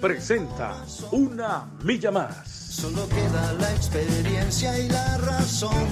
presenta 0.00 0.82
Una 1.12 1.70
Milla 1.84 2.10
Más. 2.10 2.48
Solo 2.48 3.06
queda 3.08 3.52
la 3.54 3.70
experiencia 3.72 4.78
y 4.78 4.88
la 4.88 5.18
razón. 5.18 5.86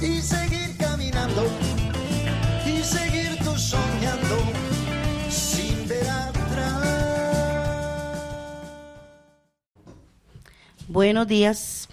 Y 0.00 0.20
seguir 0.20 0.76
caminando. 0.78 1.46
Y 2.64 2.82
seguir 2.82 3.38
tú 3.44 3.56
soñando. 3.58 4.38
Sin 5.28 5.86
ver 5.88 6.08
atrás. 6.08 6.86
Buenos 10.88 11.28
días. 11.28 11.88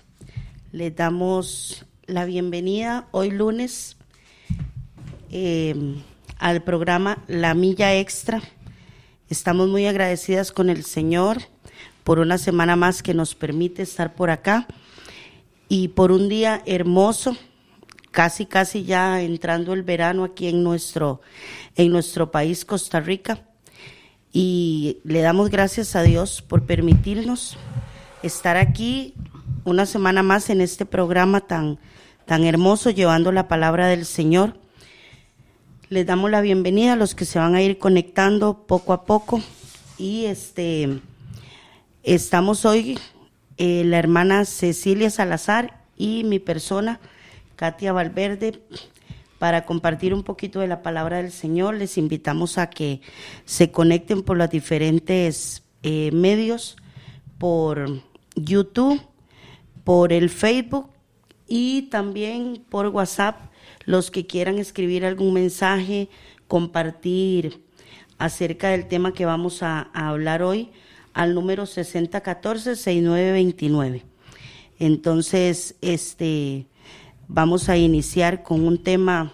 Les 0.72 0.96
damos 0.96 1.85
la 2.05 2.24
bienvenida 2.24 3.08
hoy 3.12 3.32
lunes 3.32 3.98
eh, 5.32 6.02
al 6.38 6.63
programa 6.63 7.24
La 7.27 7.54
Milla 7.54 7.93
Extra. 7.96 8.41
Estamos 9.30 9.68
muy 9.68 9.86
agradecidas 9.88 10.54
con 10.54 10.70
el 10.70 10.86
Señor 10.86 11.40
por 12.06 12.20
una 12.20 12.38
semana 12.38 12.78
más 12.78 13.04
que 13.04 13.14
nos 13.14 13.36
permite 13.36 13.82
estar 13.82 14.16
por 14.16 14.30
acá 14.30 14.68
y 15.68 15.90
por 15.90 16.14
un 16.14 16.30
día 16.30 16.64
hermoso, 16.66 17.36
casi 18.12 18.46
casi 18.46 18.86
ya 18.86 19.22
entrando 19.22 19.74
el 19.74 19.84
verano 19.84 20.24
aquí 20.24 20.48
en 20.48 20.64
nuestro 20.64 21.20
en 21.76 21.92
nuestro 21.92 22.32
país 22.32 22.64
Costa 22.64 23.02
Rica 23.02 23.42
y 24.32 25.00
le 25.04 25.20
damos 25.20 25.50
gracias 25.50 25.98
a 25.98 26.04
Dios 26.04 26.42
por 26.42 26.66
permitirnos 26.66 27.58
estar 28.24 28.55
aquí 28.55 29.14
una 29.66 29.86
semana 29.86 30.24
más 30.24 30.50
en 30.50 30.62
este 30.62 30.86
programa 30.86 31.42
tan 31.42 31.80
tan 32.26 32.46
hermoso 32.46 32.92
llevando 32.92 33.34
la 33.34 33.50
palabra 33.50 33.88
del 33.88 34.05
Señor. 34.05 34.58
Les 35.90 36.05
damos 36.05 36.30
la 36.30 36.41
bienvenida 36.41 36.93
a 36.93 36.96
los 36.98 37.16
que 37.16 37.24
se 37.24 37.40
van 37.40 37.55
a 37.55 37.62
ir 37.62 37.77
conectando 37.77 38.66
poco 38.68 38.91
a 38.91 39.05
poco 39.05 39.41
y 39.98 40.26
este 40.26 40.99
estamos 42.04 42.66
hoy 42.66 42.99
eh, 43.55 43.85
la 43.85 43.98
hermana 43.98 44.43
Cecilia 44.43 45.10
Salazar 45.10 45.80
y 45.96 46.26
mi 46.26 46.40
persona 46.40 46.99
Katia 47.55 47.93
Valverde 47.93 48.62
para 49.40 49.65
compartir 49.65 50.13
un 50.13 50.24
poquito 50.24 50.60
de 50.60 50.68
la 50.68 50.82
palabra 50.82 51.21
del 51.21 51.32
Señor. 51.32 51.76
Les 51.76 51.98
invitamos 51.98 52.58
a 52.58 52.70
que 52.70 52.99
se 53.46 53.71
conecten 53.71 54.24
por 54.24 54.35
los 54.35 54.49
diferentes 54.49 55.63
eh, 55.84 56.12
medios, 56.12 56.76
por 57.38 58.02
YouTube, 58.35 58.99
por 59.85 60.12
el 60.12 60.30
Facebook 60.30 60.90
y 61.48 61.84
también 61.84 62.62
por 62.70 62.87
WhatsApp 62.87 63.40
los 63.85 64.12
que 64.12 64.28
quieran 64.28 64.57
escribir 64.57 65.06
algún 65.06 65.34
mensaje, 65.34 66.09
compartir 66.47 67.63
acerca 68.17 68.69
del 68.69 68.88
tema 68.88 69.13
que 69.13 69.25
vamos 69.25 69.62
a, 69.63 69.90
hablar 69.94 70.44
hoy 70.44 70.69
al 71.13 71.34
número 71.34 71.63
6014-6929. 71.63 74.03
Entonces, 74.80 75.75
este, 75.81 76.68
vamos 77.28 77.69
a 77.69 77.78
iniciar 77.78 78.44
con 78.44 78.68
un 78.68 78.84
tema 78.84 79.34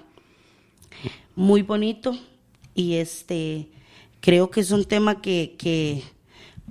muy 1.35 1.63
bonito 1.63 2.17
y 2.75 2.95
este, 2.95 3.69
creo 4.21 4.51
que 4.51 4.61
es 4.61 4.71
un 4.71 4.85
tema 4.85 5.21
que, 5.21 5.55
que, 5.57 6.03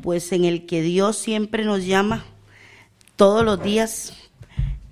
pues 0.02 0.32
en 0.32 0.44
el 0.44 0.66
que 0.66 0.82
Dios 0.82 1.16
siempre 1.16 1.64
nos 1.64 1.84
llama 1.84 2.24
todos 3.16 3.44
los 3.44 3.62
días 3.62 4.14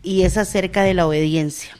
y 0.02 0.22
es 0.22 0.36
acerca 0.36 0.82
de 0.82 0.94
la 0.94 1.06
obediencia 1.06 1.76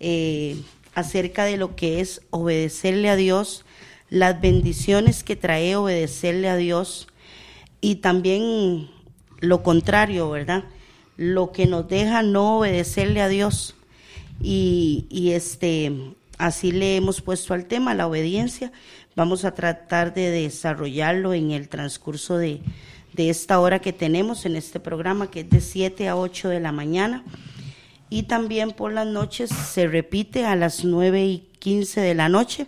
eh, 0.00 0.56
acerca 0.94 1.44
de 1.44 1.58
lo 1.58 1.76
que 1.76 2.00
es 2.00 2.22
obedecerle 2.30 3.10
a 3.10 3.16
Dios, 3.16 3.64
las 4.08 4.40
bendiciones 4.40 5.22
que 5.22 5.36
trae 5.36 5.76
obedecerle 5.76 6.48
a 6.48 6.56
Dios 6.56 7.06
y 7.80 7.96
también 7.96 8.90
lo 9.38 9.62
contrario, 9.62 10.30
¿verdad? 10.30 10.64
Lo 11.16 11.52
que 11.52 11.66
nos 11.66 11.86
deja 11.88 12.22
no 12.22 12.58
obedecerle 12.58 13.20
a 13.20 13.28
Dios. 13.28 13.76
Y, 14.42 15.06
y 15.10 15.32
este, 15.32 15.92
así 16.38 16.72
le 16.72 16.96
hemos 16.96 17.20
puesto 17.20 17.54
al 17.54 17.66
tema, 17.66 17.94
la 17.94 18.06
obediencia. 18.06 18.72
Vamos 19.16 19.44
a 19.44 19.54
tratar 19.54 20.12
de 20.14 20.30
desarrollarlo 20.30 21.34
en 21.34 21.50
el 21.50 21.68
transcurso 21.68 22.36
de, 22.36 22.60
de 23.12 23.30
esta 23.30 23.60
hora 23.60 23.80
que 23.80 23.92
tenemos 23.92 24.46
en 24.46 24.56
este 24.56 24.80
programa, 24.80 25.30
que 25.30 25.40
es 25.40 25.50
de 25.50 25.60
7 25.60 26.08
a 26.08 26.16
8 26.16 26.48
de 26.48 26.60
la 26.60 26.72
mañana 26.72 27.24
y 28.10 28.24
también 28.24 28.72
por 28.72 28.92
las 28.92 29.06
noches 29.06 29.50
se 29.50 29.86
repite 29.86 30.44
a 30.44 30.56
las 30.56 30.84
9 30.84 31.24
y 31.24 31.38
15 31.60 32.00
de 32.00 32.14
la 32.14 32.28
noche 32.28 32.66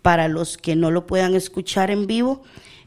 para 0.00 0.28
los 0.28 0.56
que 0.56 0.74
no 0.74 0.90
lo 0.90 1.06
puedan 1.06 1.34
escuchar 1.34 1.90
en 1.90 2.06
vivo. 2.06 2.42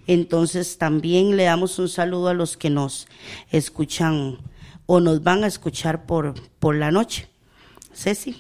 Entonces 0.08 0.80
también 0.80 1.38
le 1.38 1.44
damos 1.44 1.78
un 1.78 1.88
saludo 1.88 2.30
a 2.30 2.34
los 2.34 2.58
que 2.58 2.72
nos 2.72 3.08
escuchan 3.52 4.40
o 4.88 5.00
nos 5.00 5.22
van 5.24 5.44
a 5.44 5.48
escuchar 5.48 6.08
por, 6.08 6.34
por 6.60 6.76
la 6.76 6.92
noche. 6.92 7.30
Ceci. 7.94 8.36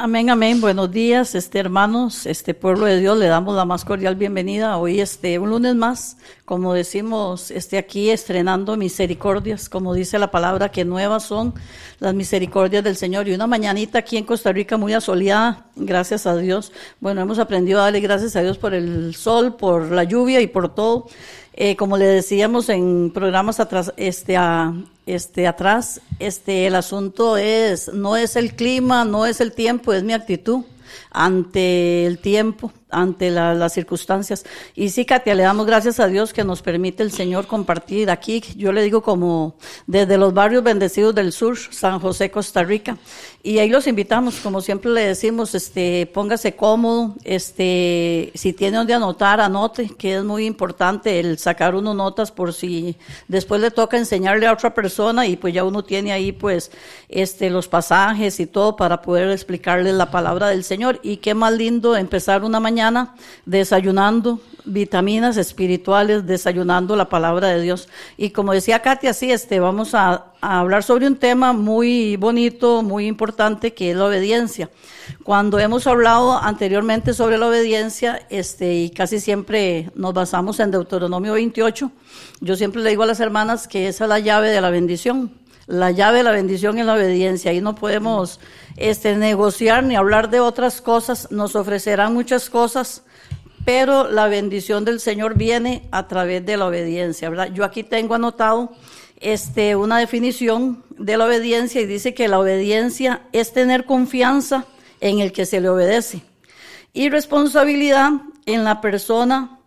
Amén, 0.00 0.30
amén. 0.30 0.60
Buenos 0.60 0.92
días, 0.92 1.34
este 1.34 1.58
hermanos, 1.58 2.24
este 2.24 2.54
pueblo 2.54 2.86
de 2.86 3.00
Dios, 3.00 3.18
le 3.18 3.26
damos 3.26 3.56
la 3.56 3.64
más 3.64 3.84
cordial 3.84 4.14
bienvenida. 4.14 4.76
Hoy 4.78 5.00
este 5.00 5.40
un 5.40 5.50
lunes 5.50 5.74
más, 5.74 6.18
como 6.44 6.72
decimos, 6.72 7.50
este 7.50 7.78
aquí 7.78 8.08
estrenando 8.08 8.76
misericordias, 8.76 9.68
como 9.68 9.94
dice 9.94 10.20
la 10.20 10.30
palabra 10.30 10.68
que 10.68 10.84
nuevas 10.84 11.24
son 11.24 11.52
las 11.98 12.14
misericordias 12.14 12.84
del 12.84 12.94
Señor 12.94 13.26
y 13.26 13.34
una 13.34 13.48
mañanita 13.48 13.98
aquí 13.98 14.16
en 14.16 14.24
Costa 14.24 14.52
Rica 14.52 14.76
muy 14.76 14.92
asoleada, 14.92 15.66
gracias 15.74 16.28
a 16.28 16.36
Dios. 16.36 16.70
Bueno, 17.00 17.20
hemos 17.20 17.40
aprendido 17.40 17.80
a 17.80 17.86
darle 17.86 17.98
gracias 17.98 18.36
a 18.36 18.42
Dios 18.42 18.56
por 18.56 18.74
el 18.74 19.16
sol, 19.16 19.56
por 19.56 19.90
la 19.90 20.04
lluvia 20.04 20.40
y 20.40 20.46
por 20.46 20.72
todo. 20.76 21.08
Eh, 21.54 21.74
como 21.74 21.96
le 21.96 22.04
decíamos 22.04 22.68
en 22.68 23.10
programas 23.12 23.58
atrás, 23.58 23.92
este, 23.96 24.36
a, 24.36 24.72
este, 25.08 25.46
atrás, 25.46 26.00
este, 26.18 26.66
el 26.66 26.74
asunto 26.74 27.36
es, 27.36 27.88
no 27.92 28.16
es 28.16 28.36
el 28.36 28.54
clima, 28.54 29.04
no 29.04 29.26
es 29.26 29.40
el 29.40 29.52
tiempo, 29.52 29.92
es 29.92 30.02
mi 30.02 30.12
actitud 30.12 30.64
ante 31.18 32.06
el 32.06 32.20
tiempo, 32.20 32.72
ante 32.90 33.30
la, 33.30 33.52
las 33.52 33.72
circunstancias. 33.72 34.44
Y 34.76 34.90
sí, 34.90 35.04
Katia, 35.04 35.34
le 35.34 35.42
damos 35.42 35.66
gracias 35.66 35.98
a 35.98 36.06
Dios 36.06 36.32
que 36.32 36.44
nos 36.44 36.62
permite 36.62 37.02
el 37.02 37.10
Señor 37.10 37.48
compartir 37.48 38.08
aquí, 38.08 38.40
yo 38.56 38.70
le 38.70 38.82
digo 38.82 39.02
como 39.02 39.56
desde 39.88 40.16
los 40.16 40.32
barrios 40.32 40.62
bendecidos 40.62 41.16
del 41.16 41.32
sur, 41.32 41.58
San 41.58 41.98
José, 41.98 42.30
Costa 42.30 42.62
Rica. 42.62 42.96
Y 43.42 43.58
ahí 43.58 43.68
los 43.68 43.86
invitamos, 43.86 44.36
como 44.40 44.60
siempre 44.60 44.90
le 44.90 45.06
decimos, 45.06 45.54
este, 45.54 46.10
póngase 46.12 46.54
cómodo, 46.54 47.14
este, 47.24 48.30
si 48.34 48.52
tiene 48.52 48.76
donde 48.76 48.94
anotar, 48.94 49.40
anote, 49.40 49.90
que 49.96 50.16
es 50.16 50.24
muy 50.24 50.44
importante 50.44 51.18
el 51.18 51.38
sacar 51.38 51.74
uno 51.74 51.94
notas 51.94 52.30
por 52.30 52.52
si 52.52 52.96
después 53.26 53.60
le 53.60 53.70
toca 53.70 53.96
enseñarle 53.96 54.46
a 54.46 54.52
otra 54.52 54.74
persona 54.74 55.26
y 55.26 55.36
pues 55.36 55.54
ya 55.54 55.64
uno 55.64 55.82
tiene 55.84 56.12
ahí 56.12 56.32
pues 56.32 56.70
este, 57.08 57.48
los 57.48 57.68
pasajes 57.68 58.38
y 58.40 58.46
todo 58.46 58.76
para 58.76 59.02
poder 59.02 59.30
explicarle 59.30 59.92
la 59.92 60.10
palabra 60.10 60.48
del 60.48 60.64
Señor. 60.64 61.00
Y 61.08 61.16
qué 61.16 61.32
más 61.32 61.54
lindo 61.54 61.96
empezar 61.96 62.44
una 62.44 62.60
mañana 62.60 63.14
desayunando 63.46 64.42
vitaminas 64.66 65.38
espirituales, 65.38 66.26
desayunando 66.26 66.96
la 66.96 67.08
palabra 67.08 67.48
de 67.48 67.62
Dios. 67.62 67.88
Y 68.18 68.28
como 68.28 68.52
decía 68.52 68.82
Katia, 68.82 69.14
sí, 69.14 69.32
este, 69.32 69.58
vamos 69.58 69.94
a, 69.94 70.26
a, 70.42 70.60
hablar 70.60 70.82
sobre 70.82 71.06
un 71.06 71.16
tema 71.16 71.54
muy 71.54 72.16
bonito, 72.16 72.82
muy 72.82 73.06
importante, 73.06 73.72
que 73.72 73.92
es 73.92 73.96
la 73.96 74.04
obediencia. 74.04 74.68
Cuando 75.22 75.58
hemos 75.58 75.86
hablado 75.86 76.36
anteriormente 76.36 77.14
sobre 77.14 77.38
la 77.38 77.48
obediencia, 77.48 78.26
este, 78.28 78.74
y 78.74 78.90
casi 78.90 79.18
siempre 79.18 79.90
nos 79.94 80.12
basamos 80.12 80.60
en 80.60 80.72
Deuteronomio 80.72 81.32
28, 81.32 81.90
yo 82.42 82.54
siempre 82.54 82.82
le 82.82 82.90
digo 82.90 83.04
a 83.04 83.06
las 83.06 83.20
hermanas 83.20 83.66
que 83.66 83.88
esa 83.88 84.04
es 84.04 84.10
la 84.10 84.18
llave 84.18 84.50
de 84.50 84.60
la 84.60 84.68
bendición. 84.68 85.32
La 85.68 85.90
llave 85.90 86.18
de 86.18 86.24
la 86.24 86.30
bendición 86.30 86.78
es 86.78 86.86
la 86.86 86.94
obediencia. 86.94 87.50
Ahí 87.50 87.60
no 87.60 87.74
podemos 87.74 88.40
este, 88.78 89.14
negociar 89.16 89.84
ni 89.84 89.96
hablar 89.96 90.30
de 90.30 90.40
otras 90.40 90.80
cosas. 90.80 91.30
Nos 91.30 91.54
ofrecerán 91.56 92.14
muchas 92.14 92.48
cosas, 92.48 93.02
pero 93.66 94.08
la 94.10 94.28
bendición 94.28 94.86
del 94.86 94.98
Señor 94.98 95.34
viene 95.36 95.86
a 95.90 96.08
través 96.08 96.46
de 96.46 96.56
la 96.56 96.68
obediencia, 96.68 97.28
¿verdad? 97.28 97.52
Yo 97.52 97.64
aquí 97.64 97.84
tengo 97.84 98.14
anotado 98.14 98.72
este, 99.20 99.76
una 99.76 99.98
definición 99.98 100.82
de 100.96 101.18
la 101.18 101.26
obediencia 101.26 101.82
y 101.82 101.86
dice 101.86 102.14
que 102.14 102.28
la 102.28 102.38
obediencia 102.38 103.20
es 103.32 103.52
tener 103.52 103.84
confianza 103.84 104.64
en 105.02 105.20
el 105.20 105.32
que 105.32 105.44
se 105.44 105.60
le 105.60 105.68
obedece 105.68 106.22
y 106.94 107.10
responsabilidad 107.10 108.12
en 108.46 108.64
la 108.64 108.80
persona, 108.80 109.58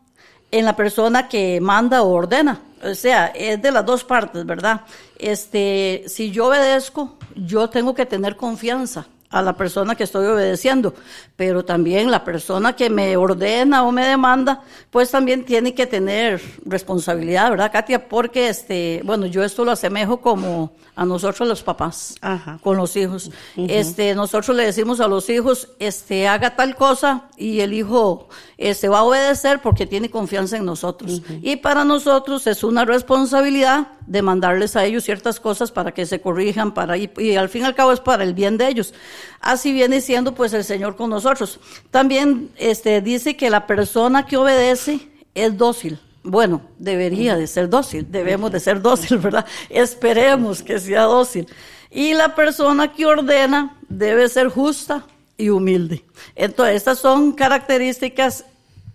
en 0.49 0.65
la 0.65 0.75
persona 0.75 1.29
que 1.29 1.61
manda 1.61 2.01
o 2.01 2.09
ordena. 2.09 2.59
O 2.83 2.95
sea, 2.95 3.27
es 3.27 3.61
de 3.61 3.71
las 3.71 3.85
dos 3.85 4.03
partes, 4.03 4.45
¿verdad? 4.45 4.81
Este, 5.17 6.03
si 6.07 6.31
yo 6.31 6.47
obedezco, 6.47 7.17
yo 7.35 7.69
tengo 7.69 7.93
que 7.93 8.05
tener 8.05 8.35
confianza 8.35 9.07
a 9.31 9.41
la 9.41 9.53
persona 9.53 9.95
que 9.95 10.03
estoy 10.03 10.27
obedeciendo, 10.27 10.93
pero 11.35 11.63
también 11.63 12.11
la 12.11 12.23
persona 12.23 12.75
que 12.75 12.89
me 12.89 13.15
ordena 13.15 13.83
o 13.83 13.91
me 13.91 14.05
demanda, 14.05 14.61
pues 14.89 15.09
también 15.09 15.45
tiene 15.45 15.73
que 15.73 15.87
tener 15.87 16.41
responsabilidad, 16.65 17.49
¿verdad, 17.49 17.71
Katia? 17.71 18.07
Porque, 18.07 18.49
este, 18.49 19.01
bueno, 19.05 19.25
yo 19.25 19.43
esto 19.43 19.63
lo 19.63 19.71
asemejo 19.71 20.19
como 20.21 20.73
a 20.95 21.05
nosotros 21.05 21.47
los 21.47 21.63
papás, 21.63 22.15
Ajá. 22.21 22.59
con 22.61 22.75
los 22.75 22.95
hijos. 22.97 23.31
Este, 23.55 24.13
nosotros 24.13 24.55
le 24.55 24.65
decimos 24.65 24.99
a 24.99 25.07
los 25.07 25.29
hijos, 25.29 25.69
este, 25.79 26.27
haga 26.27 26.55
tal 26.55 26.75
cosa 26.75 27.29
y 27.37 27.61
el 27.61 27.73
hijo, 27.73 28.27
este, 28.57 28.89
va 28.89 28.99
a 28.99 29.03
obedecer 29.03 29.61
porque 29.61 29.85
tiene 29.87 30.09
confianza 30.09 30.57
en 30.57 30.65
nosotros. 30.65 31.21
Y 31.41 31.55
para 31.55 31.85
nosotros 31.85 32.45
es 32.47 32.63
una 32.63 32.83
responsabilidad 32.83 33.87
de 34.05 34.21
mandarles 34.21 34.75
a 34.75 34.83
ellos 34.83 35.05
ciertas 35.05 35.39
cosas 35.39 35.71
para 35.71 35.93
que 35.93 36.05
se 36.05 36.19
corrijan, 36.19 36.73
para, 36.73 36.97
y, 36.97 37.09
y 37.17 37.35
al 37.35 37.47
fin 37.49 37.61
y 37.61 37.65
al 37.65 37.75
cabo 37.75 37.93
es 37.93 38.01
para 38.01 38.23
el 38.23 38.33
bien 38.33 38.57
de 38.57 38.67
ellos. 38.67 38.93
Así 39.39 39.71
viene 39.71 40.01
siendo 40.01 40.33
pues 40.33 40.53
el 40.53 40.63
Señor 40.63 40.95
con 40.95 41.09
nosotros. 41.09 41.59
También 41.89 42.51
este, 42.57 43.01
dice 43.01 43.35
que 43.35 43.49
la 43.49 43.67
persona 43.67 44.25
que 44.25 44.37
obedece 44.37 45.09
es 45.35 45.57
dócil. 45.57 45.99
Bueno, 46.23 46.61
debería 46.77 47.35
de 47.35 47.47
ser 47.47 47.69
dócil, 47.69 48.05
debemos 48.09 48.51
de 48.51 48.59
ser 48.59 48.81
dócil, 48.81 49.17
¿verdad? 49.19 49.45
Esperemos 49.69 50.61
que 50.61 50.79
sea 50.79 51.03
dócil. 51.03 51.47
Y 51.89 52.13
la 52.13 52.35
persona 52.35 52.93
que 52.93 53.05
ordena 53.05 53.77
debe 53.89 54.29
ser 54.29 54.49
justa 54.49 55.05
y 55.37 55.49
humilde. 55.49 56.05
Entonces, 56.35 56.75
estas 56.75 56.99
son 56.99 57.33
características, 57.33 58.45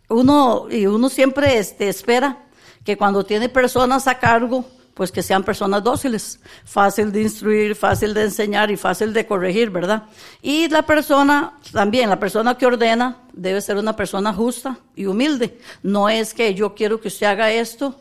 uno, 0.08 0.68
y 0.70 0.86
uno 0.86 1.08
siempre 1.08 1.58
este, 1.58 1.88
espera 1.88 2.44
que 2.84 2.96
cuando 2.96 3.24
tiene 3.24 3.48
personas 3.48 4.06
a 4.06 4.18
cargo, 4.18 4.64
pues 4.96 5.12
que 5.12 5.22
sean 5.22 5.44
personas 5.44 5.84
dóciles, 5.84 6.40
fácil 6.64 7.12
de 7.12 7.20
instruir, 7.20 7.76
fácil 7.76 8.14
de 8.14 8.22
enseñar 8.22 8.70
y 8.70 8.78
fácil 8.78 9.12
de 9.12 9.26
corregir, 9.26 9.68
¿verdad? 9.68 10.04
Y 10.40 10.70
la 10.70 10.86
persona, 10.86 11.52
también 11.70 12.08
la 12.08 12.18
persona 12.18 12.56
que 12.56 12.64
ordena, 12.64 13.18
debe 13.34 13.60
ser 13.60 13.76
una 13.76 13.94
persona 13.94 14.32
justa 14.32 14.78
y 14.94 15.04
humilde. 15.04 15.58
No 15.82 16.08
es 16.08 16.32
que 16.32 16.54
yo 16.54 16.74
quiero 16.74 16.98
que 16.98 17.08
usted 17.08 17.26
haga 17.26 17.52
esto 17.52 17.94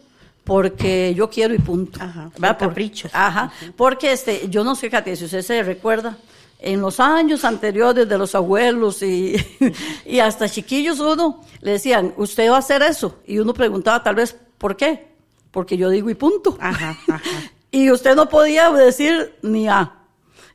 porque 0.45 1.13
yo 1.13 1.29
quiero 1.29 1.53
y 1.53 1.59
punto. 1.59 1.99
Ajá, 2.01 2.31
¿verdad? 2.37 2.57
por 2.57 2.69
caprichos. 2.69 3.11
Ajá, 3.13 3.51
porque 3.75 4.13
este, 4.13 4.47
yo 4.47 4.63
no 4.63 4.73
sé, 4.73 4.89
Katia, 4.89 5.17
si 5.17 5.25
usted 5.25 5.41
se 5.41 5.63
recuerda, 5.63 6.17
en 6.59 6.79
los 6.79 7.01
años 7.01 7.43
anteriores 7.43 8.07
de 8.07 8.17
los 8.17 8.35
abuelos 8.35 9.03
y, 9.03 9.35
y 10.05 10.19
hasta 10.19 10.47
chiquillos 10.47 11.01
uno 11.01 11.43
le 11.59 11.71
decían, 11.71 12.13
usted 12.15 12.49
va 12.49 12.55
a 12.55 12.59
hacer 12.59 12.81
eso. 12.83 13.17
Y 13.27 13.39
uno 13.39 13.53
preguntaba 13.53 14.01
tal 14.01 14.15
vez, 14.15 14.33
¿por 14.57 14.77
qué? 14.77 15.14
Porque 15.55 15.77
yo 15.77 15.89
digo 15.89 16.09
y 16.09 16.15
punto. 16.15 16.57
Ajá, 16.59 16.97
ajá. 17.07 17.21
Y 17.71 17.91
usted 17.91 18.15
no 18.15 18.29
podía 18.29 18.69
decir 18.71 19.35
ni 19.41 19.67
A. 19.67 19.91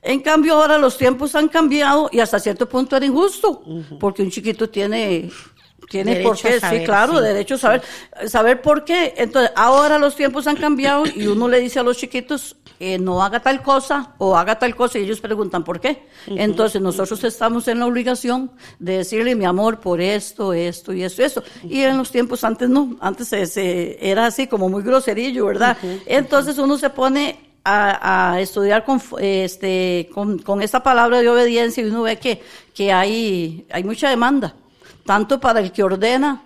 En 0.01 0.21
cambio, 0.21 0.55
ahora 0.55 0.79
los 0.79 0.97
tiempos 0.97 1.35
han 1.35 1.49
cambiado 1.49 2.09
y 2.13 2.21
hasta 2.21 2.39
cierto 2.39 2.67
punto 2.67 2.97
era 2.97 3.05
injusto, 3.05 3.63
porque 3.99 4.23
un 4.23 4.31
chiquito 4.31 4.71
tiene, 4.71 5.31
tiene 5.91 6.13
Derecho 6.13 6.29
por 6.31 6.39
qué, 6.41 6.61
saber, 6.61 6.79
sí, 6.81 6.85
claro, 6.87 7.19
sí. 7.19 7.25
derecho 7.25 7.55
a 7.57 7.59
saber, 7.59 7.83
saber 8.29 8.63
por 8.63 8.85
qué. 8.85 9.13
Entonces, 9.17 9.51
ahora 9.57 9.99
los 9.99 10.15
tiempos 10.15 10.47
han 10.47 10.55
cambiado 10.57 11.03
y 11.05 11.27
uno 11.27 11.49
le 11.49 11.59
dice 11.59 11.81
a 11.81 11.83
los 11.83 11.97
chiquitos, 11.99 12.55
eh, 12.79 12.97
no 12.99 13.23
haga 13.25 13.41
tal 13.41 13.61
cosa 13.61 14.15
o 14.19 14.37
haga 14.37 14.57
tal 14.59 14.77
cosa 14.77 14.99
y 14.99 15.03
ellos 15.03 15.21
preguntan 15.21 15.65
por 15.65 15.81
qué. 15.81 16.05
Entonces, 16.29 16.81
nosotros 16.81 17.23
estamos 17.25 17.67
en 17.67 17.81
la 17.81 17.87
obligación 17.87 18.53
de 18.79 18.99
decirle, 18.99 19.35
mi 19.35 19.45
amor, 19.45 19.81
por 19.81 20.01
esto, 20.01 20.53
esto 20.53 20.93
y 20.93 21.03
esto 21.03 21.23
y 21.23 21.25
esto. 21.25 21.43
Y 21.65 21.81
en 21.81 21.99
los 21.99 22.11
tiempos 22.13 22.45
antes 22.45 22.69
no, 22.69 22.97
antes 23.01 23.27
se, 23.27 23.45
se- 23.47 23.99
era 24.01 24.27
así 24.27 24.47
como 24.47 24.69
muy 24.69 24.85
groserillo, 24.85 25.47
¿verdad? 25.47 25.77
Entonces, 26.07 26.57
uno 26.59 26.79
se 26.79 26.89
pone 26.91 27.51
a, 27.65 28.33
a 28.35 28.41
estudiar 28.41 28.85
con, 28.85 29.03
este, 29.19 30.09
con, 30.15 30.39
con 30.39 30.63
esta 30.63 30.83
palabra 30.83 31.21
de 31.21 31.29
obediencia 31.29 31.83
y 31.83 31.89
uno 31.89 32.03
ve 32.03 32.17
que, 32.17 32.41
que 32.75 32.93
hay, 32.93 33.67
hay 33.71 33.85
mucha 33.85 34.09
demanda, 34.09 34.55
tanto 35.11 35.41
para 35.41 35.59
el 35.59 35.73
que 35.73 35.83
ordena 35.83 36.41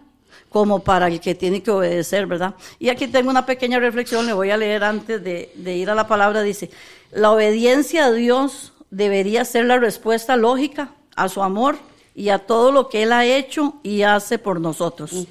como 0.48 0.82
para 0.82 1.08
el 1.08 1.20
que 1.20 1.34
tiene 1.34 1.62
que 1.62 1.70
obedecer, 1.70 2.24
¿verdad? 2.26 2.54
Y 2.78 2.88
aquí 2.88 3.08
tengo 3.08 3.28
una 3.28 3.44
pequeña 3.44 3.78
reflexión, 3.78 4.24
le 4.24 4.32
voy 4.32 4.50
a 4.50 4.56
leer 4.56 4.84
antes 4.84 5.22
de, 5.22 5.52
de 5.54 5.76
ir 5.76 5.90
a 5.90 5.94
la 5.94 6.06
palabra, 6.06 6.40
dice, 6.40 6.70
la 7.12 7.30
obediencia 7.32 8.06
a 8.06 8.12
Dios 8.12 8.72
debería 8.88 9.44
ser 9.44 9.66
la 9.66 9.76
respuesta 9.76 10.38
lógica 10.38 10.94
a 11.14 11.28
su 11.28 11.42
amor 11.42 11.76
y 12.14 12.30
a 12.30 12.38
todo 12.38 12.72
lo 12.72 12.88
que 12.88 13.02
Él 13.02 13.12
ha 13.12 13.26
hecho 13.26 13.74
y 13.82 14.00
hace 14.00 14.38
por 14.38 14.58
nosotros. 14.62 15.26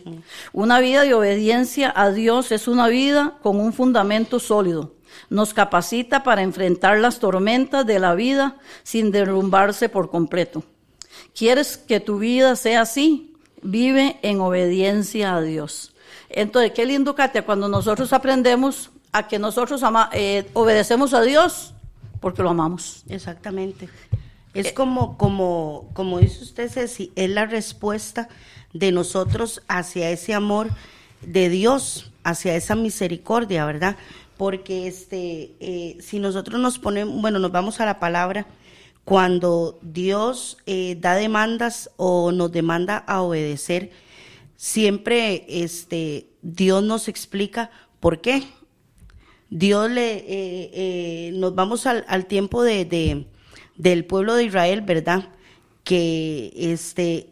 Una 0.51 0.79
vida 0.79 1.01
de 1.01 1.15
obediencia 1.15 1.91
a 1.95 2.11
Dios 2.11 2.51
es 2.51 2.67
una 2.67 2.87
vida 2.87 3.39
con 3.41 3.59
un 3.59 3.73
fundamento 3.73 4.39
sólido. 4.39 4.93
Nos 5.31 5.55
capacita 5.55 6.21
para 6.21 6.43
enfrentar 6.43 6.99
las 6.99 7.17
tormentas 7.17 7.83
de 7.83 7.97
la 7.97 8.13
vida 8.13 8.57
sin 8.83 9.09
derrumbarse 9.09 9.89
por 9.89 10.11
completo. 10.11 10.63
¿Quieres 11.35 11.77
que 11.77 11.99
tu 11.99 12.19
vida 12.19 12.55
sea 12.55 12.81
así? 12.81 13.33
Vive 13.61 14.17
en 14.21 14.39
obediencia 14.41 15.35
a 15.35 15.41
Dios. 15.41 15.93
Entonces, 16.29 16.71
qué 16.71 16.85
lindo, 16.85 17.15
Katia, 17.15 17.45
cuando 17.45 17.67
nosotros 17.69 18.11
aprendemos 18.13 18.91
a 19.11 19.27
que 19.27 19.39
nosotros 19.39 19.83
ama- 19.83 20.09
eh, 20.13 20.49
obedecemos 20.53 21.13
a 21.13 21.21
Dios 21.21 21.73
porque 22.19 22.43
lo 22.43 22.49
amamos. 22.49 23.03
Exactamente. 23.09 23.89
Es 24.53 24.71
como, 24.73 25.17
como, 25.17 25.89
como 25.93 26.19
dice 26.19 26.43
usted, 26.43 26.69
Ceci, 26.69 27.11
es 27.15 27.29
la 27.29 27.45
respuesta 27.45 28.29
de 28.73 28.91
nosotros 28.91 29.61
hacia 29.67 30.09
ese 30.11 30.33
amor 30.33 30.69
de 31.21 31.49
Dios, 31.49 32.11
hacia 32.23 32.55
esa 32.55 32.75
misericordia, 32.75 33.65
¿verdad? 33.65 33.95
Porque 34.37 34.87
este, 34.87 35.53
eh, 35.59 35.97
si 36.01 36.19
nosotros 36.19 36.59
nos 36.59 36.77
ponemos, 36.79 37.19
bueno, 37.21 37.39
nos 37.39 37.51
vamos 37.51 37.79
a 37.79 37.85
la 37.85 37.99
palabra, 37.99 38.45
cuando 39.05 39.79
Dios 39.81 40.57
eh, 40.65 40.97
da 40.99 41.15
demandas 41.15 41.89
o 41.97 42.31
nos 42.31 42.51
demanda 42.51 42.97
a 42.97 43.21
obedecer, 43.21 43.91
siempre 44.55 45.45
este, 45.47 46.27
Dios 46.41 46.83
nos 46.83 47.07
explica 47.07 47.69
por 47.99 48.21
qué. 48.21 48.43
Dios 49.49 49.91
le, 49.91 50.13
eh, 50.15 50.25
eh, 50.73 51.31
nos 51.35 51.53
vamos 51.53 51.85
al, 51.85 52.05
al 52.07 52.25
tiempo 52.25 52.63
de, 52.63 52.85
de- 52.85 53.27
del 53.75 54.05
pueblo 54.05 54.35
de 54.35 54.45
Israel, 54.45 54.81
¿verdad? 54.81 55.29
Que 55.83 56.51
este, 56.55 57.29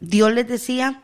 Dios 0.00 0.32
les 0.32 0.48
decía, 0.48 1.02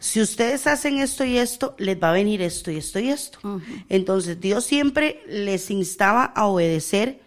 si 0.00 0.20
ustedes 0.20 0.66
hacen 0.66 0.98
esto 0.98 1.24
y 1.24 1.36
esto, 1.36 1.74
les 1.78 2.00
va 2.02 2.10
a 2.10 2.12
venir 2.12 2.42
esto 2.42 2.70
y 2.72 2.76
esto 2.78 2.98
y 2.98 3.08
esto. 3.10 3.38
Entonces 3.88 4.40
Dios 4.40 4.64
siempre 4.64 5.22
les 5.28 5.70
instaba 5.70 6.24
a 6.24 6.46
obedecer 6.46 7.20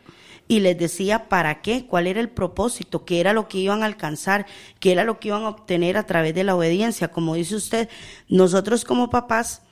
y 0.47 0.59
les 0.59 0.77
decía 0.77 1.27
para 1.27 1.61
qué, 1.61 1.87
cuál 1.87 2.07
era 2.07 2.19
el 2.19 2.29
propósito, 2.29 3.05
qué 3.05 3.19
era 3.19 3.33
lo 3.33 3.47
que 3.47 3.57
iban 3.57 3.81
a 3.83 3.87
alcanzar, 3.87 4.45
qué 4.79 4.91
era 4.91 5.03
lo 5.03 5.19
que 5.19 5.29
iban 5.29 5.43
a 5.43 5.49
obtener 5.49 5.97
a 5.97 6.05
través 6.05 6.35
de 6.35 6.43
la 6.43 6.55
obediencia. 6.55 7.07
Como 7.07 7.35
dice 7.35 7.55
usted, 7.55 7.89
nosotros 8.29 8.85
como 8.85 9.09
papás, 9.09 9.63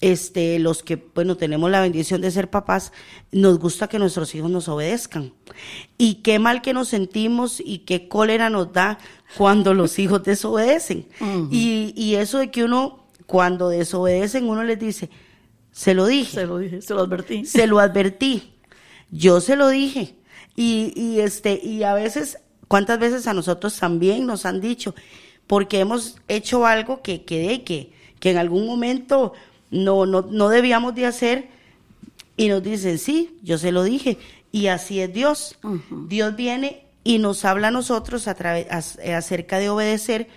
este, 0.00 0.58
los 0.58 0.82
que, 0.82 0.96
bueno, 1.14 1.36
tenemos 1.36 1.70
la 1.70 1.80
bendición 1.80 2.20
de 2.20 2.30
ser 2.30 2.48
papás, 2.48 2.92
nos 3.32 3.58
gusta 3.58 3.88
que 3.88 3.98
nuestros 3.98 4.34
hijos 4.34 4.50
nos 4.50 4.68
obedezcan. 4.68 5.32
Y 5.98 6.16
qué 6.16 6.38
mal 6.38 6.62
que 6.62 6.72
nos 6.72 6.88
sentimos 6.88 7.60
y 7.64 7.80
qué 7.80 8.08
cólera 8.08 8.50
nos 8.50 8.72
da 8.72 8.98
cuando 9.36 9.74
los 9.74 9.98
hijos 9.98 10.22
desobedecen. 10.22 11.06
y, 11.50 11.92
y 11.96 12.14
eso 12.14 12.38
de 12.38 12.50
que 12.50 12.64
uno, 12.64 13.04
cuando 13.26 13.68
desobedecen, 13.68 14.48
uno 14.48 14.62
les 14.62 14.78
dice, 14.78 15.10
se 15.72 15.94
lo 15.94 16.06
dije 16.06 16.32
Se 16.32 16.46
lo 16.46 16.58
dije, 16.58 16.82
se 16.82 16.94
lo 16.94 17.00
advertí. 17.00 17.44
se 17.44 17.66
lo 17.66 17.78
advertí. 17.78 18.54
Yo 19.10 19.40
se 19.40 19.56
lo 19.56 19.68
dije. 19.68 20.14
Y, 20.60 20.92
y 20.94 21.20
este, 21.20 21.58
y 21.64 21.84
a 21.84 21.94
veces, 21.94 22.36
¿cuántas 22.68 22.98
veces 22.98 23.26
a 23.26 23.32
nosotros 23.32 23.78
también 23.78 24.26
nos 24.26 24.44
han 24.44 24.60
dicho? 24.60 24.94
Porque 25.46 25.80
hemos 25.80 26.18
hecho 26.28 26.66
algo 26.66 27.00
que, 27.00 27.24
que, 27.24 27.64
que, 27.64 27.94
que 28.18 28.30
en 28.30 28.36
algún 28.36 28.66
momento 28.66 29.32
no, 29.70 30.04
no, 30.04 30.20
no 30.20 30.50
debíamos 30.50 30.94
de 30.94 31.06
hacer 31.06 31.48
y 32.36 32.48
nos 32.48 32.62
dicen, 32.62 32.98
sí, 32.98 33.38
yo 33.42 33.56
se 33.56 33.72
lo 33.72 33.84
dije. 33.84 34.18
Y 34.52 34.66
así 34.66 35.00
es 35.00 35.10
Dios. 35.14 35.58
Dios 36.08 36.36
viene 36.36 36.84
y 37.04 37.20
nos 37.20 37.46
habla 37.46 37.68
a 37.68 37.70
nosotros 37.70 38.28
a 38.28 38.32
acerca 39.16 39.58
de 39.58 39.70
obedecer, 39.70 40.28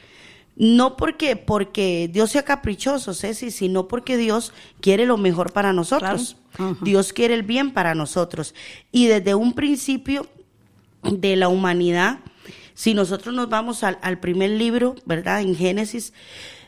no 0.55 0.95
porque, 0.97 1.35
porque 1.35 2.09
Dios 2.11 2.31
sea 2.31 2.43
caprichoso, 2.43 3.13
Ceci, 3.13 3.49
sino 3.51 3.87
porque 3.87 4.17
Dios 4.17 4.53
quiere 4.81 5.05
lo 5.05 5.17
mejor 5.17 5.51
para 5.51 5.73
nosotros. 5.73 6.35
Claro. 6.55 6.77
Dios 6.81 7.13
quiere 7.13 7.33
el 7.33 7.43
bien 7.43 7.71
para 7.71 7.95
nosotros. 7.95 8.53
Y 8.91 9.07
desde 9.07 9.33
un 9.35 9.53
principio 9.53 10.27
de 11.01 11.35
la 11.35 11.47
humanidad, 11.47 12.19
si 12.75 12.93
nosotros 12.93 13.33
nos 13.33 13.49
vamos 13.49 13.83
al, 13.83 13.97
al 14.01 14.19
primer 14.19 14.51
libro, 14.51 14.95
¿verdad? 15.05 15.41
En 15.41 15.55
Génesis, 15.55 16.13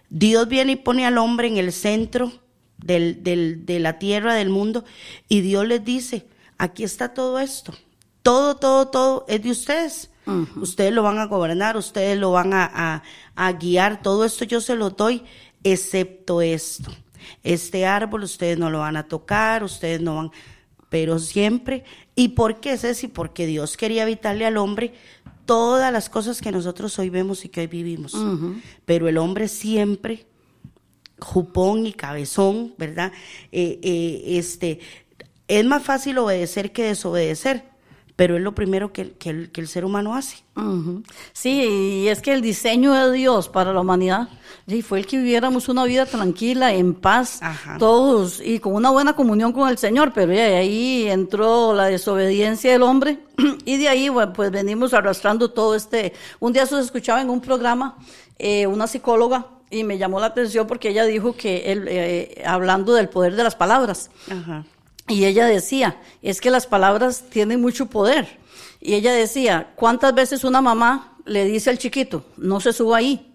Dios 0.09 0.47
viene 0.47 0.73
y 0.73 0.75
pone 0.77 1.05
al 1.05 1.17
hombre 1.17 1.47
en 1.47 1.57
el 1.57 1.71
centro 1.71 2.31
del, 2.77 3.23
del- 3.23 3.65
de 3.65 3.79
la 3.79 3.99
tierra, 3.99 4.33
del 4.33 4.49
mundo, 4.49 4.83
y 5.29 5.41
Dios 5.41 5.65
les 5.67 5.83
dice, 5.85 6.25
aquí 6.57 6.83
está 6.83 7.13
todo 7.13 7.39
esto. 7.39 7.73
Todo, 8.23 8.55
todo, 8.55 8.87
todo 8.87 9.25
es 9.27 9.43
de 9.43 9.51
ustedes. 9.51 10.09
Ustedes 10.57 10.91
lo 10.93 11.03
van 11.03 11.19
a 11.19 11.25
gobernar, 11.25 11.77
ustedes 11.77 12.17
lo 12.17 12.31
van 12.31 12.53
a, 12.53 12.69
a- 12.73 13.03
a 13.35 13.51
guiar, 13.53 14.01
todo 14.01 14.25
esto 14.25 14.43
yo 14.45 14.59
se 14.61 14.75
lo 14.75 14.89
doy, 14.89 15.23
excepto 15.63 16.41
esto. 16.41 16.91
este 17.43 17.85
árbol 17.85 18.23
ustedes 18.23 18.57
no 18.57 18.69
lo 18.69 18.79
van 18.79 18.97
a 18.97 19.07
tocar, 19.07 19.63
ustedes 19.63 20.01
no 20.01 20.15
van, 20.15 20.31
pero 20.89 21.17
siempre, 21.19 21.83
¿y 22.15 22.29
por 22.29 22.59
qué 22.59 22.77
Ceci? 22.77 23.07
Porque 23.07 23.45
Dios 23.47 23.77
quería 23.77 24.03
evitarle 24.03 24.45
al 24.45 24.57
hombre 24.57 24.93
todas 25.45 25.91
las 25.91 26.09
cosas 26.09 26.41
que 26.41 26.51
nosotros 26.51 26.97
hoy 26.99 27.09
vemos 27.09 27.43
y 27.45 27.49
que 27.49 27.61
hoy 27.61 27.67
vivimos. 27.67 28.13
Pero 28.85 29.07
el 29.07 29.17
hombre 29.17 29.47
siempre, 29.47 30.25
jupón 31.19 31.85
y 31.87 31.93
cabezón, 31.93 32.73
¿verdad? 32.77 33.11
Eh, 33.51 33.79
eh, 33.83 34.23
este, 34.37 34.79
es 35.47 35.65
más 35.65 35.83
fácil 35.83 36.17
obedecer 36.17 36.71
que 36.71 36.83
desobedecer 36.83 37.63
pero 38.15 38.37
es 38.37 38.41
lo 38.41 38.55
primero 38.55 38.93
que, 38.93 39.11
que, 39.13 39.29
el, 39.29 39.51
que 39.51 39.61
el, 39.61 39.67
ser 39.67 39.83
humano 39.83 40.15
hace. 40.15 40.37
Sí, 41.33 42.03
y 42.03 42.07
es 42.07 42.21
que 42.21 42.31
el 42.31 42.41
diseño 42.41 42.93
de 42.93 43.11
Dios 43.11 43.49
para 43.49 43.73
la 43.73 43.81
humanidad 43.81 44.29
sí, 44.67 44.81
fue 44.81 44.99
el 44.99 45.05
que 45.05 45.17
viviéramos 45.17 45.67
una 45.67 45.83
vida 45.83 46.05
tranquila, 46.05 46.73
en 46.73 46.93
paz, 46.93 47.41
todos, 47.77 48.41
y 48.43 48.59
con 48.59 48.73
una 48.73 48.89
buena 48.89 49.13
comunión 49.13 49.51
con 49.51 49.69
el 49.69 49.77
Señor, 49.77 50.13
pero 50.13 50.31
ahí 50.31 51.07
entró 51.09 51.73
la 51.73 51.85
desobediencia 51.85 52.71
del 52.71 52.83
hombre, 52.83 53.19
y 53.65 53.77
de 53.77 53.89
ahí 53.89 54.09
pues 54.33 54.51
venimos 54.51 54.93
arrastrando 54.93 55.51
todo 55.51 55.75
este... 55.75 56.13
Un 56.39 56.53
día 56.53 56.65
se 56.65 56.79
escuchaba 56.79 57.21
en 57.21 57.29
un 57.29 57.41
programa 57.41 57.97
eh, 58.39 58.65
una 58.65 58.87
psicóloga 58.87 59.47
y 59.69 59.83
me 59.83 59.97
llamó 59.97 60.21
la 60.21 60.27
atención 60.27 60.67
porque 60.67 60.89
ella 60.89 61.03
dijo 61.03 61.35
que, 61.35 61.71
él, 61.71 61.85
eh, 61.89 62.43
hablando 62.45 62.93
del 62.93 63.09
poder 63.09 63.35
de 63.35 63.43
las 63.43 63.55
palabras, 63.55 64.09
Ajá 64.29 64.65
y 65.07 65.25
ella 65.25 65.45
decía, 65.45 65.97
es 66.21 66.41
que 66.41 66.49
las 66.49 66.65
palabras 66.65 67.25
tienen 67.29 67.61
mucho 67.61 67.87
poder. 67.87 68.39
Y 68.81 68.93
ella 68.93 69.13
decía, 69.13 69.71
¿cuántas 69.75 70.13
veces 70.13 70.43
una 70.43 70.61
mamá 70.61 71.17
le 71.25 71.45
dice 71.45 71.69
al 71.69 71.77
chiquito, 71.77 72.25
no 72.37 72.59
se 72.59 72.73
suba 72.73 72.97
ahí? 72.97 73.31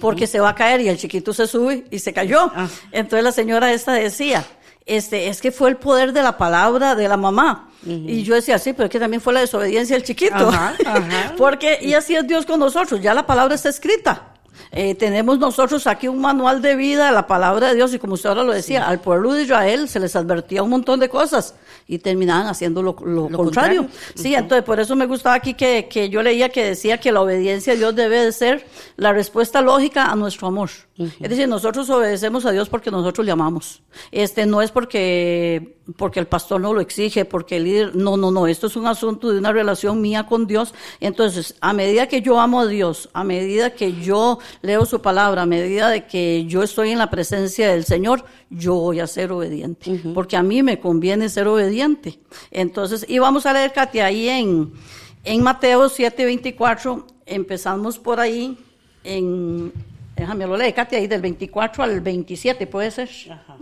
Porque 0.00 0.26
se 0.26 0.40
va 0.40 0.50
a 0.50 0.54
caer 0.54 0.80
y 0.80 0.88
el 0.88 0.96
chiquito 0.96 1.34
se 1.34 1.46
sube 1.46 1.84
y 1.90 1.98
se 1.98 2.12
cayó. 2.12 2.50
Ah. 2.54 2.68
Entonces 2.90 3.22
la 3.22 3.32
señora 3.32 3.72
esta 3.72 3.92
decía, 3.92 4.46
este, 4.86 5.28
es 5.28 5.40
que 5.40 5.52
fue 5.52 5.70
el 5.70 5.76
poder 5.76 6.12
de 6.12 6.22
la 6.22 6.38
palabra 6.38 6.94
de 6.94 7.08
la 7.08 7.16
mamá. 7.16 7.70
Y 7.86 8.22
yo 8.22 8.34
decía, 8.34 8.58
sí, 8.58 8.72
pero 8.72 8.84
es 8.84 8.90
que 8.90 8.98
también 8.98 9.20
fue 9.20 9.34
la 9.34 9.40
desobediencia 9.40 9.94
del 9.94 10.04
chiquito. 10.04 10.50
Porque, 11.36 11.78
y 11.82 11.92
así 11.92 12.16
es 12.16 12.26
Dios 12.26 12.46
con 12.46 12.58
nosotros, 12.58 13.02
ya 13.02 13.12
la 13.12 13.26
palabra 13.26 13.54
está 13.54 13.68
escrita. 13.68 14.33
Eh, 14.72 14.94
tenemos 14.94 15.38
nosotros 15.38 15.86
aquí 15.86 16.08
un 16.08 16.20
manual 16.20 16.62
de 16.62 16.76
vida, 16.76 17.12
la 17.12 17.26
palabra 17.26 17.68
de 17.68 17.74
Dios, 17.74 17.94
y 17.94 17.98
como 17.98 18.14
usted 18.14 18.28
ahora 18.28 18.42
lo 18.42 18.52
decía, 18.52 18.86
al 18.86 19.00
pueblo 19.00 19.32
de 19.32 19.42
Israel 19.42 19.88
se 19.88 20.00
les 20.00 20.16
advertía 20.16 20.62
un 20.62 20.70
montón 20.70 21.00
de 21.00 21.08
cosas 21.08 21.54
y 21.86 21.98
terminaban 21.98 22.46
haciendo 22.46 22.82
lo, 22.82 22.94
contrario. 22.94 23.86
Sí, 24.14 24.34
entonces 24.34 24.64
por 24.64 24.80
eso 24.80 24.96
me 24.96 25.06
gustaba 25.06 25.36
aquí 25.36 25.54
que, 25.54 25.88
que, 25.88 26.08
yo 26.08 26.22
leía 26.22 26.48
que 26.48 26.64
decía 26.64 26.98
que 26.98 27.12
la 27.12 27.20
obediencia 27.20 27.74
a 27.74 27.76
Dios 27.76 27.94
debe 27.94 28.24
de 28.24 28.32
ser 28.32 28.66
la 28.96 29.12
respuesta 29.12 29.60
lógica 29.60 30.06
a 30.06 30.16
nuestro 30.16 30.48
amor. 30.48 30.70
Es 30.96 31.28
decir, 31.28 31.48
nosotros 31.48 31.90
obedecemos 31.90 32.46
a 32.46 32.52
Dios 32.52 32.68
porque 32.68 32.90
nosotros 32.90 33.26
le 33.26 33.32
amamos. 33.32 33.82
Este 34.12 34.46
no 34.46 34.62
es 34.62 34.70
porque, 34.70 35.76
porque 35.96 36.20
el 36.20 36.26
pastor 36.26 36.60
no 36.60 36.72
lo 36.72 36.80
exige, 36.80 37.24
porque 37.24 37.56
el 37.56 37.64
líder, 37.64 37.96
no, 37.96 38.16
no, 38.16 38.30
no, 38.30 38.46
esto 38.46 38.68
es 38.68 38.76
un 38.76 38.86
asunto 38.86 39.32
de 39.32 39.38
una 39.38 39.52
relación 39.52 40.00
mía 40.00 40.26
con 40.26 40.46
Dios. 40.46 40.72
Entonces, 41.00 41.56
a 41.60 41.72
medida 41.72 42.06
que 42.06 42.22
yo 42.22 42.38
amo 42.38 42.60
a 42.60 42.66
Dios, 42.66 43.08
a 43.12 43.24
medida 43.24 43.70
que 43.70 44.00
yo 44.00 44.38
leo 44.62 44.86
su 44.86 45.00
palabra, 45.00 45.42
a 45.42 45.46
medida 45.46 45.88
de 45.90 46.06
que 46.06 46.44
yo 46.46 46.62
estoy 46.62 46.90
en 46.90 46.98
la 46.98 47.10
presencia 47.10 47.70
del 47.70 47.84
Señor, 47.84 48.24
yo 48.50 48.74
voy 48.74 49.00
a 49.00 49.06
ser 49.06 49.32
obediente, 49.32 50.00
porque 50.14 50.36
a 50.36 50.42
mí 50.42 50.62
me 50.62 50.80
conviene 50.80 51.28
ser 51.28 51.48
obediente. 51.48 52.18
Entonces, 52.50 53.04
y 53.08 53.18
vamos 53.18 53.46
a 53.46 53.52
leer, 53.52 53.72
Katia, 53.72 54.06
ahí 54.06 54.28
en, 54.28 54.72
en 55.24 55.42
Mateo 55.42 55.88
7:24, 55.88 57.04
empezamos 57.26 57.98
por 57.98 58.20
ahí 58.20 58.58
en 59.02 59.72
Déjame 60.16 60.46
lo 60.46 60.56
leer, 60.56 60.74
Katia, 60.74 60.98
ahí 60.98 61.06
del 61.06 61.20
24 61.20 61.82
al 61.82 62.00
27, 62.00 62.66
¿puede 62.66 62.90
ser? 62.90 63.10
Ajá. 63.30 63.56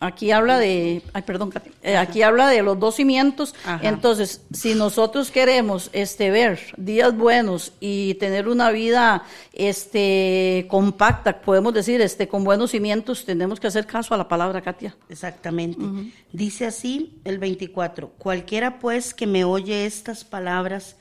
Aquí 0.00 0.30
habla 0.30 0.58
de, 0.58 1.02
ay, 1.12 1.22
perdón, 1.22 1.52
eh, 1.82 1.96
aquí 1.96 2.22
habla 2.22 2.48
de 2.48 2.62
los 2.62 2.78
dos 2.78 2.94
cimientos. 2.94 3.54
Entonces, 3.82 4.42
si 4.52 4.76
nosotros 4.76 5.32
queremos 5.32 5.90
este 5.92 6.30
ver 6.30 6.60
días 6.76 7.16
buenos 7.16 7.72
y 7.80 8.14
tener 8.14 8.48
una 8.48 8.70
vida 8.70 9.24
este 9.52 10.66
compacta, 10.70 11.40
podemos 11.40 11.74
decir, 11.74 12.00
este 12.00 12.28
con 12.28 12.44
buenos 12.44 12.70
cimientos, 12.70 13.24
tenemos 13.24 13.58
que 13.58 13.66
hacer 13.66 13.86
caso 13.86 14.14
a 14.14 14.16
la 14.16 14.28
palabra, 14.28 14.60
Katia. 14.60 14.96
Exactamente. 15.08 15.84
Dice 16.32 16.66
así 16.66 17.20
el 17.24 17.38
24, 17.38 18.10
cualquiera 18.18 18.78
pues 18.78 19.14
que 19.14 19.26
me 19.26 19.44
oye 19.44 19.84
estas 19.84 20.24
palabras 20.24 20.96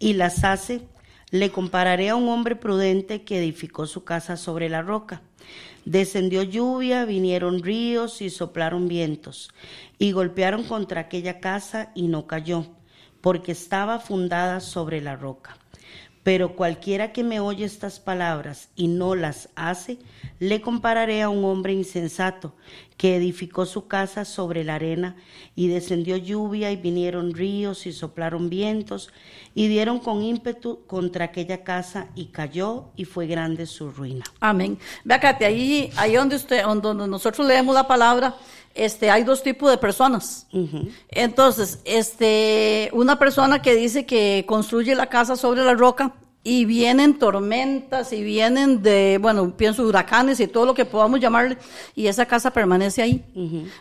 y 0.00 0.14
las 0.14 0.42
hace, 0.42 0.82
le 1.30 1.50
compararé 1.50 2.08
a 2.08 2.16
un 2.16 2.28
hombre 2.28 2.56
prudente 2.56 3.22
que 3.22 3.38
edificó 3.38 3.86
su 3.86 4.02
casa 4.02 4.36
sobre 4.36 4.68
la 4.68 4.82
roca. 4.82 5.22
Descendió 5.84 6.42
lluvia, 6.42 7.04
vinieron 7.04 7.62
ríos 7.62 8.20
y 8.22 8.30
soplaron 8.30 8.88
vientos, 8.88 9.50
y 9.98 10.12
golpearon 10.12 10.64
contra 10.64 11.02
aquella 11.02 11.40
casa 11.40 11.90
y 11.94 12.08
no 12.08 12.26
cayó, 12.26 12.66
porque 13.20 13.52
estaba 13.52 13.98
fundada 13.98 14.60
sobre 14.60 15.00
la 15.00 15.16
roca. 15.16 15.56
Pero 16.22 16.54
cualquiera 16.54 17.12
que 17.12 17.24
me 17.24 17.40
oye 17.40 17.64
estas 17.64 17.98
palabras 17.98 18.68
y 18.76 18.88
no 18.88 19.14
las 19.14 19.48
hace, 19.54 19.98
le 20.38 20.60
compararé 20.60 21.22
a 21.22 21.30
un 21.30 21.44
hombre 21.44 21.72
insensato 21.72 22.54
que 23.00 23.16
edificó 23.16 23.64
su 23.64 23.88
casa 23.88 24.26
sobre 24.26 24.62
la 24.62 24.74
arena 24.74 25.16
y 25.56 25.68
descendió 25.68 26.18
lluvia 26.18 26.70
y 26.70 26.76
vinieron 26.76 27.32
ríos 27.32 27.86
y 27.86 27.94
soplaron 27.94 28.50
vientos 28.50 29.08
y 29.54 29.68
dieron 29.68 30.00
con 30.00 30.20
ímpetu 30.20 30.84
contra 30.86 31.24
aquella 31.24 31.64
casa 31.64 32.08
y 32.14 32.26
cayó 32.26 32.90
y 32.96 33.06
fue 33.06 33.26
grande 33.26 33.64
su 33.64 33.90
ruina. 33.90 34.22
Amén. 34.38 34.78
Katia, 35.08 35.46
ahí, 35.46 35.90
ahí 35.96 36.12
donde, 36.12 36.36
usted, 36.36 36.62
donde 36.62 37.08
nosotros 37.08 37.46
leemos 37.46 37.74
la 37.74 37.88
palabra, 37.88 38.34
este, 38.74 39.10
hay 39.10 39.24
dos 39.24 39.42
tipos 39.42 39.70
de 39.70 39.78
personas. 39.78 40.46
Entonces, 41.08 41.80
este, 41.86 42.90
una 42.92 43.18
persona 43.18 43.62
que 43.62 43.76
dice 43.76 44.04
que 44.04 44.44
construye 44.46 44.94
la 44.94 45.06
casa 45.06 45.36
sobre 45.36 45.64
la 45.64 45.72
roca 45.72 46.16
y 46.42 46.64
vienen 46.64 47.18
tormentas 47.18 48.12
y 48.12 48.22
vienen 48.22 48.82
de, 48.82 49.18
bueno, 49.20 49.54
pienso 49.56 49.84
huracanes 49.84 50.40
y 50.40 50.46
todo 50.46 50.64
lo 50.64 50.74
que 50.74 50.84
podamos 50.84 51.20
llamarle, 51.20 51.58
y 51.94 52.06
esa 52.06 52.26
casa 52.26 52.50
permanece 52.50 53.02
ahí. 53.02 53.24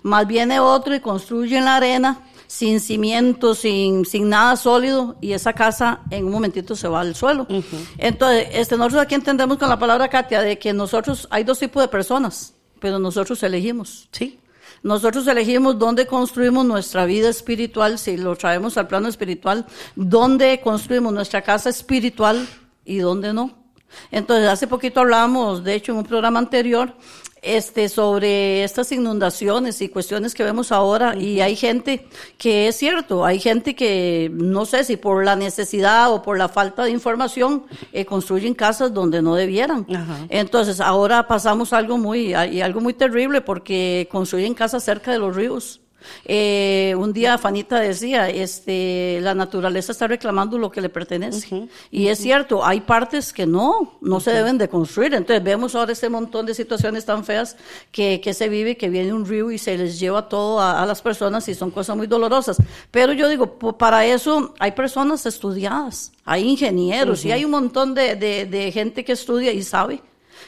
Más 0.03 0.27
viene 0.27 0.59
otro 0.59 0.93
y 0.93 0.99
construye 0.99 1.57
en 1.57 1.65
la 1.65 1.77
arena, 1.77 2.21
sin 2.47 2.79
cimientos, 2.79 3.59
sin, 3.59 4.05
sin 4.05 4.27
nada 4.27 4.55
sólido, 4.57 5.15
y 5.21 5.31
esa 5.31 5.53
casa 5.53 6.01
en 6.09 6.25
un 6.25 6.31
momentito 6.31 6.75
se 6.75 6.87
va 6.87 7.01
al 7.01 7.15
suelo. 7.15 7.47
Entonces, 7.97 8.47
este, 8.51 8.75
nosotros 8.75 9.03
aquí 9.03 9.15
entendemos 9.15 9.57
con 9.57 9.69
la 9.69 9.79
palabra 9.79 10.09
Katia 10.09 10.41
de 10.41 10.59
que 10.59 10.73
nosotros, 10.73 11.27
hay 11.31 11.45
dos 11.45 11.59
tipos 11.59 11.81
de 11.81 11.87
personas, 11.87 12.53
pero 12.81 12.99
nosotros 12.99 13.41
elegimos. 13.43 14.09
Sí. 14.11 14.39
Nosotros 14.81 15.27
elegimos 15.27 15.77
dónde 15.77 16.07
construimos 16.07 16.65
nuestra 16.65 17.05
vida 17.05 17.29
espiritual, 17.29 17.99
si 17.99 18.17
lo 18.17 18.35
traemos 18.35 18.77
al 18.77 18.87
plano 18.87 19.07
espiritual, 19.07 19.65
dónde 19.95 20.61
construimos 20.63 21.13
nuestra 21.13 21.41
casa 21.41 21.69
espiritual 21.69 22.47
y 22.85 22.99
dónde 22.99 23.33
no. 23.33 23.58
Entonces, 24.11 24.47
hace 24.49 24.67
poquito 24.67 24.99
hablábamos, 24.99 25.63
de 25.63 25.75
hecho, 25.75 25.91
en 25.91 25.99
un 25.99 26.05
programa 26.05 26.39
anterior, 26.39 26.93
este, 27.41 27.87
sobre 27.87 28.63
estas 28.63 28.91
inundaciones 28.91 29.81
y 29.81 29.87
cuestiones 29.87 30.33
que 30.33 30.43
vemos 30.43 30.73
ahora 30.73 31.15
y 31.15 31.39
hay 31.39 31.55
gente 31.55 32.05
que 32.37 32.67
es 32.67 32.75
cierto, 32.75 33.23
hay 33.23 33.39
gente 33.39 33.75
que 33.75 34.29
no 34.33 34.65
sé 34.65 34.83
si 34.83 34.97
por 34.97 35.23
la 35.23 35.37
necesidad 35.37 36.11
o 36.11 36.21
por 36.21 36.37
la 36.37 36.49
falta 36.49 36.83
de 36.83 36.91
información 36.91 37.63
eh, 37.93 38.05
construyen 38.05 38.53
casas 38.53 38.93
donde 38.93 39.21
no 39.21 39.35
debieran. 39.35 39.87
Entonces 40.27 40.81
ahora 40.81 41.27
pasamos 41.27 41.71
algo 41.71 41.97
muy, 41.97 42.33
algo 42.33 42.81
muy 42.81 42.93
terrible 42.93 43.39
porque 43.39 44.09
construyen 44.11 44.53
casas 44.53 44.83
cerca 44.83 45.11
de 45.11 45.19
los 45.19 45.33
ríos. 45.33 45.79
Eh, 46.25 46.95
un 46.97 47.13
día 47.13 47.37
Fanita 47.37 47.79
decía, 47.79 48.29
este, 48.29 49.19
la 49.21 49.33
naturaleza 49.33 49.91
está 49.91 50.07
reclamando 50.07 50.57
lo 50.57 50.71
que 50.71 50.81
le 50.81 50.89
pertenece. 50.89 51.67
y 51.91 52.07
es 52.07 52.19
cierto, 52.19 52.65
hay 52.65 52.81
partes 52.81 53.33
que 53.33 53.45
no, 53.45 53.97
no 54.01 54.19
se 54.19 54.31
deben 54.31 54.57
de 54.57 54.69
construir. 54.69 55.13
Entonces 55.13 55.43
vemos 55.43 55.75
ahora 55.75 55.91
este 55.91 56.09
montón 56.09 56.45
de 56.45 56.53
situaciones 56.53 57.05
tan 57.05 57.23
feas 57.23 57.55
que, 57.91 58.21
que 58.21 58.33
se 58.33 58.49
vive, 58.49 58.77
que 58.77 58.89
viene 58.89 59.13
un 59.13 59.25
río 59.25 59.51
y 59.51 59.57
se 59.57 59.77
les 59.77 59.99
lleva 59.99 60.27
todo 60.27 60.59
a, 60.61 60.85
las 60.85 61.01
personas 61.01 61.47
y 61.47 61.55
son 61.55 61.71
cosas 61.71 61.95
muy 61.95 62.07
dolorosas. 62.07 62.57
Pero 62.91 63.13
yo 63.13 63.27
digo, 63.29 63.57
para 63.77 64.05
eso 64.05 64.53
hay 64.59 64.71
personas 64.71 65.25
estudiadas, 65.25 66.11
hay 66.25 66.47
ingenieros 66.47 67.25
y 67.25 67.31
hay 67.31 67.45
un 67.45 67.51
montón 67.51 67.93
de, 67.93 68.15
de, 68.15 68.45
de 68.45 68.71
gente 68.71 69.03
que 69.03 69.13
estudia 69.13 69.51
y 69.51 69.63
sabe. 69.63 70.01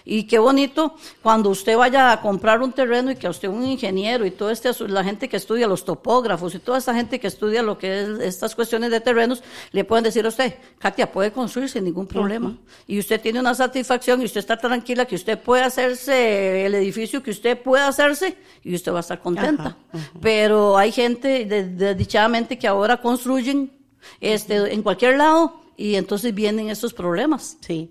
Y 0.05 0.23
qué 0.23 0.39
bonito 0.39 0.95
cuando 1.21 1.49
usted 1.49 1.77
vaya 1.77 2.11
a 2.11 2.21
comprar 2.21 2.61
un 2.61 2.71
terreno 2.71 3.11
y 3.11 3.15
que 3.15 3.27
a 3.27 3.29
usted 3.29 3.47
un 3.47 3.65
ingeniero 3.65 4.25
y 4.25 4.31
toda 4.31 4.51
este, 4.51 4.71
la 4.87 5.03
gente 5.03 5.29
que 5.29 5.37
estudia, 5.37 5.67
los 5.67 5.85
topógrafos 5.85 6.55
y 6.55 6.59
toda 6.59 6.77
esa 6.77 6.93
gente 6.93 7.19
que 7.19 7.27
estudia 7.27 7.61
lo 7.61 7.77
que 7.77 8.01
es 8.01 8.09
estas 8.19 8.55
cuestiones 8.55 8.91
de 8.91 8.99
terrenos, 8.99 9.43
le 9.71 9.83
pueden 9.83 10.03
decir 10.03 10.25
a 10.25 10.29
usted, 10.29 10.55
Katia, 10.79 11.11
puede 11.11 11.31
construir 11.31 11.69
sin 11.69 11.83
ningún 11.83 12.07
problema. 12.07 12.57
Y 12.87 12.99
usted 12.99 13.21
tiene 13.21 13.39
una 13.39 13.53
satisfacción 13.53 14.21
y 14.21 14.25
usted 14.25 14.39
está 14.39 14.57
tranquila 14.57 15.05
que 15.05 15.15
usted 15.15 15.39
puede 15.39 15.63
hacerse 15.63 16.65
el 16.65 16.75
edificio 16.75 17.21
que 17.21 17.31
usted 17.31 17.61
puede 17.61 17.83
hacerse 17.83 18.37
y 18.63 18.75
usted 18.75 18.91
va 18.91 18.97
a 18.97 19.01
estar 19.01 19.19
contenta. 19.19 19.77
Pero 20.21 20.77
hay 20.77 20.91
gente, 20.91 21.45
desdichadamente, 21.45 22.57
que 22.57 22.67
ahora 22.67 22.97
construyen 22.97 23.71
este, 24.19 24.73
en 24.73 24.81
cualquier 24.81 25.17
lado 25.17 25.60
y 25.81 25.95
entonces 25.95 26.33
vienen 26.33 26.69
estos 26.69 26.93
problemas. 26.93 27.57
Sí. 27.61 27.89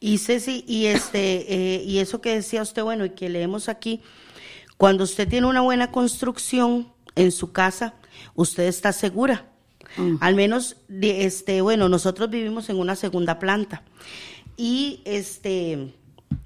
Y 0.00 0.18
Ceci, 0.18 0.64
y 0.66 0.86
este, 0.86 1.52
eh, 1.52 1.82
y 1.84 1.98
eso 1.98 2.20
que 2.20 2.34
decía 2.34 2.62
usted, 2.62 2.82
bueno, 2.82 3.04
y 3.04 3.10
que 3.10 3.28
leemos 3.28 3.68
aquí, 3.68 4.00
cuando 4.76 5.04
usted 5.04 5.28
tiene 5.28 5.46
una 5.46 5.60
buena 5.60 5.90
construcción 5.90 6.88
en 7.16 7.32
su 7.32 7.52
casa, 7.52 7.94
usted 8.34 8.64
está 8.64 8.92
segura. 8.92 9.48
Al 10.20 10.34
menos, 10.34 10.76
de, 10.88 11.26
este, 11.26 11.60
bueno, 11.60 11.86
nosotros 11.86 12.30
vivimos 12.30 12.70
en 12.70 12.78
una 12.78 12.96
segunda 12.96 13.38
planta 13.38 13.82
y 14.56 15.02
este, 15.04 15.92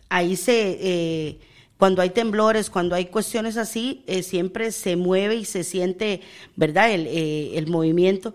ahí 0.08 0.34
se, 0.34 0.78
eh, 0.80 1.38
cuando 1.78 2.02
hay 2.02 2.10
temblores, 2.10 2.70
cuando 2.70 2.96
hay 2.96 3.06
cuestiones 3.06 3.56
así, 3.56 4.02
eh, 4.08 4.24
siempre 4.24 4.72
se 4.72 4.96
mueve 4.96 5.36
y 5.36 5.44
se 5.44 5.62
siente, 5.62 6.22
¿verdad? 6.56 6.90
El, 6.90 7.06
eh, 7.06 7.56
el 7.56 7.68
movimiento. 7.68 8.34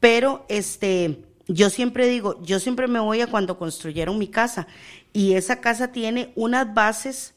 Pero 0.00 0.44
este, 0.48 1.22
yo 1.48 1.70
siempre 1.70 2.08
digo, 2.08 2.40
yo 2.42 2.60
siempre 2.60 2.86
me 2.86 3.00
voy 3.00 3.20
a 3.20 3.26
cuando 3.26 3.58
construyeron 3.58 4.18
mi 4.18 4.28
casa 4.28 4.66
y 5.12 5.34
esa 5.34 5.60
casa 5.60 5.88
tiene 5.92 6.32
unas 6.36 6.72
bases, 6.72 7.34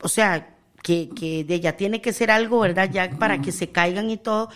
o 0.00 0.08
sea, 0.08 0.56
que, 0.82 1.08
que 1.16 1.44
de 1.44 1.54
ella 1.54 1.76
tiene 1.76 2.00
que 2.00 2.12
ser 2.12 2.30
algo, 2.30 2.60
¿verdad? 2.60 2.90
Ya 2.92 3.10
para 3.18 3.40
que 3.40 3.52
se 3.52 3.70
caigan 3.70 4.10
y 4.10 4.18
todo. 4.18 4.50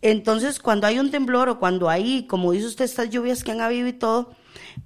Entonces, 0.00 0.60
cuando 0.60 0.86
hay 0.86 0.98
un 0.98 1.10
temblor 1.10 1.48
o 1.48 1.58
cuando 1.58 1.88
hay, 1.88 2.26
como 2.26 2.52
dice 2.52 2.66
usted, 2.66 2.84
estas 2.84 3.10
lluvias 3.10 3.42
que 3.42 3.50
han 3.50 3.60
habido 3.60 3.88
y 3.88 3.92
todo, 3.92 4.36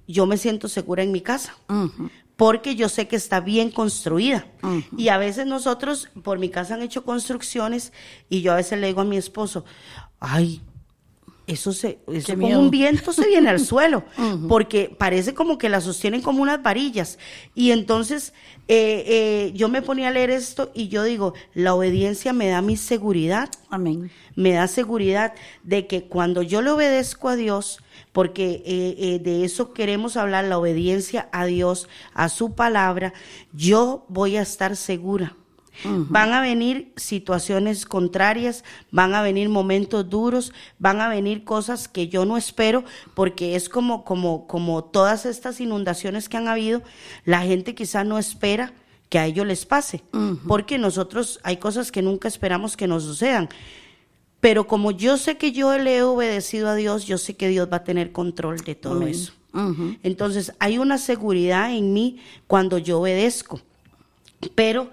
yo 0.07 0.25
me 0.25 0.37
siento 0.37 0.67
segura 0.67 1.03
en 1.03 1.11
mi 1.11 1.21
casa. 1.21 1.55
Porque 2.35 2.75
yo 2.75 2.89
sé 2.89 3.07
que 3.07 3.15
está 3.15 3.39
bien 3.39 3.69
construida. 3.69 4.47
Y 4.97 5.09
a 5.09 5.17
veces 5.17 5.45
nosotros, 5.45 6.09
por 6.23 6.39
mi 6.39 6.49
casa, 6.49 6.73
han 6.73 6.81
hecho 6.81 7.03
construcciones 7.03 7.93
y 8.27 8.41
yo 8.41 8.53
a 8.53 8.55
veces 8.55 8.79
le 8.79 8.87
digo 8.87 9.01
a 9.01 9.05
mi 9.05 9.17
esposo, 9.17 9.65
ay, 10.19 10.61
eso 11.47 11.73
se, 11.73 11.99
eso 12.07 12.33
como 12.33 12.47
miedo. 12.47 12.59
un 12.59 12.71
viento 12.71 13.11
se 13.13 13.27
viene 13.27 13.49
al 13.49 13.59
suelo, 13.65 14.03
porque 14.47 14.93
parece 14.97 15.33
como 15.33 15.57
que 15.57 15.69
la 15.69 15.81
sostienen 15.81 16.21
como 16.21 16.41
unas 16.41 16.61
varillas. 16.63 17.19
Y 17.53 17.71
entonces 17.71 18.33
eh, 18.67 19.03
eh, 19.07 19.51
yo 19.53 19.67
me 19.69 19.81
ponía 19.81 20.07
a 20.07 20.11
leer 20.11 20.29
esto 20.29 20.71
y 20.73 20.87
yo 20.87 21.03
digo, 21.03 21.33
la 21.53 21.73
obediencia 21.73 22.33
me 22.33 22.47
da 22.47 22.61
mi 22.61 22.77
seguridad, 22.77 23.49
Amén. 23.69 24.09
me 24.35 24.53
da 24.53 24.67
seguridad 24.67 25.33
de 25.63 25.87
que 25.87 26.03
cuando 26.03 26.41
yo 26.41 26.61
le 26.61 26.71
obedezco 26.71 27.29
a 27.29 27.35
Dios, 27.35 27.79
porque 28.13 28.63
eh, 28.65 28.95
eh, 28.97 29.19
de 29.19 29.43
eso 29.43 29.73
queremos 29.73 30.15
hablar, 30.15 30.45
la 30.45 30.57
obediencia 30.57 31.27
a 31.31 31.45
Dios, 31.45 31.89
a 32.13 32.29
su 32.29 32.53
palabra, 32.55 33.13
yo 33.51 34.05
voy 34.07 34.37
a 34.37 34.41
estar 34.43 34.77
segura. 34.77 35.35
Van 35.83 36.33
a 36.33 36.41
venir 36.41 36.93
situaciones 36.95 37.85
contrarias, 37.85 38.63
van 38.91 39.15
a 39.15 39.21
venir 39.21 39.49
momentos 39.49 40.09
duros, 40.09 40.53
van 40.79 41.01
a 41.01 41.09
venir 41.09 41.43
cosas 41.43 41.87
que 41.87 42.07
yo 42.07 42.25
no 42.25 42.37
espero, 42.37 42.83
porque 43.13 43.55
es 43.55 43.69
como, 43.69 44.03
como, 44.03 44.47
como 44.47 44.83
todas 44.83 45.25
estas 45.25 45.59
inundaciones 45.59 46.29
que 46.29 46.37
han 46.37 46.47
habido, 46.47 46.81
la 47.25 47.41
gente 47.41 47.75
quizá 47.75 48.03
no 48.03 48.17
espera 48.17 48.73
que 49.09 49.19
a 49.19 49.25
ellos 49.25 49.45
les 49.45 49.65
pase, 49.65 50.03
porque 50.47 50.77
nosotros 50.77 51.39
hay 51.43 51.57
cosas 51.57 51.91
que 51.91 52.01
nunca 52.01 52.27
esperamos 52.27 52.75
que 52.75 52.87
nos 52.87 53.03
sucedan. 53.03 53.49
Pero 54.39 54.67
como 54.67 54.91
yo 54.91 55.17
sé 55.17 55.37
que 55.37 55.51
yo 55.51 55.77
le 55.77 55.97
he 55.97 56.03
obedecido 56.03 56.67
a 56.67 56.75
Dios, 56.75 57.05
yo 57.05 57.17
sé 57.17 57.35
que 57.35 57.47
Dios 57.47 57.69
va 57.71 57.77
a 57.77 57.83
tener 57.83 58.11
control 58.11 58.57
de 58.57 58.75
todo 58.75 58.97
Amén. 58.97 59.09
eso. 59.09 59.33
Entonces 60.01 60.53
hay 60.59 60.79
una 60.79 60.97
seguridad 60.97 61.71
en 61.73 61.93
mí 61.93 62.19
cuando 62.47 62.77
yo 62.77 62.99
obedezco. 62.99 63.61
Pero 64.55 64.89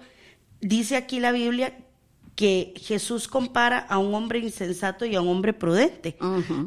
dice 0.61 0.95
aquí 0.95 1.19
la 1.19 1.31
Biblia 1.31 1.77
que 2.35 2.73
Jesús 2.77 3.27
compara 3.27 3.77
a 3.77 3.97
un 3.97 4.15
hombre 4.15 4.39
insensato 4.39 5.05
y 5.05 5.15
a 5.15 5.21
un 5.21 5.27
hombre 5.27 5.53
prudente, 5.53 6.17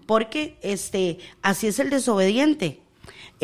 porque 0.07 0.57
este 0.63 1.19
así 1.43 1.67
es 1.67 1.79
el 1.79 1.91
desobediente. 1.91 2.84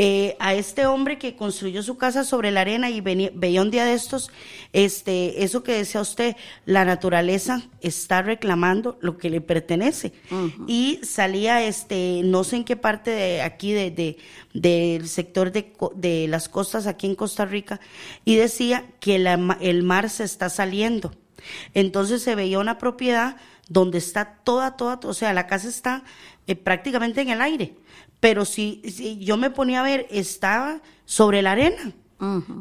Eh, 0.03 0.35
a 0.39 0.55
este 0.55 0.87
hombre 0.87 1.19
que 1.19 1.37
construyó 1.37 1.83
su 1.83 1.99
casa 1.99 2.25
sobre 2.25 2.51
la 2.51 2.63
arena 2.63 2.89
y 2.89 3.03
venía- 3.03 3.31
veía 3.35 3.61
un 3.61 3.71
día 3.71 3.85
de 3.85 3.93
estos, 3.93 4.31
este, 4.73 5.45
eso 5.45 5.63
que 5.63 5.73
decía 5.75 6.01
usted, 6.01 6.37
la 6.65 6.87
naturaleza 6.87 7.61
está 7.83 8.23
reclamando 8.23 8.97
lo 9.03 9.19
que 9.19 9.29
le 9.29 9.43
pertenece. 9.43 10.15
Y 10.67 11.01
salía, 11.03 11.63
este, 11.63 12.23
no 12.25 12.45
sé 12.45 12.57
en 12.57 12.65
qué 12.65 12.77
parte 12.77 13.11
de 13.11 13.43
aquí, 13.43 13.73
de, 13.73 13.91
de- 13.91 14.17
del 14.55 15.07
sector 15.07 15.53
de, 15.53 15.71
de 15.97 16.29
las 16.29 16.49
costas 16.49 16.87
aquí 16.87 17.07
en 17.07 17.15
Costa 17.15 17.45
Rica, 17.45 17.79
y 18.25 18.37
decía 18.37 18.87
que 19.01 19.19
la 19.19 19.59
el 19.61 19.83
mar 19.83 20.09
se 20.09 20.25
está 20.25 20.49
saliendo. 20.49 21.13
Entonces 21.75 22.23
se 22.23 22.35
veía 22.35 22.59
una 22.59 22.79
propiedad 22.79 23.37
donde 23.69 23.99
está 23.99 24.39
toda, 24.45 24.79
toda, 24.79 24.99
o 25.05 25.13
sea, 25.13 25.35
la 25.35 25.47
casa 25.47 25.69
está 25.69 26.05
eh, 26.47 26.57
prácticamente 26.57 27.21
en 27.21 27.29
el 27.29 27.43
aire. 27.43 27.75
Pero 28.21 28.45
si, 28.45 28.83
si 28.85 29.19
yo 29.19 29.37
me 29.37 29.51
ponía 29.51 29.81
a 29.81 29.85
ver, 29.85 30.07
estaba 30.11 30.81
sobre 31.05 31.43
la 31.43 31.53
arena. 31.53 31.93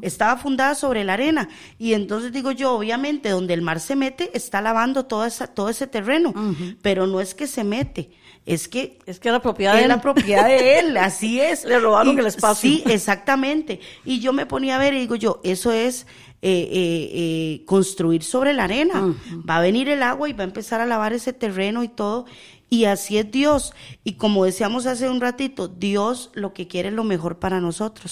Estaba 0.02 0.38
fundada 0.38 0.74
sobre 0.74 1.04
la 1.04 1.14
arena. 1.16 1.50
Y 1.78 1.92
entonces 1.94 2.32
digo 2.32 2.52
yo, 2.52 2.72
obviamente, 2.76 3.28
donde 3.28 3.54
el 3.54 3.62
mar 3.62 3.82
se 3.82 3.98
mete, 3.98 4.32
está 4.34 4.62
lavando 4.62 5.06
toda 5.06 5.28
esa, 5.28 5.48
todo 5.48 5.68
ese 5.68 5.86
terreno. 5.86 6.34
Pero 6.82 7.08
no 7.08 7.20
es 7.20 7.36
que 7.36 7.46
se 7.46 7.66
mete, 7.66 8.10
es 8.46 8.70
que 8.70 9.00
Es 9.06 9.20
que 9.20 9.30
la 9.32 9.42
propiedad 9.42 9.76
es 9.76 9.82
de 9.82 9.88
la 9.90 9.96
él. 9.96 10.00
propiedad 10.02 10.46
de 10.48 10.80
él, 10.80 10.96
así 10.98 11.42
es. 11.42 11.66
Le 11.66 11.78
robaron 11.78 12.16
Y- 12.16 12.20
el 12.22 12.28
espacio. 12.28 12.70
Sí, 12.70 12.84
exactamente. 12.88 13.82
Y 14.06 14.22
yo 14.22 14.32
me 14.32 14.46
ponía 14.46 14.78
a 14.78 14.80
ver 14.80 14.94
y 14.94 15.00
digo 15.02 15.16
yo, 15.18 15.42
eso 15.44 15.74
es 15.74 16.08
eh, 16.42 16.70
eh, 16.72 17.10
eh, 17.14 17.66
construir 17.66 18.24
sobre 18.24 18.54
la 18.54 18.64
arena. 18.64 19.14
Va 19.48 19.58
a 19.58 19.62
venir 19.62 19.90
el 19.90 20.04
agua 20.04 20.30
y 20.30 20.34
va 20.34 20.46
a 20.46 20.48
empezar 20.48 20.80
a 20.80 20.86
lavar 20.86 21.12
ese 21.12 21.34
terreno 21.34 21.84
y 21.84 21.90
todo. 21.90 22.26
Y 22.70 22.86
así 22.86 23.18
es 23.18 23.32
Dios. 23.32 23.74
Y 24.04 24.14
como 24.14 24.46
decíamos 24.46 24.86
hace 24.86 25.10
un 25.10 25.22
ratito, 25.22 25.68
Dios 25.68 26.30
lo 26.34 26.54
que 26.54 26.68
quiere 26.68 26.90
es 26.90 26.96
lo 26.96 27.04
mejor 27.04 27.40
para 27.40 27.60
nosotros. 27.60 28.12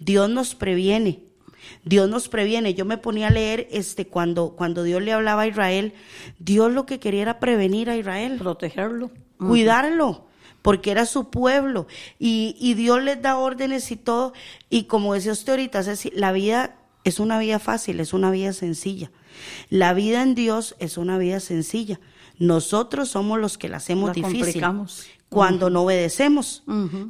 Dios 0.00 0.28
nos 0.28 0.54
previene. 0.54 1.20
Dios 1.84 2.08
nos 2.08 2.28
previene. 2.28 2.74
Yo 2.74 2.84
me 2.84 2.98
ponía 2.98 3.28
a 3.28 3.30
leer 3.30 3.68
este 3.70 4.06
cuando 4.08 4.50
cuando 4.56 4.82
Dios 4.82 5.02
le 5.02 5.12
hablaba 5.12 5.42
a 5.42 5.46
Israel, 5.46 5.94
Dios 6.38 6.72
lo 6.72 6.86
que 6.86 6.98
quería 6.98 7.22
era 7.22 7.40
prevenir 7.40 7.90
a 7.90 7.96
Israel 7.96 8.38
Protegerlo. 8.38 9.12
cuidarlo, 9.38 10.26
porque 10.62 10.90
era 10.90 11.06
su 11.06 11.30
pueblo. 11.30 11.86
Y, 12.18 12.56
y 12.58 12.74
Dios 12.74 13.02
les 13.02 13.22
da 13.22 13.36
órdenes 13.36 13.90
y 13.92 13.96
todo. 13.96 14.32
Y 14.68 14.84
como 14.84 15.14
decía 15.14 15.32
usted 15.32 15.52
ahorita, 15.52 15.84
Ceci, 15.84 16.10
la 16.14 16.32
vida 16.32 16.76
es 17.04 17.20
una 17.20 17.38
vida 17.38 17.58
fácil, 17.58 18.00
es 18.00 18.12
una 18.12 18.30
vida 18.30 18.52
sencilla. 18.52 19.10
La 19.70 19.94
vida 19.94 20.22
en 20.22 20.34
Dios 20.34 20.76
es 20.78 20.98
una 20.98 21.18
vida 21.18 21.40
sencilla. 21.40 22.00
Nosotros 22.42 23.08
somos 23.08 23.38
los 23.38 23.56
que 23.56 23.68
la 23.68 23.76
hacemos 23.76 24.08
La 24.08 24.14
difícil. 24.14 24.40
complicamos. 24.40 25.06
Cuando 25.32 25.70
no 25.70 25.82
obedecemos, 25.82 26.62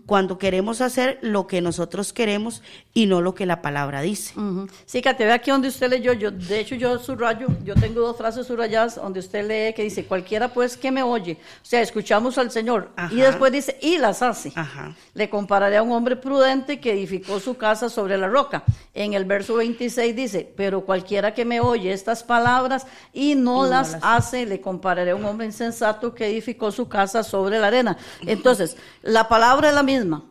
cuando 0.07 0.39
queremos 0.39 0.81
hacer 0.81 1.19
lo 1.23 1.47
que 1.47 1.61
nosotros 1.61 2.13
queremos 2.13 2.63
y 2.95 3.07
no 3.07 3.21
lo 3.21 3.35
que 3.35 3.47
la 3.47 3.63
palabra 3.63 4.01
dice. 4.03 4.39
Ujú. 4.39 4.69
Sí, 4.87 5.03
Katia, 5.03 5.27
ve 5.27 5.33
aquí 5.33 5.51
donde 5.51 5.69
usted 5.69 5.91
leyó, 5.91 6.13
yo, 6.13 6.31
de 6.31 6.61
hecho 6.61 6.75
yo 6.75 6.99
subrayo, 6.99 7.49
yo 7.65 7.75
tengo 7.75 8.01
dos 8.01 8.17
frases 8.17 8.47
subrayadas 8.47 8.97
donde 8.97 9.21
usted 9.21 9.47
lee 9.47 9.75
que 9.75 9.83
dice, 9.83 10.05
cualquiera 10.05 10.49
pues 10.49 10.77
que 10.77 10.91
me 10.91 11.03
oye, 11.03 11.39
o 11.41 11.65
sea, 11.65 11.81
escuchamos 11.81 12.39
al 12.39 12.51
Señor, 12.51 12.91
Ajá. 12.97 13.13
y 13.13 13.19
después 13.21 13.53
dice, 13.53 13.79
y 13.81 13.99
las 13.99 14.23
hace. 14.23 14.53
Ajá. 14.55 14.95
Le 15.15 15.29
compararé 15.29 15.77
a 15.79 15.83
un 15.83 15.93
hombre 15.93 16.17
prudente 16.17 16.81
que 16.81 16.93
edificó 16.93 17.41
su 17.41 17.57
casa 17.57 17.89
sobre 17.89 18.17
la 18.19 18.29
roca. 18.29 18.65
En 18.95 19.15
el 19.15 19.25
verso 19.25 19.55
26 19.55 20.15
dice, 20.15 20.53
pero 20.57 20.83
cualquiera 20.83 21.35
que 21.35 21.45
me 21.45 21.61
oye 21.61 21.93
estas 21.93 22.23
palabras 22.23 22.87
y 23.13 23.35
no, 23.35 23.65
no 23.65 23.71
las, 23.71 23.93
las 23.93 24.01
hace, 24.03 24.47
le 24.47 24.61
compararé 24.61 25.13
a 25.13 25.17
un 25.17 25.25
hombre 25.25 25.47
insensato 25.47 26.15
que 26.15 26.27
edificó 26.27 26.71
su 26.71 26.89
casa 26.89 27.23
sobre 27.23 27.59
la 27.59 27.69
arena. 27.69 27.97
Entonces, 28.20 28.77
la 29.03 29.29
palabra 29.29 29.68
es 29.68 29.75
la 29.75 29.83
misma, 29.83 30.22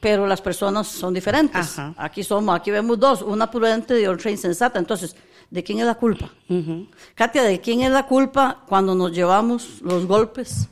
pero 0.00 0.26
las 0.26 0.40
personas 0.40 0.88
son 0.88 1.14
diferentes. 1.14 1.78
Ajá. 1.78 1.94
Aquí 1.96 2.22
somos, 2.22 2.54
aquí 2.54 2.70
vemos 2.70 2.98
dos, 2.98 3.22
una 3.22 3.50
prudente 3.50 4.00
y 4.00 4.06
otra 4.06 4.30
insensata. 4.30 4.78
Entonces, 4.78 5.16
¿de 5.50 5.62
quién 5.62 5.78
es 5.78 5.86
la 5.86 5.94
culpa? 5.94 6.30
Katia, 7.14 7.42
¿de 7.42 7.60
quién 7.60 7.82
es 7.82 7.90
la 7.90 8.06
culpa 8.06 8.64
cuando 8.68 8.94
nos 8.94 9.12
llevamos 9.12 9.80
los 9.80 10.06
golpes 10.06 10.68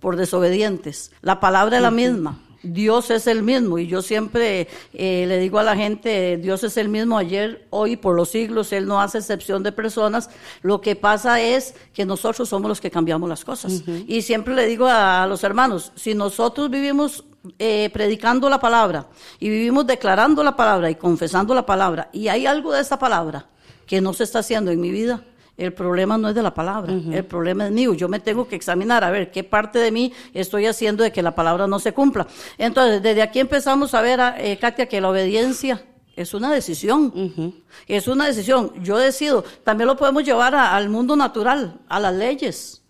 por 0.00 0.16
desobedientes? 0.16 1.12
La 1.22 1.40
palabra 1.40 1.76
es 1.76 1.82
la 1.82 1.90
misma. 1.90 2.38
Dios 2.64 3.10
es 3.10 3.26
el 3.26 3.42
mismo 3.42 3.78
y 3.78 3.86
yo 3.86 4.02
siempre 4.02 4.68
eh, 4.92 5.24
le 5.28 5.38
digo 5.38 5.58
a 5.58 5.62
la 5.62 5.76
gente, 5.76 6.38
Dios 6.38 6.64
es 6.64 6.76
el 6.76 6.88
mismo 6.88 7.18
ayer, 7.18 7.66
hoy 7.70 7.96
por 7.96 8.16
los 8.16 8.30
siglos, 8.30 8.72
Él 8.72 8.86
no 8.86 9.00
hace 9.00 9.18
excepción 9.18 9.62
de 9.62 9.72
personas. 9.72 10.30
Lo 10.62 10.80
que 10.80 10.96
pasa 10.96 11.40
es 11.40 11.74
que 11.92 12.04
nosotros 12.04 12.48
somos 12.48 12.68
los 12.68 12.80
que 12.80 12.90
cambiamos 12.90 13.28
las 13.28 13.44
cosas. 13.44 13.82
Y 14.06 14.22
siempre 14.22 14.54
le 14.54 14.66
digo 14.66 14.86
a, 14.88 15.26
los 15.26 15.44
hermanos, 15.44 15.92
si 15.94 16.14
nosotros 16.14 16.70
vivimos 16.70 17.24
eh, 17.58 17.90
predicando 17.92 18.48
la 18.48 18.58
palabra 18.58 19.06
y 19.38 19.50
vivimos 19.50 19.86
declarando 19.86 20.42
la 20.42 20.56
palabra 20.56 20.90
y 20.90 20.94
confesando 20.94 21.54
la 21.54 21.66
palabra 21.66 22.08
y 22.10 22.28
hay 22.28 22.46
algo 22.46 22.72
de 22.72 22.80
esta 22.80 22.98
palabra 22.98 23.46
que 23.86 24.00
no 24.00 24.14
se 24.14 24.24
está 24.24 24.38
haciendo 24.38 24.70
en 24.70 24.80
mi 24.80 24.90
vida, 24.90 25.22
el 25.56 25.72
problema 25.72 26.18
no 26.18 26.28
es 26.28 26.34
de 26.34 26.42
la 26.42 26.52
palabra, 26.52 26.92
el 26.92 27.24
problema 27.24 27.66
es 27.66 27.72
mío. 27.72 27.94
Yo 27.94 28.08
me 28.08 28.18
tengo 28.20 28.48
que 28.48 28.56
examinar 28.56 29.04
a 29.04 29.10
ver 29.10 29.30
qué 29.30 29.44
parte 29.44 29.78
de 29.78 29.90
mí 29.92 30.12
estoy 30.32 30.66
haciendo 30.66 31.04
de 31.04 31.12
que 31.12 31.22
la 31.22 31.34
palabra 31.34 31.66
no 31.66 31.78
se 31.78 31.92
cumpla. 31.92 32.26
Entonces, 32.58 33.02
desde 33.02 33.22
aquí 33.22 33.38
empezamos 33.40 33.94
a 33.94 34.02
ver, 34.02 34.20
a, 34.20 34.40
eh, 34.42 34.58
Katia, 34.58 34.86
que 34.86 35.00
la 35.00 35.10
obediencia 35.10 35.84
es 36.16 36.34
una 36.34 36.52
decisión. 36.52 37.54
Es 37.86 38.08
una 38.08 38.26
decisión. 38.26 38.72
Yo 38.82 38.98
decido. 38.98 39.44
También 39.64 39.86
lo 39.88 39.96
podemos 39.96 40.24
llevar 40.24 40.54
a- 40.54 40.74
al 40.74 40.88
mundo 40.88 41.14
natural, 41.16 41.80
a 41.88 42.00
las 42.00 42.14
leyes, 42.14 42.82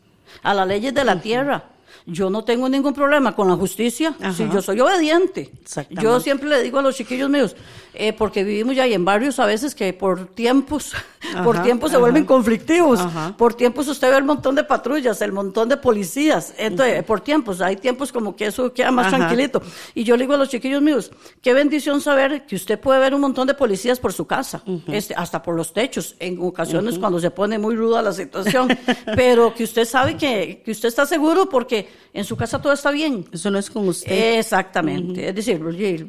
a 0.42 0.54
las 0.54 0.66
leyes 0.66 0.92
de 0.94 1.04
la 1.04 1.20
tierra. 1.20 1.70
Yo 2.06 2.28
no 2.28 2.44
tengo 2.44 2.68
ningún 2.68 2.92
problema 2.92 3.34
con 3.34 3.48
la 3.48 3.56
justicia 3.56 4.14
Ajá. 4.20 4.34
si 4.34 4.46
yo 4.50 4.60
soy 4.60 4.78
obediente. 4.78 5.50
Yo 5.88 6.20
siempre 6.20 6.50
le 6.50 6.62
digo 6.62 6.78
a 6.78 6.82
los 6.82 6.96
chiquillos 6.96 7.30
míos, 7.30 7.56
eh, 7.94 8.12
porque 8.12 8.44
vivimos 8.44 8.76
ya 8.76 8.86
y 8.86 8.92
en 8.92 9.06
barrios 9.06 9.38
a 9.38 9.46
veces 9.46 9.74
que 9.74 9.90
por 9.94 10.26
tiempos, 10.26 10.92
por 11.44 11.62
tiempos 11.62 11.92
se 11.92 11.96
vuelven 11.96 12.26
conflictivos. 12.26 13.00
Por 13.38 13.54
tiempos 13.54 13.88
usted 13.88 14.10
ve 14.10 14.18
el 14.18 14.24
montón 14.24 14.54
de 14.54 14.64
patrullas, 14.64 15.22
el 15.22 15.32
montón 15.32 15.70
de 15.70 15.78
policías. 15.78 16.52
Entonces, 16.58 17.02
por 17.04 17.22
tiempos, 17.22 17.62
hay 17.62 17.76
tiempos 17.76 18.12
como 18.12 18.36
que 18.36 18.46
eso 18.46 18.70
queda 18.74 18.90
más 18.90 19.08
tranquilito. 19.08 19.62
Y 19.94 20.04
yo 20.04 20.16
le 20.18 20.24
digo 20.24 20.34
a 20.34 20.36
los 20.36 20.50
chiquillos 20.50 20.82
míos, 20.82 21.10
qué 21.40 21.54
bendición 21.54 22.02
saber 22.02 22.44
que 22.44 22.56
usted 22.56 22.78
puede 22.78 23.00
ver 23.00 23.14
un 23.14 23.22
montón 23.22 23.46
de 23.46 23.54
policías 23.54 23.98
por 23.98 24.12
su 24.12 24.26
casa, 24.26 24.62
este, 24.88 25.14
hasta 25.14 25.42
por 25.42 25.54
los 25.54 25.72
techos, 25.72 26.16
en 26.18 26.38
ocasiones 26.38 26.98
cuando 26.98 27.18
se 27.18 27.30
pone 27.30 27.58
muy 27.58 27.76
ruda 27.76 28.02
la 28.02 28.12
situación, 28.12 28.68
pero 29.16 29.54
que 29.54 29.64
usted 29.64 29.86
sabe 29.86 30.18
que, 30.18 30.60
que 30.62 30.70
usted 30.70 30.88
está 30.88 31.06
seguro 31.06 31.48
porque 31.48 31.93
en 32.12 32.24
su 32.24 32.36
casa 32.36 32.60
todo 32.60 32.72
está 32.72 32.90
bien. 32.90 33.24
Eso 33.32 33.50
no 33.50 33.58
es 33.58 33.70
con 33.70 33.88
usted. 33.88 34.38
Exactamente. 34.38 35.28
Es 35.28 35.34
decir, 35.34 35.60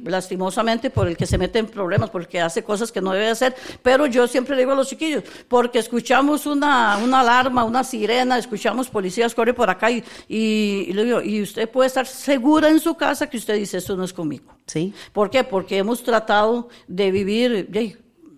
lastimosamente 0.05 0.89
por 0.89 1.07
el 1.07 1.17
que 1.17 1.25
se 1.25 1.37
mete 1.37 1.59
en 1.59 1.67
problemas, 1.67 2.09
porque 2.09 2.39
hace 2.39 2.63
cosas 2.63 2.91
que 2.91 3.01
no 3.01 3.11
debe 3.11 3.29
hacer, 3.29 3.55
pero 3.81 4.05
yo 4.05 4.27
siempre 4.27 4.55
le 4.55 4.61
digo 4.61 4.73
a 4.73 4.75
los 4.75 4.87
chiquillos, 4.89 5.23
porque 5.47 5.79
escuchamos 5.79 6.45
una, 6.45 6.97
una 6.97 7.21
alarma, 7.21 7.63
una 7.63 7.83
sirena, 7.83 8.37
escuchamos 8.37 8.89
policías 8.89 9.33
corre 9.33 9.53
por 9.53 9.69
acá 9.69 9.91
y, 9.91 10.03
y, 10.27 10.85
y 10.89 10.93
le 10.93 11.05
digo, 11.05 11.21
y 11.21 11.41
usted 11.41 11.69
puede 11.69 11.87
estar 11.87 12.05
segura 12.05 12.69
en 12.69 12.79
su 12.79 12.95
casa 12.95 13.29
que 13.29 13.37
usted 13.37 13.55
dice, 13.55 13.77
esto 13.77 13.95
no 13.95 14.03
es 14.03 14.13
conmigo. 14.13 14.55
sí. 14.65 14.93
¿Por 15.13 15.29
qué? 15.29 15.43
Porque 15.43 15.77
hemos 15.77 16.03
tratado 16.03 16.69
de 16.87 17.11
vivir 17.11 17.69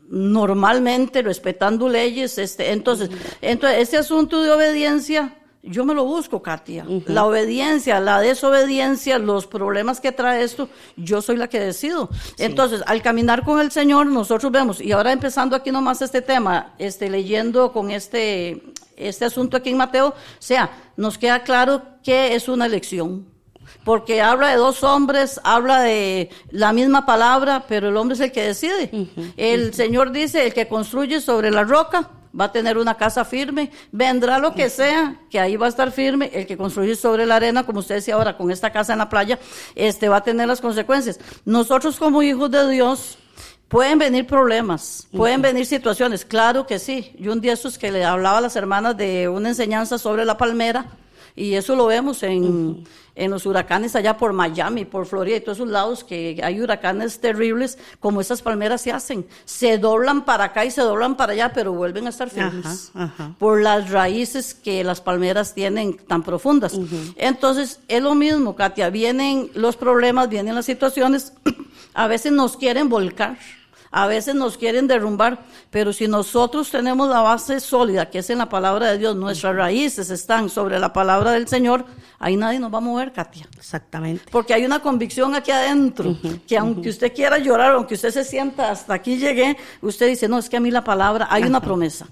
normalmente, 0.10 1.22
respetando 1.22 1.90
leyes. 1.90 2.38
Este, 2.38 2.72
entonces, 2.72 3.10
entonces, 3.42 3.80
este 3.80 3.98
asunto 3.98 4.42
de 4.42 4.52
obediencia, 4.52 5.37
yo 5.64 5.86
me 5.86 5.94
lo 5.94 6.06
busco, 6.06 6.42
Katia. 6.42 6.86
La 7.06 7.26
obediencia, 7.26 8.00
la 8.00 8.20
desobediencia, 8.20 9.20
los 9.20 9.48
problemas 9.48 10.00
que 10.00 10.12
trae 10.12 10.44
esto, 10.44 10.70
yo 10.96 11.22
soy 11.22 11.38
la 11.38 11.48
que 11.48 11.60
decido. 11.60 12.10
Entonces, 12.38 12.84
al 12.86 13.02
caminar 13.02 13.44
con 13.44 13.60
el 13.60 13.72
Señor, 13.72 14.08
nosotros 14.08 14.52
vemos, 14.52 14.82
y 14.82 14.92
ahora 14.92 15.12
empezando 15.12 15.56
aquí 15.56 15.72
nomás 15.72 16.02
este 16.02 16.22
tema, 16.22 16.74
este, 16.78 17.10
leyendo 17.10 17.74
con 17.74 17.92
este, 17.92 18.64
este 18.96 19.26
asunto 19.26 19.58
aquí 19.58 19.70
en 19.70 19.78
Mateo, 19.78 20.10
o 20.10 20.14
sea, 20.40 20.72
nos 20.96 21.18
queda 21.18 21.44
claro 21.44 21.82
que 22.04 22.36
es 22.36 22.48
una 22.48 22.66
elección 22.66 23.38
porque 23.84 24.22
habla 24.22 24.50
de 24.50 24.56
dos 24.58 24.84
hombres, 24.84 25.40
habla 25.44 25.82
de 25.82 26.30
la 26.52 26.74
misma 26.74 27.06
palabra, 27.06 27.66
pero 27.68 27.90
el 27.90 27.98
hombre 27.98 28.16
es 28.16 28.22
el 28.22 28.32
que 28.32 28.44
decide. 28.44 28.90
El 29.38 29.74
Señor 29.74 30.12
dice, 30.12 30.46
el 30.46 30.54
que 30.54 30.68
construye 30.68 31.22
sobre 31.22 31.52
la 31.52 31.64
roca 31.64 32.10
va 32.40 32.46
a 32.46 32.52
tener 32.52 32.78
una 32.78 32.96
casa 32.96 33.26
firme, 33.26 33.72
vendrá 33.92 34.40
lo 34.40 34.54
que 34.54 34.70
sea, 34.70 35.20
que 35.30 35.40
ahí 35.40 35.56
va 35.56 35.66
a 35.66 35.70
estar 35.70 35.92
firme, 35.92 36.30
el 36.34 36.46
que 36.46 36.58
construye 36.58 36.96
sobre 36.96 37.26
la 37.26 37.38
arena, 37.38 37.66
como 37.66 37.80
usted 37.80 37.96
decía 37.96 38.16
ahora, 38.16 38.38
con 38.38 38.52
esta 38.52 38.72
casa 38.72 38.94
en 38.94 39.00
la 39.00 39.10
playa, 39.10 39.40
este 39.76 40.10
va 40.10 40.18
a 40.18 40.24
tener 40.24 40.48
las 40.48 40.62
consecuencias. 40.62 41.20
Nosotros 41.46 41.98
como 41.98 42.22
hijos 42.22 42.52
de 42.52 42.70
Dios, 42.70 43.18
Pueden 43.68 44.00
venir 44.00 44.26
problemas, 44.26 45.10
pueden 45.12 45.42
venir 45.42 45.66
situaciones, 45.66 46.24
claro 46.24 46.66
que 46.66 46.80
sí. 46.80 47.14
Yo 47.20 47.34
un 47.34 47.42
día 47.42 47.52
estos 47.52 47.78
que 47.78 47.92
le 47.92 48.06
hablaba 48.06 48.38
a 48.38 48.42
las 48.42 48.56
hermanas 48.56 48.96
de 48.96 49.28
una 49.28 49.50
enseñanza 49.50 49.98
sobre 49.98 50.24
la 50.24 50.38
palmera, 50.38 50.86
y 51.36 51.54
eso 51.54 51.76
lo 51.76 51.88
vemos 51.88 52.24
en, 52.24 52.86
en 53.16 53.32
los 53.32 53.46
huracanes 53.46 53.96
allá 53.96 54.18
por 54.18 54.32
Miami, 54.32 54.86
por 54.86 55.06
Florida 55.06 55.38
y 55.38 55.42
todos 55.42 55.58
esos 55.58 55.70
lados 55.70 56.04
que 56.04 56.40
hay 56.44 56.62
huracanes 56.62 57.20
terribles, 57.20 57.78
como 58.00 58.22
esas 58.22 58.42
palmeras 58.42 58.82
se 58.82 58.92
hacen. 58.92 59.26
Se 59.46 59.78
doblan 59.78 60.24
para 60.24 60.46
acá 60.46 60.66
y 60.66 60.72
se 60.72 60.82
doblan 60.82 61.18
para 61.18 61.34
allá, 61.34 61.52
pero 61.54 61.74
vuelven 61.74 62.06
a 62.06 62.10
estar 62.10 62.30
firmes. 62.30 62.92
Ajá, 62.94 63.14
ajá. 63.16 63.36
Por 63.40 63.62
las 63.62 63.90
raíces 63.90 64.54
que 64.54 64.84
las 64.84 65.02
palmeras 65.02 65.54
tienen 65.54 65.98
tan 65.98 66.24
profundas. 66.24 66.78
Entonces, 67.16 67.80
es 67.88 68.04
lo 68.04 68.14
mismo, 68.14 68.56
Katia. 68.56 68.90
Vienen 68.90 69.50
los 69.56 69.76
problemas, 69.76 70.30
vienen 70.30 70.56
las 70.56 70.66
situaciones. 70.66 71.34
a 71.94 72.08
veces 72.08 72.32
nos 72.32 72.56
quieren 72.58 72.90
volcar. 72.90 73.38
A 73.92 74.08
veces 74.08 74.36
nos 74.36 74.58
quieren 74.58 74.88
derrumbar, 74.88 75.46
pero 75.70 75.94
si 75.94 76.08
nosotros 76.08 76.70
tenemos 76.70 77.10
la 77.10 77.22
base 77.22 77.60
sólida, 77.60 78.10
que 78.10 78.20
es 78.20 78.30
en 78.30 78.40
la 78.40 78.50
palabra 78.50 78.92
de 78.92 78.98
Dios, 78.98 79.16
nuestras 79.16 79.56
raíces 79.56 80.10
están 80.10 80.50
sobre 80.50 80.80
la 80.80 80.94
palabra 80.94 81.32
del 81.32 81.48
Señor, 81.48 81.86
ahí 82.20 82.36
nadie 82.36 82.60
nos 82.60 82.74
va 82.74 82.78
a 82.78 82.82
mover, 82.82 83.14
Katia. 83.14 83.48
Exactamente. 83.58 84.26
Porque 84.32 84.54
hay 84.54 84.66
una 84.66 84.80
convicción 84.80 85.36
aquí 85.36 85.52
adentro, 85.52 86.18
que 86.48 86.58
aunque 86.58 86.90
usted 86.90 87.14
quiera 87.14 87.38
llorar, 87.38 87.74
aunque 87.74 87.96
usted 87.96 88.12
se 88.12 88.24
sienta 88.24 88.72
hasta 88.72 88.94
aquí 88.94 89.18
llegué, 89.18 89.58
usted 89.82 90.08
dice, 90.08 90.28
no, 90.28 90.38
es 90.38 90.50
que 90.50 90.58
a 90.58 90.60
mí 90.60 90.72
la 90.72 90.84
palabra, 90.84 91.28
hay 91.30 91.44
una 91.44 91.62
promesa. 91.62 92.08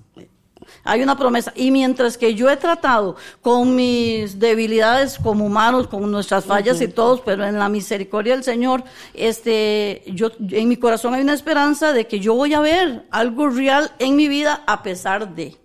Hay 0.85 1.01
una 1.01 1.17
promesa. 1.17 1.51
Y 1.55 1.71
mientras 1.71 2.17
que 2.17 2.35
yo 2.35 2.49
he 2.49 2.55
tratado 2.55 3.15
con 3.41 3.75
mis 3.75 4.39
debilidades 4.39 5.17
como 5.17 5.45
humanos, 5.45 5.87
con 5.87 6.09
nuestras 6.09 6.45
fallas 6.45 6.79
y 6.79 6.87
todos, 6.87 7.21
pero 7.21 7.45
en 7.45 7.59
la 7.59 7.67
misericordia 7.67 8.35
del 8.35 8.43
Señor, 8.43 8.83
este, 9.13 10.03
yo, 10.07 10.29
en 10.39 10.69
mi 10.69 10.77
corazón 10.77 11.13
hay 11.13 11.21
una 11.21 11.33
esperanza 11.33 11.91
de 11.91 12.07
que 12.07 12.19
yo 12.19 12.35
voy 12.35 12.53
a 12.53 12.61
ver 12.61 13.05
algo 13.11 13.49
real 13.49 13.91
en 13.99 14.15
mi 14.15 14.27
vida 14.27 14.63
a 14.67 14.83
pesar 14.83 15.35
de 15.35 15.57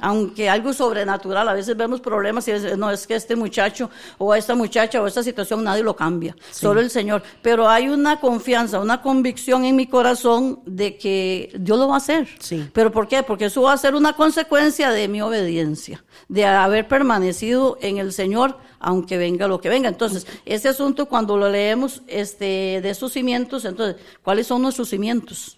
aunque 0.00 0.48
algo 0.48 0.72
sobrenatural, 0.72 1.48
a 1.48 1.52
veces 1.52 1.76
vemos 1.76 2.00
problemas 2.00 2.46
y 2.48 2.52
es- 2.52 2.76
no 2.78 2.90
es 2.90 3.06
que 3.06 3.14
este 3.14 3.36
muchacho 3.36 3.90
o 4.18 4.34
esta 4.34 4.54
muchacha 4.54 5.00
o 5.02 5.06
esta 5.06 5.22
situación 5.22 5.64
nadie 5.64 5.82
lo 5.82 5.94
cambia, 5.96 6.36
solo 6.50 6.80
el 6.80 6.90
Señor. 6.90 7.22
Pero 7.42 7.68
hay 7.68 7.88
una 7.88 8.20
confianza, 8.20 8.80
una 8.80 9.02
convicción 9.02 9.64
en 9.64 9.76
mi 9.76 9.86
corazón 9.86 10.60
de 10.66 10.96
que 10.96 11.52
Dios 11.58 11.78
lo 11.78 11.88
va 11.88 11.94
a 11.94 11.98
hacer. 11.98 12.28
Sí. 12.38 12.68
¿Pero 12.72 12.90
por 12.92 13.08
qué? 13.08 13.22
Porque 13.22 13.46
eso 13.46 13.62
va 13.62 13.72
a 13.72 13.76
ser 13.76 13.94
una 13.94 14.14
consecuencia 14.14 14.90
de 14.90 15.08
mi 15.08 15.20
obediencia, 15.22 16.04
de 16.28 16.44
haber 16.46 16.86
permanecido 16.88 17.78
en 17.80 17.98
el 17.98 18.12
Señor, 18.12 18.58
aunque 18.80 19.18
venga 19.18 19.48
lo 19.48 19.60
que 19.60 19.68
venga. 19.68 19.88
Entonces, 19.88 20.26
ese 20.46 20.68
asunto 20.68 21.06
cuando 21.06 21.36
lo 21.36 21.48
leemos 21.50 22.02
este, 22.06 22.80
de 22.82 22.90
esos 22.90 23.12
cimientos, 23.12 23.64
entonces, 23.64 23.96
¿cuáles 24.22 24.46
son 24.46 24.62
nuestros 24.62 24.88
cimientos? 24.88 25.56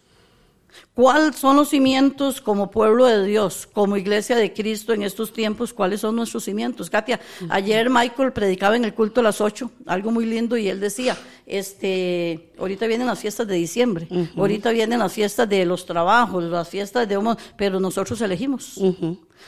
¿Cuáles 1.01 1.37
son 1.37 1.57
los 1.57 1.71
cimientos 1.71 2.43
como 2.43 2.71
pueblo 2.71 3.07
de 3.07 3.25
Dios, 3.25 3.67
como 3.73 3.97
iglesia 3.97 4.37
de 4.37 4.53
Cristo 4.53 4.93
en 4.93 5.03
estos 5.03 5.33
tiempos? 5.33 5.73
¿Cuáles 5.73 6.03
son 6.03 6.15
nuestros 6.15 6.45
cimientos? 6.45 6.91
Katia, 6.91 7.19
ayer 7.49 7.89
Michael 7.89 8.35
predicaba 8.35 8.77
en 8.77 8.85
el 8.85 8.93
culto 8.93 9.21
a 9.21 9.23
las 9.23 9.41
8, 9.41 9.71
algo 9.87 10.11
muy 10.11 10.27
lindo, 10.27 10.59
y 10.59 10.69
él 10.69 10.79
decía, 10.79 11.17
este, 11.47 12.53
ahorita 12.59 12.87
vienen 12.87 13.07
las 13.07 13.19
fiestas 13.19 13.47
de 13.47 13.55
diciembre, 13.55 14.09
ahorita 14.37 14.73
vienen 14.73 14.99
las 14.99 15.15
fiestas 15.15 15.49
de 15.49 15.65
los 15.65 15.87
trabajos, 15.87 16.45
las 16.45 16.69
fiestas 16.69 17.09
de 17.09 17.17
un 17.17 17.35
pero 17.57 17.81
nosotros 17.81 18.21
elegimos. 18.21 18.79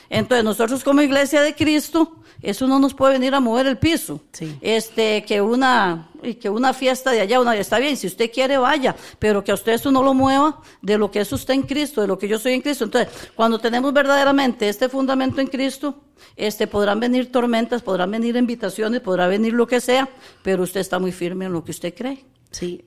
Entonces, 0.08 0.44
nosotros 0.44 0.82
como 0.82 1.02
iglesia 1.02 1.42
de 1.42 1.54
Cristo, 1.54 2.16
eso 2.40 2.66
no 2.66 2.78
nos 2.78 2.92
puede 2.92 3.14
venir 3.14 3.34
a 3.34 3.40
mover 3.40 3.66
el 3.66 3.78
piso. 3.78 4.20
Sí. 4.32 4.56
Este, 4.60 5.24
que 5.24 5.40
una, 5.40 6.10
que 6.40 6.50
una 6.50 6.72
fiesta 6.72 7.12
de 7.12 7.20
allá, 7.20 7.40
una, 7.40 7.56
está 7.56 7.78
bien, 7.78 7.96
si 7.96 8.06
usted 8.06 8.30
quiere, 8.32 8.58
vaya, 8.58 8.96
pero 9.18 9.44
que 9.44 9.52
a 9.52 9.54
usted 9.54 9.72
eso 9.72 9.92
no 9.92 10.02
lo 10.02 10.12
mueva 10.12 10.60
de 10.80 10.98
lo 10.98 11.10
que 11.10 11.20
es 11.20 11.32
usted 11.42 11.54
en 11.54 11.62
Cristo, 11.62 12.00
de 12.00 12.06
lo 12.06 12.18
que 12.18 12.28
yo 12.28 12.38
soy 12.38 12.52
en 12.52 12.62
Cristo. 12.62 12.84
Entonces, 12.84 13.12
cuando 13.34 13.58
tenemos 13.58 13.92
verdaderamente 13.92 14.68
este 14.68 14.88
fundamento 14.88 15.40
en 15.40 15.48
Cristo, 15.48 16.02
este, 16.36 16.66
podrán 16.66 17.00
venir 17.00 17.30
tormentas, 17.30 17.82
podrán 17.82 18.10
venir 18.10 18.36
invitaciones, 18.36 19.00
podrá 19.00 19.26
venir 19.26 19.52
lo 19.52 19.66
que 19.66 19.80
sea, 19.80 20.08
pero 20.42 20.62
usted 20.62 20.80
está 20.80 20.98
muy 20.98 21.12
firme 21.12 21.44
en 21.44 21.52
lo 21.52 21.64
que 21.64 21.72
usted 21.72 21.94
cree. 21.94 22.24
Sí. 22.50 22.84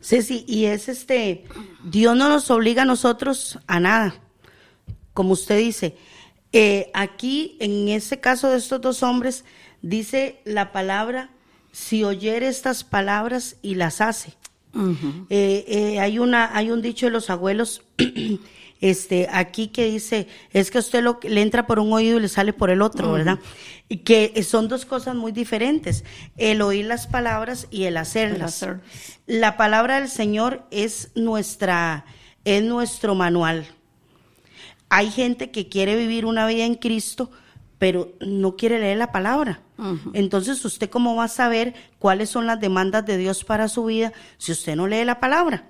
Sí, 0.00 0.44
y 0.46 0.66
es 0.66 0.88
este, 0.88 1.44
Dios 1.84 2.16
no 2.16 2.28
nos 2.28 2.50
obliga 2.50 2.82
a 2.82 2.86
nosotros 2.86 3.58
a 3.66 3.80
nada. 3.80 4.14
Como 5.14 5.32
usted 5.32 5.58
dice, 5.58 5.96
eh, 6.52 6.90
aquí 6.94 7.56
en 7.60 7.88
ese 7.88 8.20
caso 8.20 8.50
de 8.50 8.58
estos 8.58 8.80
dos 8.80 9.02
hombres, 9.02 9.44
dice 9.82 10.40
la 10.44 10.72
palabra, 10.72 11.30
si 11.72 12.04
oyere 12.04 12.48
estas 12.48 12.84
palabras 12.84 13.56
y 13.62 13.76
las 13.76 14.00
hace. 14.00 14.34
Eh, 15.30 15.64
eh, 15.66 16.00
hay 16.00 16.18
una, 16.18 16.56
hay 16.56 16.70
un 16.70 16.82
dicho 16.82 17.06
de 17.06 17.12
los 17.12 17.30
abuelos, 17.30 17.82
este, 18.80 19.28
aquí 19.30 19.68
que 19.68 19.86
dice, 19.86 20.28
es 20.52 20.70
que 20.70 20.78
usted 20.78 21.02
lo, 21.02 21.18
le 21.22 21.42
entra 21.42 21.66
por 21.66 21.78
un 21.78 21.92
oído 21.92 22.18
y 22.18 22.22
le 22.22 22.28
sale 22.28 22.52
por 22.52 22.70
el 22.70 22.82
otro, 22.82 23.12
¿verdad? 23.12 23.38
Y 23.88 23.98
que 23.98 24.42
son 24.42 24.68
dos 24.68 24.84
cosas 24.84 25.16
muy 25.16 25.32
diferentes, 25.32 26.04
el 26.36 26.62
oír 26.62 26.86
las 26.86 27.06
palabras 27.06 27.66
y 27.70 27.84
el 27.84 27.96
hacerlas. 27.96 28.54
hacerlas. 28.54 29.20
La 29.26 29.56
palabra 29.56 30.00
del 30.00 30.08
Señor 30.08 30.66
es 30.70 31.10
nuestra, 31.14 32.04
es 32.44 32.62
nuestro 32.62 33.14
manual. 33.14 33.66
Hay 34.88 35.10
gente 35.10 35.50
que 35.50 35.68
quiere 35.68 35.96
vivir 35.96 36.24
una 36.26 36.46
vida 36.46 36.64
en 36.64 36.74
Cristo, 36.74 37.30
pero 37.78 38.12
no 38.20 38.56
quiere 38.56 38.78
leer 38.78 38.98
la 38.98 39.12
palabra. 39.12 39.62
Entonces, 40.12 40.64
¿usted 40.64 40.90
cómo 40.90 41.16
va 41.16 41.24
a 41.24 41.28
saber 41.28 41.74
cuáles 41.98 42.30
son 42.30 42.46
las 42.46 42.60
demandas 42.60 43.06
de 43.06 43.16
Dios 43.16 43.44
para 43.44 43.68
su 43.68 43.84
vida 43.86 44.12
si 44.38 44.52
usted 44.52 44.76
no 44.76 44.86
lee 44.86 45.04
la 45.04 45.20
palabra? 45.20 45.68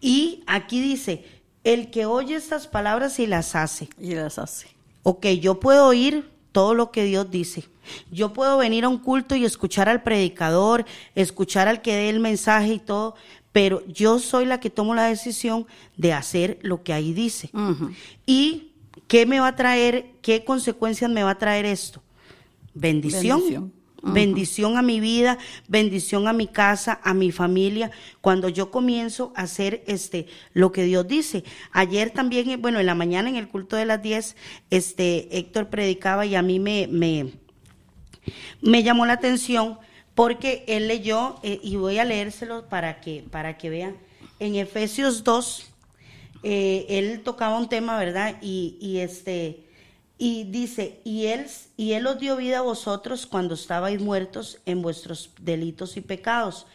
Y 0.00 0.44
aquí 0.46 0.80
dice, 0.80 1.24
el 1.64 1.90
que 1.90 2.06
oye 2.06 2.36
estas 2.36 2.66
palabras 2.66 3.18
y 3.18 3.26
las 3.26 3.54
hace. 3.54 3.88
Y 4.00 4.14
las 4.14 4.38
hace. 4.38 4.68
Ok, 5.02 5.26
yo 5.40 5.60
puedo 5.60 5.86
oír 5.86 6.30
todo 6.52 6.74
lo 6.74 6.90
que 6.90 7.04
Dios 7.04 7.30
dice. 7.30 7.64
Yo 8.10 8.32
puedo 8.32 8.58
venir 8.58 8.84
a 8.84 8.88
un 8.88 8.98
culto 8.98 9.34
y 9.34 9.44
escuchar 9.44 9.88
al 9.88 10.02
predicador, 10.02 10.84
escuchar 11.14 11.68
al 11.68 11.82
que 11.82 11.94
dé 11.94 12.10
el 12.10 12.20
mensaje 12.20 12.74
y 12.74 12.78
todo, 12.78 13.14
pero 13.52 13.86
yo 13.86 14.18
soy 14.18 14.44
la 14.44 14.60
que 14.60 14.70
tomo 14.70 14.94
la 14.94 15.04
decisión 15.04 15.66
de 15.96 16.12
hacer 16.12 16.58
lo 16.62 16.82
que 16.82 16.92
ahí 16.92 17.12
dice. 17.12 17.50
¿Y 18.26 18.72
qué 19.06 19.26
me 19.26 19.40
va 19.40 19.48
a 19.48 19.56
traer, 19.56 20.12
qué 20.22 20.44
consecuencias 20.44 21.10
me 21.10 21.22
va 21.22 21.30
a 21.30 21.38
traer 21.38 21.64
esto? 21.64 22.02
Bendición. 22.74 23.40
Bendición. 23.40 23.72
bendición 24.02 24.76
a 24.76 24.82
mi 24.82 25.00
vida, 25.00 25.38
bendición 25.66 26.28
a 26.28 26.32
mi 26.32 26.46
casa, 26.46 27.00
a 27.02 27.14
mi 27.14 27.32
familia, 27.32 27.90
cuando 28.20 28.48
yo 28.48 28.70
comienzo 28.70 29.32
a 29.34 29.42
hacer 29.42 29.82
este 29.86 30.26
lo 30.52 30.70
que 30.70 30.84
Dios 30.84 31.06
dice. 31.08 31.44
Ayer 31.72 32.10
también, 32.10 32.48
eh, 32.50 32.56
bueno, 32.56 32.78
en 32.78 32.86
la 32.86 32.94
mañana 32.94 33.28
en 33.28 33.36
el 33.36 33.48
culto 33.48 33.76
de 33.76 33.86
las 33.86 34.00
10, 34.00 34.36
este 34.70 35.36
Héctor 35.36 35.68
predicaba 35.68 36.26
y 36.26 36.36
a 36.36 36.42
mí 36.42 36.60
me 36.60 36.86
me, 36.86 37.32
me 38.60 38.82
llamó 38.82 39.04
la 39.04 39.14
atención 39.14 39.78
porque 40.14 40.64
él 40.68 40.88
leyó 40.88 41.36
eh, 41.42 41.60
y 41.62 41.76
voy 41.76 41.98
a 41.98 42.04
leérselo 42.04 42.68
para 42.68 43.00
que 43.00 43.24
para 43.30 43.56
que 43.56 43.70
vean 43.70 43.96
en 44.40 44.54
Efesios 44.54 45.24
2 45.24 45.72
eh, 46.42 46.86
él 46.88 47.22
tocaba 47.22 47.58
un 47.58 47.68
tema, 47.68 47.98
¿verdad? 47.98 48.36
Y, 48.40 48.76
y 48.80 48.98
este 48.98 49.67
y 50.18 50.44
dice, 50.44 51.00
y 51.04 51.26
él, 51.26 51.46
y 51.76 51.92
él 51.92 52.06
os 52.08 52.18
dio 52.18 52.36
vida 52.36 52.58
a 52.58 52.62
vosotros 52.62 53.24
cuando 53.24 53.54
estabais 53.54 54.00
muertos 54.00 54.58
en 54.66 54.82
vuestros 54.82 55.30
delitos 55.40 55.96
y 55.96 56.00
pecados, 56.00 56.66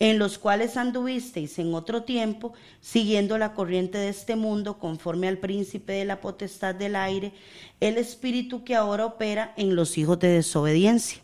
en 0.00 0.18
los 0.18 0.38
cuales 0.38 0.76
anduvisteis 0.76 1.58
en 1.60 1.74
otro 1.74 2.02
tiempo, 2.02 2.52
siguiendo 2.80 3.38
la 3.38 3.54
corriente 3.54 3.98
de 3.98 4.08
este 4.08 4.34
mundo, 4.34 4.78
conforme 4.78 5.28
al 5.28 5.38
príncipe 5.38 5.92
de 5.92 6.04
la 6.04 6.20
potestad 6.20 6.74
del 6.74 6.96
aire, 6.96 7.32
el 7.80 7.98
espíritu 7.98 8.64
que 8.64 8.74
ahora 8.74 9.06
opera 9.06 9.54
en 9.56 9.76
los 9.76 9.96
hijos 9.96 10.18
de 10.18 10.28
desobediencia. 10.28 11.22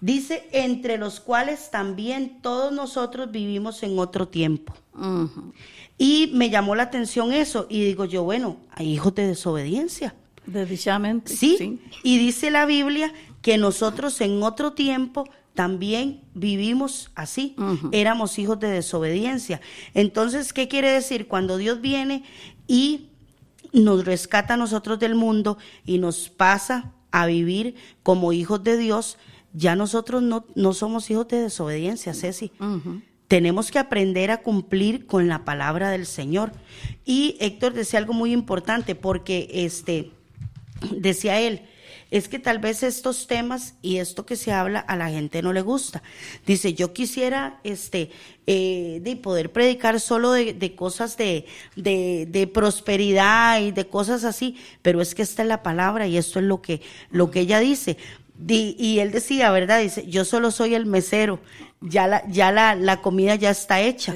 Dice, 0.00 0.48
entre 0.52 0.98
los 0.98 1.20
cuales 1.20 1.70
también 1.70 2.40
todos 2.42 2.72
nosotros 2.72 3.30
vivimos 3.30 3.82
en 3.82 3.98
otro 3.98 4.26
tiempo. 4.26 4.74
Y 5.96 6.30
me 6.34 6.50
llamó 6.50 6.74
la 6.74 6.84
atención 6.84 7.32
eso, 7.32 7.66
y 7.68 7.84
digo 7.84 8.06
yo, 8.06 8.24
bueno, 8.24 8.56
hay 8.72 8.92
hijos 8.92 9.14
de 9.14 9.26
desobediencia. 9.28 10.14
Desdichadamente. 10.46 11.34
¿Sí? 11.34 11.80
Y 12.02 12.18
dice 12.18 12.50
la 12.50 12.66
Biblia 12.66 13.12
que 13.42 13.58
nosotros 13.58 14.20
en 14.20 14.42
otro 14.42 14.72
tiempo 14.72 15.24
también 15.54 16.22
vivimos 16.34 17.10
así, 17.14 17.54
éramos 17.92 18.38
hijos 18.38 18.58
de 18.58 18.68
desobediencia. 18.68 19.60
Entonces, 19.92 20.52
¿qué 20.52 20.66
quiere 20.66 20.90
decir? 20.90 21.28
Cuando 21.28 21.58
Dios 21.58 21.80
viene 21.82 22.24
y 22.66 23.10
nos 23.72 24.04
rescata 24.04 24.54
a 24.54 24.56
nosotros 24.56 24.98
del 24.98 25.14
mundo 25.14 25.58
y 25.84 25.98
nos 25.98 26.30
pasa 26.30 26.92
a 27.10 27.26
vivir 27.26 27.74
como 28.02 28.32
hijos 28.32 28.64
de 28.64 28.78
Dios, 28.78 29.18
ya 29.52 29.76
nosotros 29.76 30.22
no, 30.22 30.46
no 30.54 30.72
somos 30.72 31.10
hijos 31.10 31.28
de 31.28 31.42
desobediencia, 31.42 32.14
Ceci. 32.14 32.52
Tenemos 33.28 33.70
que 33.70 33.78
aprender 33.78 34.30
a 34.30 34.42
cumplir 34.42 35.06
con 35.06 35.28
la 35.28 35.44
palabra 35.44 35.90
del 35.90 36.06
Señor. 36.06 36.52
Y 37.04 37.36
Héctor 37.40 37.74
decía 37.74 37.98
algo 37.98 38.14
muy 38.14 38.32
importante, 38.32 38.94
porque 38.94 39.48
este 39.52 40.12
decía 40.90 41.40
él, 41.40 41.62
es 42.12 42.28
que 42.28 42.38
tal 42.38 42.58
vez 42.58 42.82
estos 42.82 43.26
temas 43.26 43.74
y 43.80 43.96
esto 43.96 44.26
que 44.26 44.36
se 44.36 44.52
habla 44.52 44.80
a 44.80 44.96
la 44.96 45.08
gente 45.08 45.40
no 45.40 45.54
le 45.54 45.62
gusta. 45.62 46.02
Dice, 46.46 46.74
yo 46.74 46.92
quisiera 46.92 47.58
este 47.64 48.10
eh, 48.46 48.98
de 49.02 49.16
poder 49.16 49.50
predicar 49.50 49.98
solo 49.98 50.32
de, 50.32 50.74
cosas 50.76 51.16
de, 51.16 51.46
de, 51.74 52.50
prosperidad 52.52 53.62
y 53.62 53.70
de 53.70 53.86
cosas 53.86 54.24
así, 54.24 54.58
pero 54.82 55.00
es 55.00 55.14
que 55.14 55.22
esta 55.22 55.40
es 55.40 55.48
la 55.48 55.62
palabra 55.62 56.06
y 56.06 56.18
esto 56.18 56.38
es 56.38 56.44
lo 56.44 56.60
que, 56.60 56.82
lo 57.10 57.30
que 57.30 57.40
ella 57.40 57.60
dice. 57.60 57.96
Y 58.48 58.98
él 58.98 59.10
decía, 59.12 59.50
¿verdad? 59.50 59.80
Dice, 59.80 60.06
yo 60.06 60.24
solo 60.24 60.50
soy 60.50 60.74
el 60.74 60.86
mesero, 60.86 61.40
ya 61.80 62.06
la, 62.06 62.28
ya 62.28 62.52
la, 62.52 62.74
la 62.74 63.00
comida 63.00 63.34
ya 63.34 63.50
está 63.50 63.80
hecha. 63.80 64.14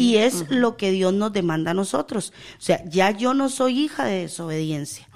y 0.00 0.16
es 0.16 0.46
lo 0.50 0.76
que 0.76 0.90
Dios 0.90 1.12
nos 1.12 1.32
demanda 1.32 1.72
a 1.72 1.74
nosotros. 1.74 2.32
O 2.58 2.60
sea, 2.60 2.84
ya 2.88 3.10
yo 3.10 3.34
no 3.34 3.48
soy 3.48 3.80
hija 3.80 4.04
de 4.04 4.22
desobediencia. 4.22 5.08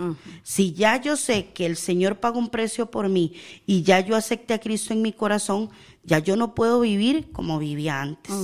Si 0.42 0.72
ya 0.72 1.00
yo 1.00 1.16
sé 1.16 1.46
que 1.54 1.66
el 1.66 1.76
Señor 1.76 2.16
paga 2.20 2.38
un 2.38 2.48
precio 2.48 2.90
por 2.90 3.08
mí 3.08 3.34
y 3.66 3.82
ya 3.82 4.00
yo 4.00 4.16
acepté 4.16 4.54
a 4.54 4.58
Cristo 4.60 4.92
en 4.92 5.02
mi 5.02 5.12
corazón, 5.12 5.70
ya 6.04 6.18
yo 6.18 6.34
no 6.36 6.54
puedo 6.54 6.80
vivir 6.80 7.30
como 7.32 7.58
vivía 7.60 8.00
antes. 8.00 8.34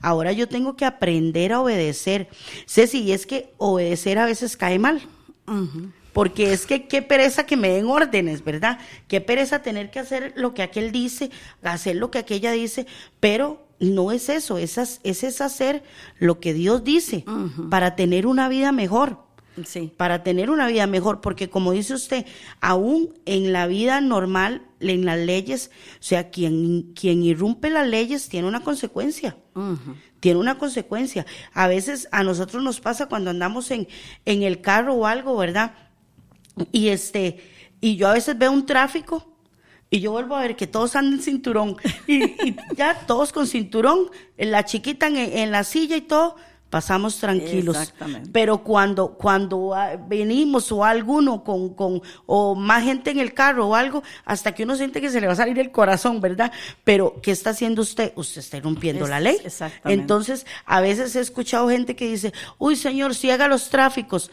Ahora 0.00 0.32
yo 0.32 0.48
tengo 0.48 0.74
que 0.76 0.84
aprender 0.84 1.52
a 1.52 1.60
obedecer. 1.60 2.28
Ceci, 2.66 3.02
y 3.02 3.12
es 3.12 3.26
que 3.26 3.52
obedecer 3.58 4.18
a 4.18 4.26
veces 4.26 4.56
cae 4.56 4.78
mal 4.78 5.00
porque 6.16 6.50
es 6.50 6.64
que 6.64 6.88
qué 6.88 7.02
pereza 7.02 7.44
que 7.44 7.58
me 7.58 7.68
den 7.68 7.88
órdenes, 7.88 8.42
¿verdad? 8.42 8.78
Qué 9.06 9.20
pereza 9.20 9.60
tener 9.60 9.90
que 9.90 9.98
hacer 9.98 10.32
lo 10.34 10.54
que 10.54 10.62
aquel 10.62 10.90
dice, 10.90 11.30
hacer 11.62 11.96
lo 11.96 12.10
que 12.10 12.16
aquella 12.16 12.52
dice, 12.52 12.86
pero 13.20 13.68
no 13.80 14.10
es 14.12 14.30
eso, 14.30 14.56
es, 14.56 14.78
es, 14.78 15.40
hacer 15.42 15.82
lo 16.18 16.40
que 16.40 16.54
Dios 16.54 16.84
dice 16.84 17.26
para 17.68 17.96
tener 17.96 18.26
una 18.26 18.48
vida 18.48 18.72
mejor. 18.72 19.26
Sí. 19.66 19.92
Para 19.94 20.22
tener 20.22 20.48
una 20.48 20.66
vida 20.68 20.86
mejor, 20.86 21.20
porque 21.20 21.50
como 21.50 21.72
dice 21.72 21.92
usted, 21.92 22.24
aún 22.62 23.12
en 23.26 23.52
la 23.52 23.66
vida 23.66 24.00
normal, 24.00 24.62
en 24.80 25.04
las 25.04 25.18
leyes, 25.18 25.70
o 26.00 26.02
sea, 26.02 26.30
quien, 26.30 26.94
quien 26.94 27.24
irrumpe 27.24 27.68
las 27.68 27.86
leyes 27.86 28.30
tiene 28.30 28.48
una 28.48 28.60
consecuencia. 28.60 29.36
Tiene 30.20 30.40
una 30.40 30.56
consecuencia. 30.56 31.26
A 31.52 31.68
veces 31.68 32.08
a 32.10 32.22
nosotros 32.22 32.62
nos 32.62 32.80
pasa 32.80 33.06
cuando 33.06 33.28
andamos 33.28 33.70
en, 33.70 33.86
en 34.24 34.44
el 34.44 34.62
carro 34.62 34.94
o 34.94 35.06
algo, 35.06 35.36
¿verdad? 35.36 35.74
Y 36.72 36.88
este, 36.88 37.40
y 37.80 37.96
yo 37.96 38.08
a 38.08 38.14
veces 38.14 38.36
veo 38.38 38.52
un 38.52 38.66
tráfico 38.66 39.36
y 39.90 40.00
yo 40.00 40.12
vuelvo 40.12 40.34
a 40.36 40.40
ver 40.40 40.56
que 40.56 40.66
todos 40.66 40.96
andan 40.96 41.14
en 41.14 41.22
cinturón 41.22 41.76
y, 42.06 42.56
ya 42.76 43.06
todos 43.06 43.32
con 43.32 43.46
cinturón, 43.46 44.10
la 44.36 44.64
chiquita 44.64 45.06
en, 45.06 45.50
la 45.52 45.62
silla 45.64 45.96
y 45.96 46.00
todo, 46.00 46.36
pasamos 46.70 47.18
tranquilos. 47.18 47.76
Exactamente. 47.76 48.30
Pero 48.32 48.64
cuando, 48.64 49.14
cuando 49.14 49.74
venimos 50.08 50.72
o 50.72 50.84
alguno 50.84 51.44
con, 51.44 51.74
con, 51.74 52.02
o 52.26 52.56
más 52.56 52.82
gente 52.82 53.10
en 53.10 53.20
el 53.20 53.32
carro 53.32 53.68
o 53.68 53.74
algo, 53.76 54.02
hasta 54.24 54.52
que 54.52 54.64
uno 54.64 54.74
siente 54.74 55.00
que 55.00 55.10
se 55.10 55.20
le 55.20 55.28
va 55.28 55.34
a 55.34 55.36
salir 55.36 55.58
el 55.60 55.70
corazón, 55.70 56.20
¿verdad? 56.20 56.50
Pero, 56.82 57.20
¿qué 57.22 57.30
está 57.30 57.50
haciendo 57.50 57.82
usted? 57.82 58.12
Usted 58.16 58.40
está 58.40 58.58
rompiendo 58.58 59.06
la 59.06 59.20
ley. 59.20 59.38
Exactamente. 59.44 60.00
Entonces, 60.00 60.46
a 60.64 60.80
veces 60.80 61.14
he 61.14 61.20
escuchado 61.20 61.68
gente 61.68 61.94
que 61.94 62.08
dice, 62.08 62.32
uy, 62.58 62.74
señor, 62.74 63.14
si 63.14 63.30
haga 63.30 63.46
los 63.46 63.70
tráficos. 63.70 64.30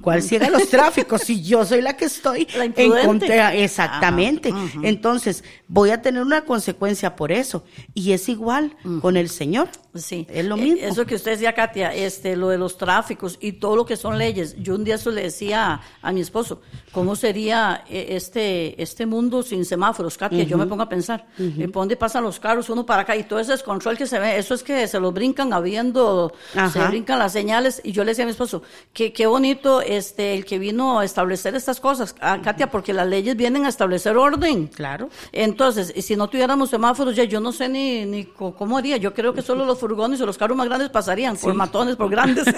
¿Cuál 0.00 0.22
ciega 0.22 0.50
los 0.50 0.68
tráficos? 0.68 1.22
si 1.22 1.42
yo 1.42 1.64
soy 1.64 1.80
la 1.80 1.96
que 1.96 2.04
estoy 2.04 2.46
en 2.54 2.92
contra. 3.06 3.54
Exactamente. 3.54 4.52
Entonces, 4.82 5.42
voy 5.68 5.90
a 5.90 6.02
tener 6.02 6.22
una 6.22 6.44
consecuencia 6.44 7.16
por 7.16 7.32
eso. 7.32 7.64
Y 7.94 8.12
es 8.12 8.28
igual 8.28 8.76
con 9.00 9.16
el 9.16 9.28
Señor. 9.28 9.68
Sí. 9.94 10.26
Es 10.28 10.44
lo 10.44 10.56
mismo. 10.56 10.80
Eso 10.80 11.06
que 11.06 11.14
usted 11.14 11.32
decía, 11.32 11.54
Katia, 11.54 11.94
este, 11.94 12.36
lo 12.36 12.48
de 12.48 12.58
los 12.58 12.76
tráficos 12.76 13.38
y 13.40 13.52
todo 13.52 13.76
lo 13.76 13.86
que 13.86 13.96
son 13.96 14.18
leyes. 14.18 14.56
Yo 14.58 14.74
un 14.74 14.84
día 14.84 14.96
eso 14.96 15.10
le 15.10 15.22
decía 15.22 15.80
a, 16.02 16.12
mi 16.12 16.20
esposo, 16.20 16.60
¿cómo 16.92 17.16
sería 17.16 17.84
eh, 17.88 18.08
este, 18.10 18.80
este 18.82 19.06
mundo 19.06 19.42
sin 19.42 19.64
semáforos, 19.64 20.18
Katia? 20.18 20.44
Yo 20.44 20.58
me 20.58 20.66
pongo 20.66 20.82
a 20.82 20.88
pensar, 20.88 21.26
¿por 21.36 21.82
dónde 21.82 21.96
pasan 21.96 22.24
los 22.24 22.40
carros 22.40 22.68
uno 22.70 22.84
para 22.84 23.02
acá? 23.02 23.16
Y 23.16 23.24
todo 23.24 23.38
ese 23.38 23.52
descontrol 23.52 23.96
que 23.96 24.06
se 24.06 24.18
ve, 24.18 24.36
eso 24.36 24.54
es 24.54 24.62
que 24.62 24.86
se 24.88 24.98
los 24.98 25.14
brincan 25.14 25.52
habiendo, 25.52 26.32
se 26.72 26.84
brincan 26.88 27.18
las 27.18 27.32
señales. 27.32 27.80
Y 27.84 27.92
yo 27.92 28.04
le 28.04 28.10
decía 28.10 28.24
a 28.24 28.26
mi 28.26 28.32
esposo, 28.32 28.62
qué, 28.92 29.12
qué 29.12 29.26
bonito 29.26 29.53
este, 29.86 30.34
el 30.34 30.44
que 30.44 30.58
vino 30.58 30.98
a 31.00 31.04
establecer 31.04 31.54
estas 31.54 31.80
cosas, 31.80 32.14
ah, 32.20 32.40
Katia, 32.42 32.70
porque 32.70 32.92
las 32.92 33.06
leyes 33.06 33.36
vienen 33.36 33.64
a 33.66 33.68
establecer 33.68 34.16
orden. 34.16 34.68
Claro. 34.68 35.08
Entonces, 35.32 35.92
si 36.04 36.16
no 36.16 36.28
tuviéramos 36.28 36.70
semáforos, 36.70 37.16
ya 37.16 37.24
yo 37.24 37.40
no 37.40 37.52
sé 37.52 37.68
ni, 37.68 38.04
ni 38.04 38.24
cómo 38.24 38.78
haría. 38.78 38.96
Yo 38.96 39.14
creo 39.14 39.34
que 39.34 39.42
solo 39.42 39.64
los 39.64 39.78
furgones 39.78 40.20
o 40.20 40.26
los 40.26 40.38
carros 40.38 40.56
más 40.56 40.68
grandes 40.68 40.90
pasarían, 40.90 41.36
por 41.36 41.54
matones, 41.54 41.96
por 41.96 42.10
grandes. 42.10 42.46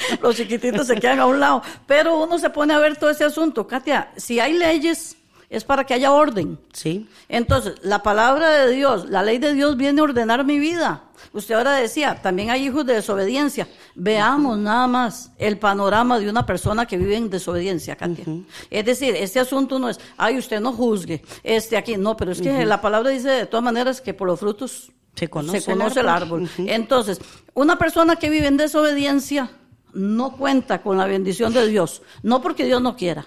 los 0.22 0.36
chiquititos 0.36 0.86
se 0.86 0.96
quedan 0.96 1.20
a 1.20 1.26
un 1.26 1.40
lado. 1.40 1.62
Pero 1.86 2.22
uno 2.22 2.38
se 2.38 2.50
pone 2.50 2.74
a 2.74 2.78
ver 2.78 2.96
todo 2.96 3.10
ese 3.10 3.24
asunto. 3.24 3.66
Katia, 3.66 4.12
si 4.16 4.40
hay 4.40 4.54
leyes, 4.54 5.16
es 5.50 5.64
para 5.64 5.84
que 5.84 5.94
haya 5.94 6.12
orden. 6.12 6.58
Sí. 6.72 7.08
Entonces, 7.28 7.74
la 7.82 8.04
palabra 8.04 8.50
de 8.50 8.72
Dios, 8.72 9.10
la 9.10 9.24
ley 9.24 9.38
de 9.38 9.52
Dios 9.52 9.76
viene 9.76 10.00
a 10.00 10.04
ordenar 10.04 10.44
mi 10.44 10.60
vida. 10.60 11.02
Usted 11.32 11.56
ahora 11.56 11.72
decía, 11.72 12.22
también 12.22 12.50
hay 12.50 12.66
hijos 12.66 12.86
de 12.86 12.94
desobediencia. 12.94 13.68
Veamos 13.96 14.56
nada 14.58 14.86
más 14.86 15.32
el 15.38 15.58
panorama 15.58 16.20
de 16.20 16.30
una 16.30 16.46
persona 16.46 16.86
que 16.86 16.96
vive 16.96 17.16
en 17.16 17.28
desobediencia, 17.28 17.96
Katia. 17.96 18.24
Es 18.70 18.84
decir, 18.84 19.16
este 19.16 19.40
asunto 19.40 19.80
no 19.80 19.88
es, 19.88 19.98
ay, 20.16 20.38
usted 20.38 20.60
no 20.60 20.72
juzgue, 20.72 21.22
este 21.42 21.76
aquí, 21.76 21.96
no, 21.96 22.16
pero 22.16 22.30
es 22.30 22.40
que 22.40 22.64
la 22.64 22.80
palabra 22.80 23.10
dice 23.10 23.28
de 23.28 23.46
todas 23.46 23.64
maneras 23.64 24.00
que 24.00 24.14
por 24.14 24.28
los 24.28 24.38
frutos 24.38 24.92
se 25.16 25.28
conoce, 25.28 26.00
el 26.00 26.08
árbol. 26.08 26.48
Entonces, 26.58 27.20
una 27.54 27.76
persona 27.76 28.16
que 28.16 28.30
vive 28.30 28.46
en 28.46 28.56
desobediencia 28.56 29.50
no 29.94 30.36
cuenta 30.36 30.82
con 30.82 30.98
la 30.98 31.06
bendición 31.06 31.52
de 31.52 31.66
Dios, 31.66 32.02
no 32.22 32.40
porque 32.40 32.64
Dios 32.64 32.80
no 32.80 32.96
quiera, 32.96 33.26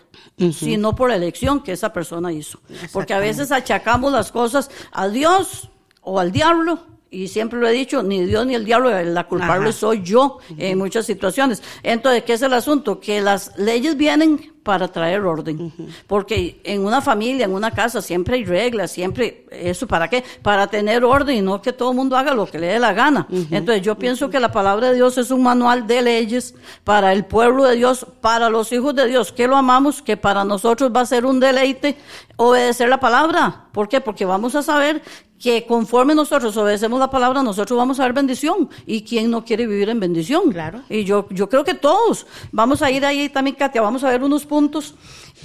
sino 0.51 0.95
por 0.95 1.09
la 1.09 1.15
elección 1.15 1.61
que 1.61 1.73
esa 1.73 1.93
persona 1.93 2.31
hizo. 2.31 2.59
Porque 2.91 3.13
a 3.13 3.19
veces 3.19 3.51
achacamos 3.51 4.11
las 4.11 4.31
cosas 4.31 4.69
a 4.91 5.07
Dios 5.07 5.69
o 6.01 6.19
al 6.19 6.31
diablo 6.31 6.92
y 7.13 7.27
siempre 7.27 7.59
lo 7.59 7.67
he 7.67 7.71
dicho, 7.71 8.01
ni 8.01 8.25
Dios 8.25 8.45
ni 8.45 8.55
el 8.55 8.65
diablo, 8.65 8.89
la 8.89 9.27
culpable 9.27 9.69
Ajá. 9.69 9.77
soy 9.77 10.01
yo 10.01 10.39
en 10.57 10.79
muchas 10.79 11.05
situaciones. 11.05 11.61
Entonces, 11.83 12.23
¿qué 12.23 12.33
es 12.33 12.41
el 12.41 12.53
asunto? 12.53 12.99
Que 12.99 13.21
las 13.21 13.57
leyes 13.57 13.95
vienen 13.95 14.51
para 14.63 14.87
traer 14.87 15.21
orden, 15.21 15.73
porque 16.07 16.61
en 16.63 16.85
una 16.85 17.01
familia, 17.01 17.45
en 17.45 17.53
una 17.53 17.71
casa, 17.71 18.01
siempre 18.01 18.37
hay 18.37 18.45
reglas, 18.45 18.91
siempre, 18.91 19.45
¿eso 19.51 19.85
para 19.87 20.07
qué? 20.07 20.23
Para 20.41 20.67
tener 20.67 21.03
orden 21.03 21.37
y 21.37 21.41
no 21.41 21.61
que 21.61 21.73
todo 21.73 21.91
el 21.91 21.97
mundo 21.97 22.15
haga 22.15 22.33
lo 22.33 22.45
que 22.45 22.57
le 22.57 22.67
dé 22.67 22.79
la 22.79 22.93
gana. 22.93 23.27
Entonces, 23.51 23.83
yo 23.83 23.97
pienso 23.97 24.29
que 24.29 24.39
la 24.39 24.51
palabra 24.51 24.89
de 24.89 24.95
Dios 24.95 25.17
es 25.17 25.31
un 25.31 25.43
manual 25.43 25.85
de 25.85 26.01
leyes 26.01 26.55
para 26.85 27.11
el 27.11 27.25
pueblo 27.25 27.65
de 27.65 27.75
Dios, 27.75 28.07
para 28.21 28.49
los 28.49 28.71
hijos 28.71 28.95
de 28.95 29.07
Dios, 29.07 29.33
que 29.33 29.47
lo 29.47 29.57
amamos, 29.57 30.01
que 30.01 30.15
para 30.15 30.45
nosotros 30.45 30.91
va 30.95 31.01
a 31.01 31.05
ser 31.05 31.25
un 31.25 31.41
deleite 31.41 31.97
obedecer 32.37 32.87
la 32.87 33.01
palabra. 33.01 33.65
¿Por 33.73 33.89
qué? 33.89 33.99
Porque 33.99 34.23
vamos 34.23 34.55
a 34.55 34.63
saber 34.63 35.01
que 35.43 35.65
conforme 35.65 36.15
nosotros 36.15 36.55
obedecemos 36.55 36.97
la 37.01 37.09
palabra, 37.09 37.43
nosotros 37.43 37.77
vamos 37.77 37.99
a 37.99 38.03
ver 38.03 38.13
bendición. 38.13 38.69
¿Y 38.85 39.01
quién 39.01 39.29
no 39.29 39.43
quiere 39.43 39.67
vivir 39.67 39.89
en 39.89 39.99
bendición? 39.99 40.49
Claro. 40.49 40.83
Y 40.89 41.03
yo, 41.03 41.27
yo 41.31 41.49
creo 41.49 41.65
que 41.65 41.73
todos. 41.73 42.25
Vamos 42.53 42.81
a 42.81 42.89
ir 42.89 43.05
ahí 43.05 43.27
también, 43.27 43.57
Katia, 43.57 43.81
vamos 43.81 44.05
a 44.05 44.09
ver 44.09 44.23
unos 44.23 44.45
puntos 44.45 44.95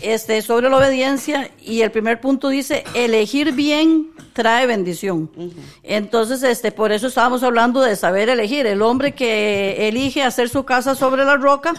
este, 0.01 0.43
sobre 0.43 0.69
la 0.69 0.77
obediencia. 0.77 1.51
Y 1.61 1.83
el 1.83 1.91
primer 1.91 2.21
punto 2.21 2.49
dice, 2.49 2.85
elegir 2.95 3.53
bien 3.53 4.11
trae 4.33 4.67
bendición. 4.67 5.31
Entonces, 5.83 6.43
este, 6.43 6.73
por 6.73 6.93
eso 6.93 7.09
estábamos 7.09 7.43
hablando 7.43 7.81
de 7.81 7.97
saber 7.97 8.29
elegir. 8.29 8.67
El 8.67 8.83
hombre 8.83 9.13
que 9.13 9.89
elige 9.89 10.23
hacer 10.23 10.49
su 10.49 10.65
casa 10.65 10.95
sobre 10.95 11.25
la 11.25 11.37
roca 11.37 11.75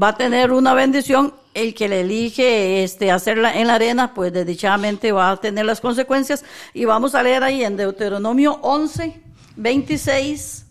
va 0.00 0.08
a 0.08 0.16
tener 0.16 0.52
una 0.52 0.74
bendición. 0.74 1.34
El 1.54 1.74
que 1.74 1.88
le 1.88 2.00
elige 2.00 2.82
este, 2.82 3.10
hacerla 3.10 3.58
en 3.58 3.66
la 3.66 3.74
arena, 3.74 4.14
pues 4.14 4.32
desdichadamente 4.32 5.12
va 5.12 5.30
a 5.30 5.36
tener 5.36 5.64
las 5.64 5.80
consecuencias. 5.80 6.44
Y 6.72 6.84
vamos 6.86 7.14
a 7.14 7.22
leer 7.22 7.42
ahí 7.42 7.62
en 7.62 7.76
Deuteronomio 7.76 8.58
11, 8.62 9.20
26. 9.56 10.66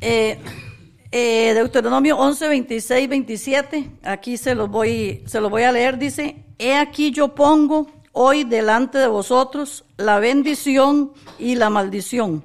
Eh, 0.00 0.38
eh, 1.16 1.54
Deuteronomio 1.54 2.18
11, 2.18 2.48
26, 2.48 3.08
27. 3.08 3.90
Aquí 4.02 4.36
se 4.36 4.56
los 4.56 4.68
voy, 4.68 5.22
se 5.26 5.40
los 5.40 5.48
voy 5.48 5.62
a 5.62 5.70
leer. 5.70 5.96
Dice, 5.96 6.44
he 6.58 6.74
aquí 6.74 7.12
yo 7.12 7.36
pongo 7.36 7.86
hoy 8.10 8.42
delante 8.42 8.98
de 8.98 9.06
vosotros 9.06 9.84
la 9.96 10.18
bendición 10.18 11.12
y 11.38 11.54
la 11.54 11.70
maldición. 11.70 12.44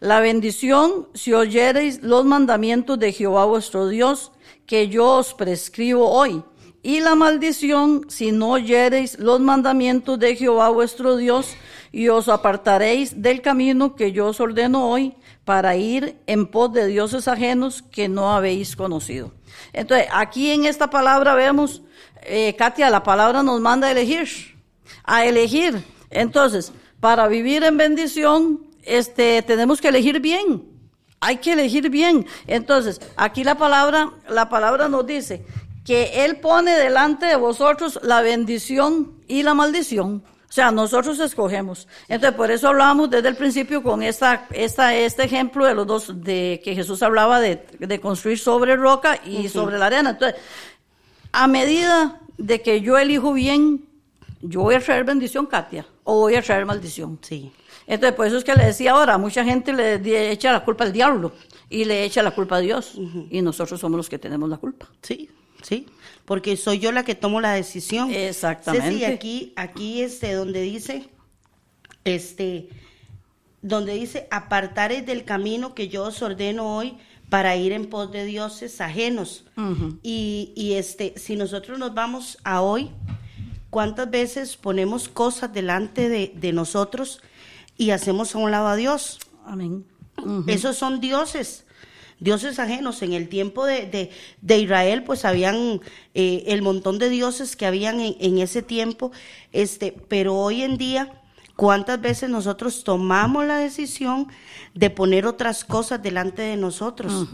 La 0.00 0.20
bendición 0.20 1.08
si 1.14 1.32
oyereis 1.32 2.02
los 2.02 2.26
mandamientos 2.26 2.98
de 2.98 3.10
Jehová 3.10 3.46
vuestro 3.46 3.88
Dios 3.88 4.32
que 4.66 4.88
yo 4.88 5.08
os 5.08 5.32
prescribo 5.32 6.10
hoy. 6.10 6.44
Y 6.82 7.00
la 7.00 7.14
maldición 7.14 8.04
si 8.08 8.32
no 8.32 8.50
oyereis 8.50 9.18
los 9.18 9.40
mandamientos 9.40 10.18
de 10.18 10.36
Jehová 10.36 10.68
vuestro 10.68 11.16
Dios 11.16 11.56
y 11.90 12.08
os 12.10 12.28
apartaréis 12.28 13.22
del 13.22 13.40
camino 13.40 13.96
que 13.96 14.12
yo 14.12 14.26
os 14.26 14.40
ordeno 14.40 14.90
hoy 14.90 15.14
para 15.44 15.76
ir 15.76 16.16
en 16.26 16.46
pos 16.46 16.72
de 16.72 16.86
dioses 16.86 17.28
ajenos 17.28 17.82
que 17.82 18.08
no 18.08 18.34
habéis 18.34 18.76
conocido. 18.76 19.32
Entonces, 19.72 20.08
aquí 20.12 20.50
en 20.50 20.64
esta 20.64 20.88
palabra 20.88 21.34
vemos, 21.34 21.82
eh, 22.22 22.54
Katia, 22.56 22.90
la 22.90 23.02
palabra 23.02 23.42
nos 23.42 23.60
manda 23.60 23.88
a 23.88 23.90
elegir, 23.90 24.28
a 25.04 25.24
elegir. 25.24 25.84
Entonces, 26.10 26.72
para 27.00 27.28
vivir 27.28 27.62
en 27.64 27.76
bendición, 27.76 28.66
este, 28.82 29.42
tenemos 29.42 29.80
que 29.80 29.88
elegir 29.88 30.20
bien. 30.20 30.64
Hay 31.20 31.38
que 31.38 31.52
elegir 31.52 31.90
bien. 31.90 32.26
Entonces, 32.46 33.00
aquí 33.16 33.44
la 33.44 33.56
palabra, 33.56 34.12
la 34.28 34.48
palabra 34.48 34.88
nos 34.88 35.06
dice 35.06 35.44
que 35.84 36.24
Él 36.24 36.36
pone 36.36 36.74
delante 36.74 37.26
de 37.26 37.36
vosotros 37.36 37.98
la 38.02 38.22
bendición 38.22 39.20
y 39.28 39.42
la 39.42 39.54
maldición. 39.54 40.22
O 40.54 40.60
sea, 40.62 40.70
nosotros 40.70 41.18
escogemos. 41.18 41.88
Entonces, 42.06 42.36
por 42.36 42.48
eso 42.52 42.68
hablamos 42.68 43.10
desde 43.10 43.26
el 43.28 43.34
principio 43.34 43.82
con 43.82 44.04
esta, 44.04 44.46
esta, 44.52 44.94
este 44.94 45.24
ejemplo 45.24 45.66
de 45.66 45.74
los 45.74 45.84
dos, 45.84 46.22
de 46.22 46.60
que 46.62 46.76
Jesús 46.76 47.02
hablaba 47.02 47.40
de, 47.40 47.66
de 47.76 47.98
construir 47.98 48.38
sobre 48.38 48.76
roca 48.76 49.18
y 49.26 49.48
sobre 49.48 49.78
la 49.78 49.86
arena. 49.86 50.10
Entonces, 50.10 50.40
a 51.32 51.48
medida 51.48 52.20
de 52.38 52.62
que 52.62 52.80
yo 52.82 52.96
elijo 52.98 53.32
bien, 53.32 53.84
yo 54.42 54.60
voy 54.60 54.76
a 54.76 54.80
traer 54.80 55.02
bendición, 55.02 55.46
Katia, 55.46 55.88
o 56.04 56.20
voy 56.20 56.36
a 56.36 56.42
traer 56.42 56.64
maldición. 56.66 57.18
Sí. 57.20 57.50
Entonces, 57.88 58.14
por 58.14 58.28
eso 58.28 58.36
es 58.36 58.44
que 58.44 58.54
le 58.54 58.66
decía 58.66 58.92
ahora, 58.92 59.18
mucha 59.18 59.42
gente 59.42 59.72
le 59.72 60.30
echa 60.30 60.52
la 60.52 60.64
culpa 60.64 60.84
al 60.84 60.92
diablo 60.92 61.32
y 61.68 61.84
le 61.84 62.04
echa 62.04 62.22
la 62.22 62.30
culpa 62.30 62.58
a 62.58 62.60
Dios. 62.60 62.96
Y 63.28 63.42
nosotros 63.42 63.80
somos 63.80 63.96
los 63.96 64.08
que 64.08 64.20
tenemos 64.20 64.48
la 64.48 64.58
culpa. 64.58 64.88
Sí, 65.02 65.28
sí, 65.64 65.86
porque 66.24 66.56
soy 66.56 66.78
yo 66.78 66.92
la 66.92 67.04
que 67.04 67.16
tomo 67.16 67.40
la 67.40 67.52
decisión. 67.52 68.12
Exactamente. 68.12 68.90
Ceci, 68.90 69.04
aquí, 69.04 69.52
aquí 69.56 70.02
este, 70.02 70.34
donde 70.34 70.60
dice, 70.62 71.08
este, 72.04 72.68
donde 73.62 73.94
dice, 73.94 74.28
apartares 74.30 75.04
del 75.06 75.24
camino 75.24 75.74
que 75.74 75.88
yo 75.88 76.04
os 76.04 76.22
ordeno 76.22 76.76
hoy 76.76 76.96
para 77.30 77.56
ir 77.56 77.72
en 77.72 77.86
pos 77.86 78.12
de 78.12 78.24
dioses 78.24 78.80
ajenos. 78.80 79.44
y, 80.02 80.52
y 80.54 80.74
este, 80.74 81.14
si 81.16 81.34
nosotros 81.34 81.78
nos 81.78 81.94
vamos 81.94 82.38
a 82.44 82.60
hoy, 82.60 82.90
¿cuántas 83.70 84.10
veces 84.10 84.56
ponemos 84.56 85.08
cosas 85.08 85.52
delante 85.52 86.08
de, 86.08 86.32
de 86.36 86.52
nosotros 86.52 87.22
y 87.76 87.90
hacemos 87.90 88.34
a 88.34 88.38
un 88.38 88.50
lado 88.50 88.68
a 88.68 88.76
Dios? 88.76 89.18
Amén. 89.44 89.84
Esos 90.46 90.76
son 90.76 91.00
dioses, 91.00 91.63
dioses 92.24 92.58
ajenos. 92.58 93.02
En 93.02 93.12
el 93.12 93.28
tiempo 93.28 93.64
de, 93.66 93.86
de- 93.86 94.10
de 94.40 94.58
Israel, 94.58 95.04
pues 95.04 95.24
habían 95.24 95.80
eh, 96.14 96.42
el 96.48 96.62
montón 96.62 96.98
de 96.98 97.08
dioses 97.10 97.54
que 97.54 97.66
habían 97.66 98.00
en, 98.00 98.16
en 98.18 98.38
ese 98.38 98.62
tiempo, 98.62 99.12
este, 99.52 99.92
pero 100.08 100.34
hoy 100.34 100.62
en 100.62 100.76
día, 100.76 101.20
¿cuántas 101.56 102.00
veces 102.00 102.28
nosotros 102.30 102.82
tomamos 102.82 103.44
la 103.44 103.58
decisión 103.58 104.26
de 104.74 104.90
poner 104.90 105.26
otras 105.26 105.64
cosas 105.64 106.02
delante 106.02 106.42
de 106.42 106.56
nosotros? 106.56 107.28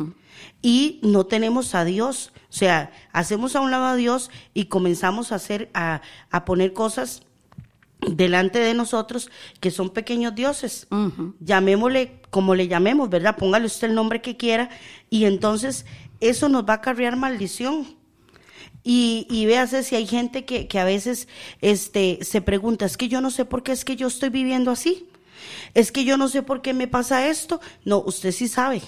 Y 0.62 1.00
no 1.02 1.24
tenemos 1.26 1.74
a 1.74 1.84
Dios. 1.84 2.32
O 2.50 2.52
sea, 2.52 2.90
hacemos 3.12 3.56
a 3.56 3.60
un 3.60 3.70
lado 3.70 3.86
a 3.86 3.96
Dios 3.96 4.30
y 4.54 4.66
comenzamos 4.66 5.32
a 5.32 5.36
hacer, 5.36 5.70
a, 5.74 6.00
a 6.30 6.44
poner 6.44 6.72
cosas 6.72 7.22
delante 8.06 8.58
de 8.58 8.74
nosotros 8.74 9.30
que 9.60 9.70
son 9.70 9.90
pequeños 9.90 10.34
dioses. 10.34 10.86
Llamémosle 11.40 12.20
como 12.30 12.54
le 12.54 12.68
llamemos, 12.68 13.10
¿verdad? 13.10 13.36
Póngale 13.36 13.66
usted 13.66 13.88
el 13.88 13.94
nombre 13.94 14.22
que 14.22 14.36
quiera 14.36 14.70
y 15.08 15.24
entonces 15.24 15.86
eso 16.20 16.48
nos 16.48 16.64
va 16.64 16.74
a 16.74 16.76
acarrear 16.76 17.16
maldición. 17.16 17.86
Y, 18.82 19.26
y 19.28 19.44
véase 19.44 19.82
si 19.82 19.94
hay 19.96 20.06
gente 20.06 20.46
que, 20.46 20.66
que 20.66 20.78
a 20.78 20.84
veces 20.84 21.28
este, 21.60 22.18
se 22.22 22.40
pregunta, 22.40 22.86
es 22.86 22.96
que 22.96 23.08
yo 23.08 23.20
no 23.20 23.30
sé 23.30 23.44
por 23.44 23.62
qué 23.62 23.72
es 23.72 23.84
que 23.84 23.96
yo 23.96 24.06
estoy 24.06 24.30
viviendo 24.30 24.70
así. 24.70 25.06
Es 25.74 25.92
que 25.92 26.04
yo 26.04 26.16
no 26.16 26.28
sé 26.28 26.42
por 26.42 26.62
qué 26.62 26.74
me 26.74 26.88
pasa 26.88 27.28
esto. 27.28 27.60
No, 27.84 27.98
usted 27.98 28.32
sí 28.32 28.48
sabe. 28.48 28.82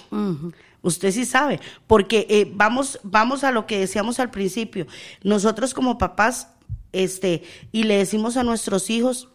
Usted 0.81 1.11
sí 1.11 1.25
sabe. 1.25 1.59
Porque 1.87 2.25
eh, 2.29 2.51
vamos, 2.53 2.99
vamos 3.03 3.43
a 3.43 3.51
lo 3.51 3.65
que 3.65 3.79
decíamos 3.79 4.19
al 4.19 4.31
principio. 4.31 4.87
Nosotros 5.23 5.73
como 5.73 5.97
papás, 5.97 6.49
este, 6.93 7.43
y 7.71 7.83
le 7.83 7.97
decimos 7.97 8.37
a 8.37 8.43
nuestros 8.43 8.89
hijos, 8.89 9.29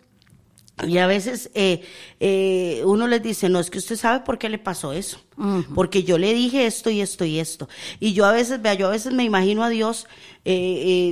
y 0.87 0.99
a 0.99 1.07
veces 1.07 1.51
eh, 1.55 1.83
eh, 2.21 2.83
uno 2.85 3.07
les 3.07 3.23
dice, 3.23 3.49
no, 3.49 3.59
es 3.61 3.71
que 3.71 3.79
usted 3.79 3.97
sabe 3.97 4.21
por 4.25 4.39
qué 4.39 4.49
le 4.49 4.59
pasó 4.59 4.93
eso. 4.93 5.21
Porque 5.77 6.03
yo 6.03 6.19
le 6.19 6.35
dije 6.35 6.67
esto 6.67 6.91
y 6.91 7.01
esto 7.01 7.25
y 7.25 7.39
esto. 7.39 7.69
Y 8.01 8.13
yo 8.13 8.27
a 8.27 8.33
veces, 8.33 8.61
vea, 8.61 8.75
yo 8.75 8.89
a 8.89 8.91
veces 8.91 9.13
me 9.13 9.23
imagino 9.23 9.63
a 9.63 9.69
Dios 9.69 10.09
eh, 10.45 10.53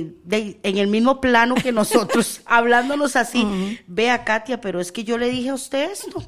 eh, 0.03 0.13
de- 0.25 0.59
en 0.63 0.77
el 0.79 0.87
mismo 0.87 1.21
plano 1.21 1.55
que 1.55 1.71
nosotros, 1.71 2.41
hablándonos 2.45 3.15
así. 3.15 3.47
Vea, 3.87 4.25
Katia, 4.25 4.59
pero 4.59 4.81
es 4.81 4.91
que 4.91 5.05
yo 5.05 5.17
le 5.17 5.29
dije 5.29 5.47
a 5.49 5.53
usted 5.53 5.91
esto. 5.91 6.21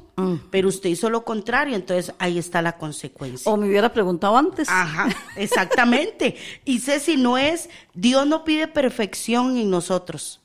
Pero 0.50 0.68
usted 0.70 0.88
hizo 0.88 1.10
lo 1.10 1.24
contrario. 1.26 1.76
Entonces 1.76 2.14
ahí 2.18 2.38
está 2.38 2.62
la 2.62 2.78
consecuencia. 2.78 3.52
O 3.52 3.58
me 3.58 3.68
hubiera 3.68 3.92
preguntado 3.92 4.34
antes. 4.38 4.66
Ajá, 4.70 5.08
exactamente. 5.36 6.36
Y 6.64 6.78
sé 6.78 7.00
si 7.00 7.18
no 7.18 7.36
es, 7.36 7.68
Dios 7.92 8.26
no 8.26 8.44
pide 8.44 8.66
perfección 8.66 9.58
en 9.58 9.68
nosotros. 9.68 10.39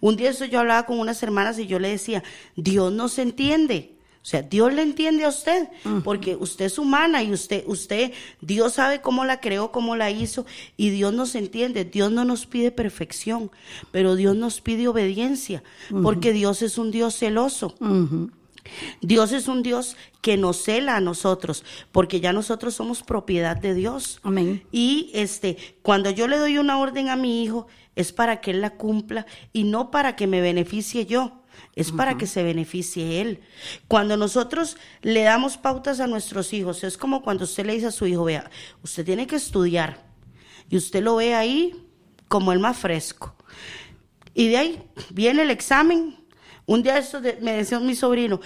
Un 0.00 0.16
día 0.16 0.30
eso 0.30 0.44
yo 0.44 0.60
hablaba 0.60 0.86
con 0.86 0.98
unas 0.98 1.22
hermanas 1.22 1.58
y 1.58 1.66
yo 1.66 1.78
le 1.78 1.88
decía, 1.88 2.22
Dios 2.56 2.92
no 2.92 3.08
se 3.08 3.22
entiende. 3.22 3.98
O 4.20 4.30
sea, 4.30 4.42
Dios 4.42 4.74
le 4.74 4.82
entiende 4.82 5.24
a 5.24 5.28
usted, 5.28 5.68
porque 6.04 6.36
usted 6.36 6.66
es 6.66 6.78
humana 6.78 7.22
y 7.22 7.32
usted, 7.32 7.64
usted, 7.66 8.12
Dios 8.42 8.74
sabe 8.74 9.00
cómo 9.00 9.24
la 9.24 9.40
creó, 9.40 9.72
cómo 9.72 9.96
la 9.96 10.10
hizo, 10.10 10.44
y 10.76 10.90
Dios 10.90 11.14
nos 11.14 11.34
entiende. 11.34 11.86
Dios 11.86 12.12
no 12.12 12.26
nos 12.26 12.44
pide 12.44 12.70
perfección, 12.70 13.50
pero 13.90 14.16
Dios 14.16 14.36
nos 14.36 14.60
pide 14.60 14.86
obediencia, 14.86 15.62
porque 16.02 16.34
Dios 16.34 16.60
es 16.60 16.76
un 16.76 16.90
Dios 16.90 17.16
celoso. 17.16 17.74
Dios 19.00 19.32
es 19.32 19.48
un 19.48 19.62
Dios 19.62 19.96
que 20.20 20.36
nos 20.36 20.62
cela 20.62 20.96
a 20.96 21.00
nosotros, 21.00 21.64
porque 21.92 22.20
ya 22.20 22.32
nosotros 22.32 22.74
somos 22.74 23.02
propiedad 23.02 23.56
de 23.56 23.74
Dios. 23.74 24.20
Amén. 24.22 24.64
Y 24.72 25.10
este, 25.14 25.56
cuando 25.82 26.10
yo 26.10 26.28
le 26.28 26.38
doy 26.38 26.58
una 26.58 26.78
orden 26.78 27.08
a 27.08 27.16
mi 27.16 27.42
hijo, 27.42 27.66
es 27.96 28.12
para 28.12 28.40
que 28.40 28.52
él 28.52 28.60
la 28.60 28.70
cumpla 28.70 29.26
y 29.52 29.64
no 29.64 29.90
para 29.90 30.16
que 30.16 30.26
me 30.26 30.40
beneficie 30.40 31.06
yo. 31.06 31.42
Es 31.74 31.92
para 31.92 32.16
que 32.16 32.26
se 32.26 32.42
beneficie 32.42 33.20
él. 33.20 33.40
Cuando 33.88 34.16
nosotros 34.16 34.76
le 35.02 35.22
damos 35.22 35.56
pautas 35.56 36.00
a 36.00 36.06
nuestros 36.06 36.52
hijos, 36.52 36.84
es 36.84 36.96
como 36.96 37.22
cuando 37.22 37.44
usted 37.44 37.66
le 37.66 37.74
dice 37.74 37.86
a 37.86 37.92
su 37.92 38.06
hijo, 38.06 38.24
vea, 38.24 38.50
usted 38.82 39.04
tiene 39.04 39.26
que 39.26 39.36
estudiar. 39.36 40.04
Y 40.70 40.76
usted 40.76 41.02
lo 41.02 41.16
ve 41.16 41.34
ahí 41.34 41.74
como 42.28 42.52
el 42.52 42.58
más 42.58 42.76
fresco. 42.76 43.34
Y 44.34 44.48
de 44.48 44.56
ahí 44.56 44.82
viene 45.10 45.42
el 45.42 45.50
examen. 45.50 46.16
Un 46.66 46.82
día 46.82 46.98
esto 46.98 47.20
me 47.40 47.52
decía 47.52 47.80
mi 47.80 47.94
sobrino, 47.94 48.40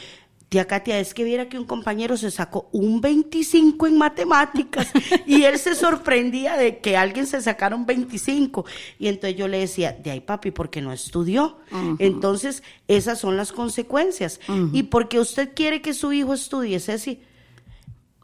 Tía 0.52 0.66
Katia, 0.66 0.98
es 0.98 1.14
que 1.14 1.24
viera 1.24 1.48
que 1.48 1.58
un 1.58 1.64
compañero 1.64 2.14
se 2.18 2.30
sacó 2.30 2.68
un 2.72 3.00
25 3.00 3.86
en 3.86 3.96
matemáticas 3.96 4.86
y 5.26 5.44
él 5.44 5.58
se 5.58 5.74
sorprendía 5.74 6.58
de 6.58 6.78
que 6.80 6.94
alguien 6.94 7.26
se 7.26 7.40
sacara 7.40 7.74
un 7.74 7.86
25. 7.86 8.66
Y 8.98 9.08
entonces 9.08 9.38
yo 9.38 9.48
le 9.48 9.60
decía, 9.60 9.92
de 9.92 10.10
ahí 10.10 10.20
papi, 10.20 10.50
porque 10.50 10.82
no 10.82 10.92
estudió. 10.92 11.56
Entonces, 11.98 12.62
esas 12.86 13.18
son 13.18 13.38
las 13.38 13.50
consecuencias. 13.50 14.40
Y 14.74 14.82
porque 14.82 15.20
usted 15.20 15.54
quiere 15.54 15.80
que 15.80 15.94
su 15.94 16.12
hijo 16.12 16.34
estudie, 16.34 16.80
Ceci, 16.80 17.22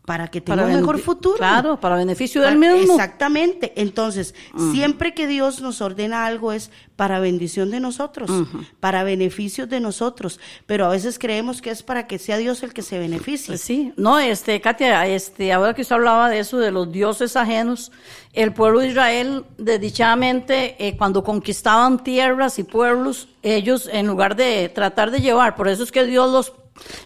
para 0.09 0.29
que 0.29 0.41
tenga 0.41 0.65
un 0.65 0.73
mejor 0.75 0.99
futuro. 1.01 1.37
Claro, 1.37 1.79
para 1.79 1.97
beneficio 1.97 2.41
del 2.41 2.59
Para- 2.59 2.73
mismo. 2.73 2.95
Exactamente. 2.95 3.75
Entonces, 3.77 4.35
siempre 4.73 5.13
que 5.13 5.27
Dios 5.27 5.61
nos 5.61 5.83
ordena 5.83 6.25
algo 6.25 6.55
es 6.55 6.71
para 6.97 7.21
bendición 7.21 7.71
de 7.71 7.79
nosotros, 7.79 8.31
para 8.81 9.03
beneficio 9.03 9.67
de 9.67 9.81
nosotros. 9.81 10.41
Pero 10.65 10.87
a 10.87 10.89
veces 10.89 11.19
creemos 11.19 11.61
que 11.61 11.69
es 11.71 11.83
para 11.83 12.07
que 12.07 12.19
sea 12.19 12.39
Dios 12.39 12.63
el 12.63 12.73
que 12.73 12.81
se 12.81 12.99
beneficie. 12.99 13.49
Pues 13.49 13.61
sí, 13.61 13.93
no, 13.99 14.19
este, 14.19 14.59
Katia, 14.63 15.07
este, 15.07 15.53
ahora 15.53 15.75
que 15.75 15.83
usted 15.83 15.97
hablaba 15.97 16.31
de 16.31 16.39
eso, 16.39 16.57
de 16.57 16.71
los 16.71 16.91
dioses 16.91 17.37
ajenos, 17.37 17.93
el 18.33 18.55
pueblo 18.55 18.81
de 18.81 18.89
Israel, 18.89 19.45
desdichadamente, 19.59 20.75
eh, 20.79 20.97
cuando 20.97 21.23
conquistaban 21.23 22.03
tierras 22.03 22.59
y 22.59 22.63
pueblos, 22.63 23.29
ellos, 23.43 23.91
en 23.93 24.07
lugar 24.07 24.37
de 24.37 24.71
tratar 24.75 25.11
de 25.11 25.21
llevar, 25.21 25.55
por 25.55 25.69
eso 25.69 25.83
es 25.83 25.93
que 25.93 26.05
Dios 26.07 26.33
los 26.33 26.53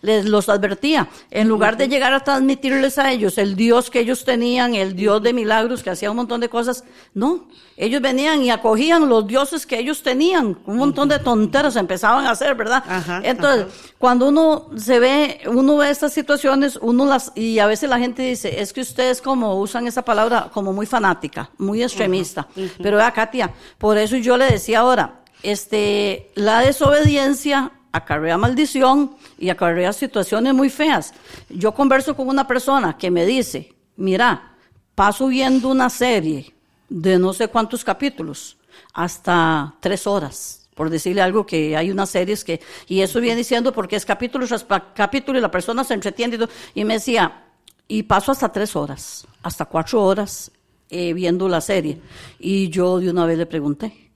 les 0.00 0.24
los 0.24 0.48
advertía, 0.48 1.08
en 1.30 1.48
lugar 1.48 1.76
de 1.76 1.88
llegar 1.88 2.12
a 2.12 2.20
transmitirles 2.20 2.98
a 2.98 3.12
ellos 3.12 3.38
el 3.38 3.56
Dios 3.56 3.90
que 3.90 4.00
ellos 4.00 4.24
tenían, 4.24 4.74
el 4.74 4.94
Dios 4.94 5.22
de 5.22 5.32
milagros 5.32 5.82
que 5.82 5.90
hacía 5.90 6.10
un 6.10 6.16
montón 6.16 6.40
de 6.40 6.48
cosas, 6.48 6.84
no, 7.14 7.48
ellos 7.76 8.02
venían 8.02 8.42
y 8.42 8.50
acogían 8.50 9.08
los 9.08 9.26
dioses 9.26 9.66
que 9.66 9.78
ellos 9.78 10.02
tenían, 10.02 10.58
un 10.66 10.76
montón 10.76 11.08
de 11.08 11.18
tonteras 11.18 11.76
empezaban 11.76 12.26
a 12.26 12.30
hacer, 12.30 12.54
¿verdad? 12.54 12.82
Ajá, 12.86 13.20
Entonces, 13.24 13.66
cuando 13.98 14.28
uno 14.28 14.70
se 14.76 14.98
ve, 14.98 15.40
uno 15.46 15.76
ve 15.78 15.90
estas 15.90 16.12
situaciones, 16.12 16.78
uno 16.80 17.06
las, 17.06 17.32
y 17.34 17.58
a 17.58 17.66
veces 17.66 17.88
la 17.88 17.98
gente 17.98 18.22
dice, 18.22 18.60
es 18.60 18.72
que 18.72 18.80
ustedes 18.80 19.22
como 19.22 19.58
usan 19.58 19.86
esa 19.86 20.02
palabra 20.04 20.50
como 20.52 20.72
muy 20.72 20.86
fanática, 20.86 21.50
muy 21.58 21.82
extremista. 21.82 22.46
Pero 22.82 22.96
vea, 22.96 23.10
Katia, 23.12 23.52
por 23.78 23.98
eso 23.98 24.16
yo 24.16 24.36
le 24.36 24.46
decía 24.46 24.80
ahora, 24.80 25.22
este, 25.42 26.30
la 26.34 26.60
desobediencia 26.60 27.72
acarrea 27.92 28.38
maldición 28.38 29.16
y 29.38 29.50
acarrea 29.50 29.92
situaciones 29.92 30.54
muy 30.54 30.70
feas. 30.70 31.12
Yo 31.48 31.72
converso 31.72 32.16
con 32.16 32.28
una 32.28 32.46
persona 32.46 32.96
que 32.96 33.10
me 33.10 33.26
dice, 33.26 33.74
mira, 33.96 34.56
paso 34.94 35.28
viendo 35.28 35.68
una 35.68 35.90
serie 35.90 36.54
de 36.88 37.18
no 37.18 37.32
sé 37.32 37.48
cuántos 37.48 37.84
capítulos, 37.84 38.56
hasta 38.94 39.74
tres 39.80 40.06
horas 40.06 40.58
por 40.74 40.88
decirle 40.88 41.20
algo 41.20 41.44
que 41.44 41.76
hay 41.76 41.90
unas 41.90 42.10
series 42.10 42.44
que, 42.44 42.60
y 42.88 43.00
eso 43.02 43.20
viene 43.20 43.36
diciendo 43.36 43.72
porque 43.72 43.96
es 43.96 44.06
capítulo 44.06 44.46
tras 44.46 44.64
capítulo 44.94 45.38
y 45.38 45.42
la 45.42 45.50
persona 45.50 45.84
se 45.84 45.94
entretiene 45.94 46.38
y, 46.74 46.80
y 46.80 46.84
me 46.84 46.94
decía, 46.94 47.44
y 47.88 48.04
paso 48.04 48.32
hasta 48.32 48.50
tres 48.50 48.74
horas, 48.74 49.26
hasta 49.42 49.66
cuatro 49.66 50.02
horas 50.02 50.50
eh, 50.88 51.12
viendo 51.12 51.48
la 51.48 51.60
serie. 51.60 52.00
Y 52.38 52.68
yo 52.68 53.00
de 53.00 53.10
una 53.10 53.26
vez 53.26 53.38
le 53.38 53.46
pregunté, 53.46 54.11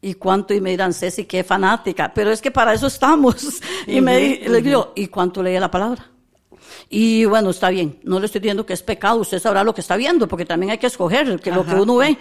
¿y 0.00 0.14
cuánto? 0.14 0.54
Y 0.54 0.60
me 0.60 0.70
dirán, 0.70 0.92
Ceci, 0.92 1.24
qué 1.24 1.42
fanática, 1.44 2.12
pero 2.14 2.30
es 2.30 2.40
que 2.40 2.50
para 2.50 2.72
eso 2.74 2.86
estamos. 2.86 3.60
Y 3.86 4.00
me 4.00 4.16
di- 4.18 4.36
le 4.48 4.60
digo, 4.62 4.92
¿y 4.96 5.06
cuánto 5.08 5.42
lee 5.42 5.58
la 5.58 5.70
palabra? 5.70 6.06
Y 6.90 7.24
bueno, 7.26 7.50
está 7.50 7.68
bien, 7.70 7.98
no 8.04 8.18
le 8.20 8.26
estoy 8.26 8.40
diciendo 8.40 8.64
que 8.64 8.72
es 8.72 8.82
pecado, 8.82 9.20
usted 9.20 9.38
sabrá 9.38 9.62
lo 9.64 9.74
que 9.74 9.80
está 9.80 9.96
viendo, 9.96 10.26
porque 10.28 10.44
también 10.46 10.70
hay 10.72 10.78
que 10.78 10.86
escoger 10.86 11.38
que 11.40 11.50
lo 11.50 11.64
que 11.64 11.72
Ajá, 11.72 11.82
uno 11.82 11.96
ve. 11.96 12.16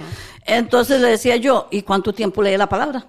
Entonces 0.46 1.00
le 1.02 1.10
decía 1.10 1.36
yo, 1.38 1.68
¿y 1.72 1.82
cuánto 1.84 2.14
tiempo 2.14 2.42
lee 2.42 2.58
la 2.58 2.68
palabra? 2.68 3.06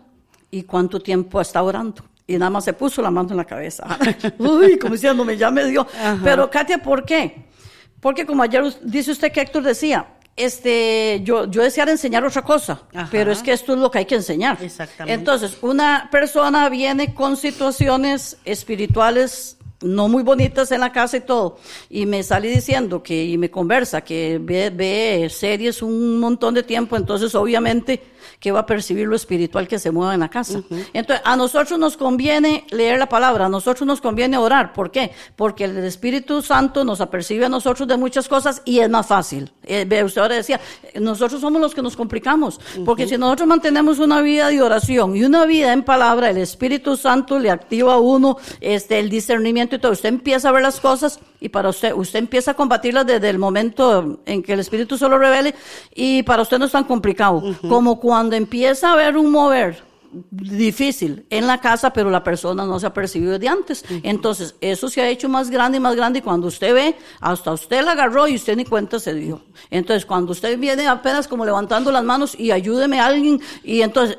¿Y 0.50 0.62
cuánto 0.62 1.00
tiempo 1.00 1.40
está 1.40 1.62
orando? 1.62 2.04
Y 2.26 2.34
nada 2.38 2.50
más 2.50 2.64
se 2.64 2.72
puso 2.74 3.00
la 3.02 3.10
mano 3.10 3.30
en 3.30 3.36
la 3.38 3.44
cabeza. 3.44 3.86
Uy, 4.38 4.78
como 4.78 4.94
diciéndome, 4.94 5.36
ya 5.36 5.50
me 5.50 5.64
dio. 5.64 5.86
Pero 6.22 6.50
Katia, 6.50 6.78
¿por 6.82 7.04
qué? 7.04 7.46
Porque 8.00 8.24
como 8.26 8.42
ayer 8.42 8.64
dice 8.82 9.10
usted 9.12 9.32
que 9.32 9.40
Héctor 9.40 9.62
decía, 9.62 10.06
este, 10.38 11.20
yo, 11.24 11.50
yo 11.50 11.62
deseara 11.62 11.90
enseñar 11.90 12.24
otra 12.24 12.42
cosa, 12.42 12.82
Ajá. 12.94 13.08
pero 13.10 13.32
es 13.32 13.42
que 13.42 13.52
esto 13.52 13.74
es 13.74 13.78
lo 13.78 13.90
que 13.90 13.98
hay 13.98 14.04
que 14.06 14.14
enseñar. 14.14 14.58
Exactamente. 14.62 15.12
Entonces, 15.12 15.58
una 15.60 16.08
persona 16.10 16.68
viene 16.68 17.12
con 17.14 17.36
situaciones 17.36 18.38
espirituales 18.44 19.58
no 19.80 20.08
muy 20.08 20.22
bonitas 20.22 20.72
en 20.72 20.80
la 20.80 20.92
casa 20.92 21.18
y 21.18 21.20
todo, 21.20 21.58
y 21.88 22.06
me 22.06 22.22
sale 22.22 22.48
diciendo 22.48 23.02
que, 23.02 23.24
y 23.24 23.38
me 23.38 23.50
conversa, 23.50 24.00
que 24.00 24.38
ve, 24.40 24.70
ve 24.70 25.28
series 25.30 25.82
un 25.82 26.18
montón 26.18 26.54
de 26.54 26.62
tiempo, 26.62 26.96
entonces 26.96 27.34
obviamente 27.34 28.02
que 28.40 28.52
va 28.52 28.60
a 28.60 28.66
percibir 28.66 29.06
lo 29.06 29.16
espiritual 29.16 29.68
que 29.68 29.78
se 29.78 29.90
mueva 29.90 30.14
en 30.14 30.20
la 30.20 30.28
casa. 30.28 30.62
Entonces, 30.92 31.22
a 31.24 31.36
nosotros 31.36 31.78
nos 31.78 31.96
conviene 31.96 32.66
leer 32.70 32.98
la 32.98 33.08
palabra, 33.08 33.46
a 33.46 33.48
nosotros 33.48 33.86
nos 33.86 34.00
conviene 34.00 34.36
orar. 34.36 34.72
¿Por 34.72 34.90
qué? 34.90 35.12
Porque 35.36 35.64
el 35.64 35.78
Espíritu 35.78 36.42
Santo 36.42 36.84
nos 36.84 37.00
apercibe 37.00 37.46
a 37.46 37.48
nosotros 37.48 37.88
de 37.88 37.96
muchas 37.96 38.28
cosas 38.28 38.62
y 38.64 38.80
es 38.80 38.88
más 38.88 39.06
fácil. 39.06 39.52
Eh, 39.64 39.84
ve, 39.86 40.04
usted 40.04 40.20
ahora 40.20 40.36
decía, 40.36 40.60
nosotros 41.00 41.40
somos 41.40 41.60
los 41.60 41.74
que 41.74 41.82
nos 41.82 41.96
complicamos, 41.96 42.60
porque 42.84 43.06
si 43.06 43.16
nosotros 43.16 43.48
mantenemos 43.48 43.98
una 43.98 44.20
vida 44.20 44.48
de 44.48 44.62
oración 44.62 45.16
y 45.16 45.24
una 45.24 45.46
vida 45.46 45.72
en 45.72 45.82
palabra, 45.82 46.30
el 46.30 46.38
Espíritu 46.38 46.96
Santo 46.96 47.38
le 47.38 47.50
activa 47.50 47.94
a 47.94 47.98
uno 47.98 48.38
este, 48.60 48.98
el 48.98 49.08
discernimiento 49.08 49.76
y 49.76 49.78
todo. 49.78 49.92
Usted 49.92 50.08
empieza 50.08 50.48
a 50.48 50.52
ver 50.52 50.62
las 50.62 50.80
cosas 50.80 51.20
y 51.40 51.48
para 51.48 51.68
usted, 51.68 51.92
usted 51.94 52.18
empieza 52.18 52.52
a 52.52 52.54
combatirlas 52.54 53.06
desde 53.06 53.30
el 53.30 53.38
momento 53.38 54.20
en 54.26 54.42
que 54.42 54.52
el 54.54 54.60
Espíritu 54.60 54.98
se 54.98 55.08
lo 55.08 55.18
revele 55.18 55.54
y 55.94 56.22
para 56.22 56.42
usted 56.42 56.58
no 56.58 56.64
es 56.64 56.72
tan 56.72 56.84
complicado. 56.84 57.42
Como 57.68 58.00
cuando 58.00 58.36
empieza 58.36 58.90
a 58.90 58.92
haber 58.94 59.16
un 59.16 59.30
mover 59.30 59.88
difícil 60.30 61.26
en 61.30 61.46
la 61.46 61.58
casa, 61.58 61.92
pero 61.92 62.10
la 62.10 62.24
persona 62.24 62.64
no 62.64 62.80
se 62.80 62.86
ha 62.86 62.94
percibido 62.94 63.32
desde 63.32 63.48
antes. 63.48 63.84
Entonces, 64.02 64.54
eso 64.60 64.88
se 64.88 65.02
ha 65.02 65.08
hecho 65.08 65.28
más 65.28 65.50
grande 65.50 65.78
y 65.78 65.80
más 65.80 65.94
grande 65.94 66.20
y 66.20 66.22
cuando 66.22 66.48
usted 66.48 66.74
ve, 66.74 66.96
hasta 67.20 67.52
usted 67.52 67.84
la 67.84 67.92
agarró 67.92 68.26
y 68.26 68.34
usted 68.34 68.56
ni 68.56 68.64
cuenta 68.64 68.98
se 68.98 69.14
dio. 69.14 69.42
Entonces, 69.70 70.06
cuando 70.06 70.32
usted 70.32 70.58
viene 70.58 70.86
apenas 70.86 71.28
como 71.28 71.44
levantando 71.44 71.92
las 71.92 72.04
manos 72.04 72.38
y 72.38 72.50
ayúdeme 72.50 73.00
a 73.00 73.06
alguien, 73.06 73.40
y 73.62 73.82
entonces, 73.82 74.18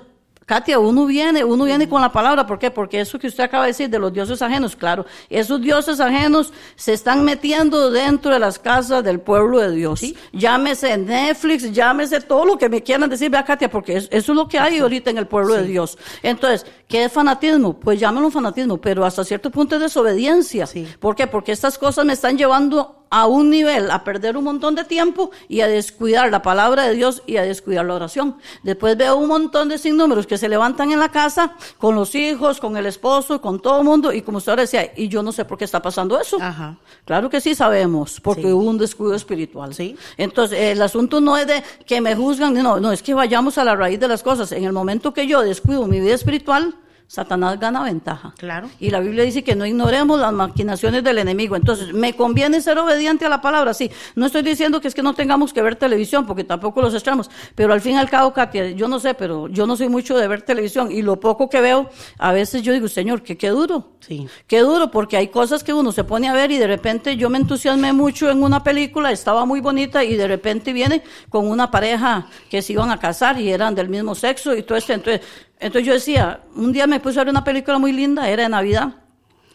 Katia, 0.49 0.79
uno 0.79 1.05
viene, 1.05 1.43
uno 1.43 1.65
viene 1.65 1.87
con 1.87 2.01
la 2.01 2.11
palabra, 2.11 2.47
¿por 2.47 2.57
qué? 2.57 2.71
Porque 2.71 2.99
eso 2.99 3.19
que 3.19 3.27
usted 3.27 3.43
acaba 3.43 3.65
de 3.65 3.67
decir 3.69 3.87
de 3.87 3.99
los 3.99 4.11
dioses 4.11 4.41
ajenos, 4.41 4.75
claro, 4.75 5.05
esos 5.29 5.61
dioses 5.61 5.99
ajenos 5.99 6.51
se 6.75 6.93
están 6.93 7.23
metiendo 7.23 7.91
dentro 7.91 8.33
de 8.33 8.39
las 8.39 8.57
casas 8.57 9.03
del 9.03 9.19
pueblo 9.19 9.59
de 9.59 9.69
Dios. 9.69 10.01
Llámese 10.33 10.97
Netflix, 10.97 11.71
llámese 11.71 12.19
todo 12.21 12.45
lo 12.45 12.57
que 12.57 12.67
me 12.67 12.81
quieran 12.81 13.07
decir, 13.11 13.29
vea 13.29 13.45
Katia, 13.45 13.69
porque 13.69 13.97
es- 13.97 14.07
eso 14.09 14.31
es 14.31 14.35
lo 14.35 14.47
que 14.47 14.57
hay 14.57 14.79
ahorita 14.79 15.11
en 15.11 15.19
el 15.19 15.27
pueblo 15.27 15.53
de 15.53 15.67
Dios. 15.67 15.99
Entonces, 16.23 16.65
¿qué 16.87 17.03
es 17.03 17.11
fanatismo? 17.11 17.79
Pues 17.79 17.99
llámelo 17.99 18.31
fanatismo, 18.31 18.81
pero 18.81 19.05
hasta 19.05 19.23
cierto 19.23 19.51
punto 19.51 19.75
es 19.75 19.81
desobediencia. 19.83 20.65
Sí. 20.65 20.87
¿Por 20.99 21.15
qué? 21.15 21.27
Porque 21.27 21.51
estas 21.51 21.77
cosas 21.77 22.05
me 22.05 22.13
están 22.13 22.39
llevando 22.39 22.98
a 23.11 23.25
un 23.27 23.49
nivel, 23.49 23.89
a 23.91 24.03
perder 24.03 24.37
un 24.37 24.43
montón 24.43 24.75
de 24.75 24.83
tiempo 24.83 25.31
y 25.47 25.61
a 25.61 25.67
descuidar 25.67 26.29
la 26.29 26.41
palabra 26.41 26.83
de 26.83 26.93
Dios 26.95 27.23
y 27.25 27.37
a 27.37 27.41
descuidar 27.43 27.85
la 27.85 27.95
oración. 27.95 28.35
Después 28.63 28.95
veo 28.97 29.15
un 29.17 29.27
montón 29.27 29.67
de 29.69 29.77
sinnúmeros 29.77 30.27
que 30.27 30.37
se 30.37 30.47
levantan 30.47 30.91
en 30.91 30.99
la 30.99 31.09
casa 31.09 31.53
con 31.77 31.95
los 31.95 32.13
hijos, 32.15 32.59
con 32.59 32.77
el 32.77 32.85
esposo, 32.85 33.41
con 33.41 33.59
todo 33.61 33.79
el 33.79 33.83
mundo 33.85 34.13
y 34.13 34.21
como 34.21 34.37
usted 34.37 34.51
ahora 34.51 34.61
decía, 34.63 34.91
y 34.95 35.07
yo 35.07 35.23
no 35.23 35.31
sé 35.31 35.45
por 35.45 35.57
qué 35.57 35.65
está 35.65 35.81
pasando 35.81 36.19
eso. 36.19 36.37
Ajá. 36.41 36.77
Claro 37.05 37.29
que 37.29 37.41
sí 37.41 37.55
sabemos, 37.55 38.19
porque 38.21 38.43
Sí. 38.43 38.51
hubo 38.51 38.69
un 38.69 38.77
descuido 38.77 39.15
espiritual. 39.15 39.73
Sí. 39.73 39.95
Entonces, 40.17 40.59
el 40.59 40.81
asunto 40.81 41.19
no 41.19 41.35
es 41.37 41.47
de 41.47 41.63
que 41.85 42.01
me 42.01 42.15
juzgan, 42.15 42.53
no, 42.53 42.79
no, 42.79 42.91
es 42.91 43.01
que 43.01 43.13
vayamos 43.13 43.57
a 43.57 43.63
la 43.63 43.75
raíz 43.75 43.99
de 43.99 44.07
las 44.07 44.21
cosas. 44.23 44.51
En 44.51 44.63
el 44.63 44.73
momento 44.73 45.13
que 45.13 45.25
yo 45.25 45.41
descuido 45.41 45.87
mi 45.87 45.99
vida 45.99 46.13
espiritual, 46.13 46.75
Satanás 47.09 47.59
gana 47.59 47.81
ventaja. 47.81 48.35
Claro. 48.37 48.69
Y 48.79 48.91
la 48.91 48.99
Biblia 48.99 49.23
dice 49.23 49.43
que 49.43 49.55
no 49.55 49.65
ignoremos 49.65 50.19
las 50.19 50.31
maquinaciones 50.31 51.03
del 51.03 51.17
enemigo. 51.17 51.55
Entonces, 51.55 51.91
¿me 51.91 52.15
conviene 52.15 52.61
ser 52.61 52.77
obediente 52.77 53.25
a 53.25 53.29
la 53.29 53.41
palabra? 53.41 53.73
Sí. 53.73 53.89
No 54.13 54.27
estoy 54.27 54.43
diciendo 54.43 54.79
que 54.79 54.89
es 54.89 54.93
que 54.93 55.01
no 55.01 55.15
tengamos 55.15 55.51
que 55.51 55.63
ver 55.63 55.75
televisión, 55.75 56.27
porque 56.27 56.43
tampoco 56.43 56.83
los 56.83 56.93
extremos. 56.93 57.27
Pero 57.55 57.73
al 57.73 57.81
fin 57.81 57.93
y 57.93 57.97
al 57.97 58.11
cabo, 58.11 58.31
Katia, 58.31 58.69
yo 58.69 58.87
no 58.87 58.99
sé, 58.99 59.15
pero 59.15 59.47
yo 59.47 59.65
no 59.65 59.75
soy 59.75 59.89
mucho 59.89 60.15
de 60.15 60.27
ver 60.27 60.43
televisión. 60.43 60.91
Y 60.91 61.01
lo 61.01 61.19
poco 61.19 61.49
que 61.49 61.59
veo, 61.61 61.89
a 62.19 62.31
veces 62.31 62.61
yo 62.61 62.73
digo, 62.73 62.87
Señor, 62.87 63.23
que 63.23 63.39
qué 63.39 63.49
duro. 63.49 63.93
Sí. 64.01 64.27
Qué 64.45 64.59
duro, 64.59 64.91
porque 64.91 65.17
hay 65.17 65.29
cosas 65.29 65.63
que 65.63 65.73
uno 65.73 65.91
se 65.91 66.03
pone 66.03 66.29
a 66.29 66.33
ver 66.33 66.51
y 66.51 66.59
de 66.59 66.67
repente 66.67 67.17
yo 67.17 67.31
me 67.31 67.39
entusiasmé 67.39 67.91
mucho 67.91 68.29
en 68.29 68.43
una 68.43 68.63
película, 68.63 69.11
estaba 69.11 69.45
muy 69.45 69.61
bonita 69.61 70.03
y 70.03 70.15
de 70.15 70.27
repente 70.27 70.73
viene 70.73 71.01
con 71.29 71.47
una 71.47 71.71
pareja 71.71 72.27
que 72.51 72.61
se 72.61 72.73
iban 72.73 72.91
a 72.91 72.99
casar 72.99 73.41
y 73.41 73.51
eran 73.51 73.73
del 73.73 73.89
mismo 73.89 74.13
sexo 74.13 74.55
y 74.55 74.61
todo 74.61 74.77
esto. 74.77 74.93
Entonces, 74.93 75.21
entonces 75.59 75.85
yo 75.85 75.93
decía, 75.93 76.41
un 76.55 76.71
día 76.71 76.87
me 76.87 76.99
puse 76.99 77.19
a 77.19 77.23
ver 77.23 77.31
una 77.31 77.43
película 77.43 77.77
muy 77.77 77.91
linda, 77.91 78.29
era 78.29 78.43
de 78.43 78.49
Navidad. 78.49 78.95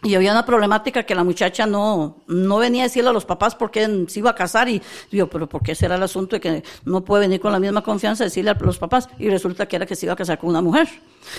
Y 0.05 0.15
había 0.15 0.33
una 0.33 0.45
problemática 0.45 1.05
que 1.05 1.15
la 1.15 1.25
muchacha 1.25 1.65
no, 1.65 2.19
no 2.27 2.59
venía 2.59 2.83
a 2.83 2.87
decirle 2.87 3.09
a 3.09 3.13
los 3.15 3.25
papás 3.25 3.55
por 3.55 3.71
qué 3.71 4.05
se 4.07 4.19
iba 4.19 4.31
a 4.31 4.35
casar. 4.35 4.69
Y 4.69 4.83
digo, 5.11 5.29
pero 5.29 5.49
¿por 5.49 5.63
qué 5.63 5.75
será 5.75 5.95
el 5.95 6.03
asunto 6.03 6.37
de 6.37 6.41
que 6.41 6.63
no 6.85 7.03
puede 7.03 7.23
venir 7.23 7.41
con 7.41 7.51
la 7.53 7.59
misma 7.59 7.83
confianza 7.83 8.23
a 8.23 8.27
decirle 8.27 8.51
a 8.51 8.55
los 8.55 8.77
papás? 8.77 9.09
Y 9.19 9.31
resulta 9.31 9.67
que 9.67 9.77
era 9.77 9.87
que 9.87 9.97
se 9.97 10.05
iba 10.05 10.13
a 10.13 10.17
casar 10.17 10.39
con 10.39 10.51
una 10.51 10.61
mujer. 10.61 10.89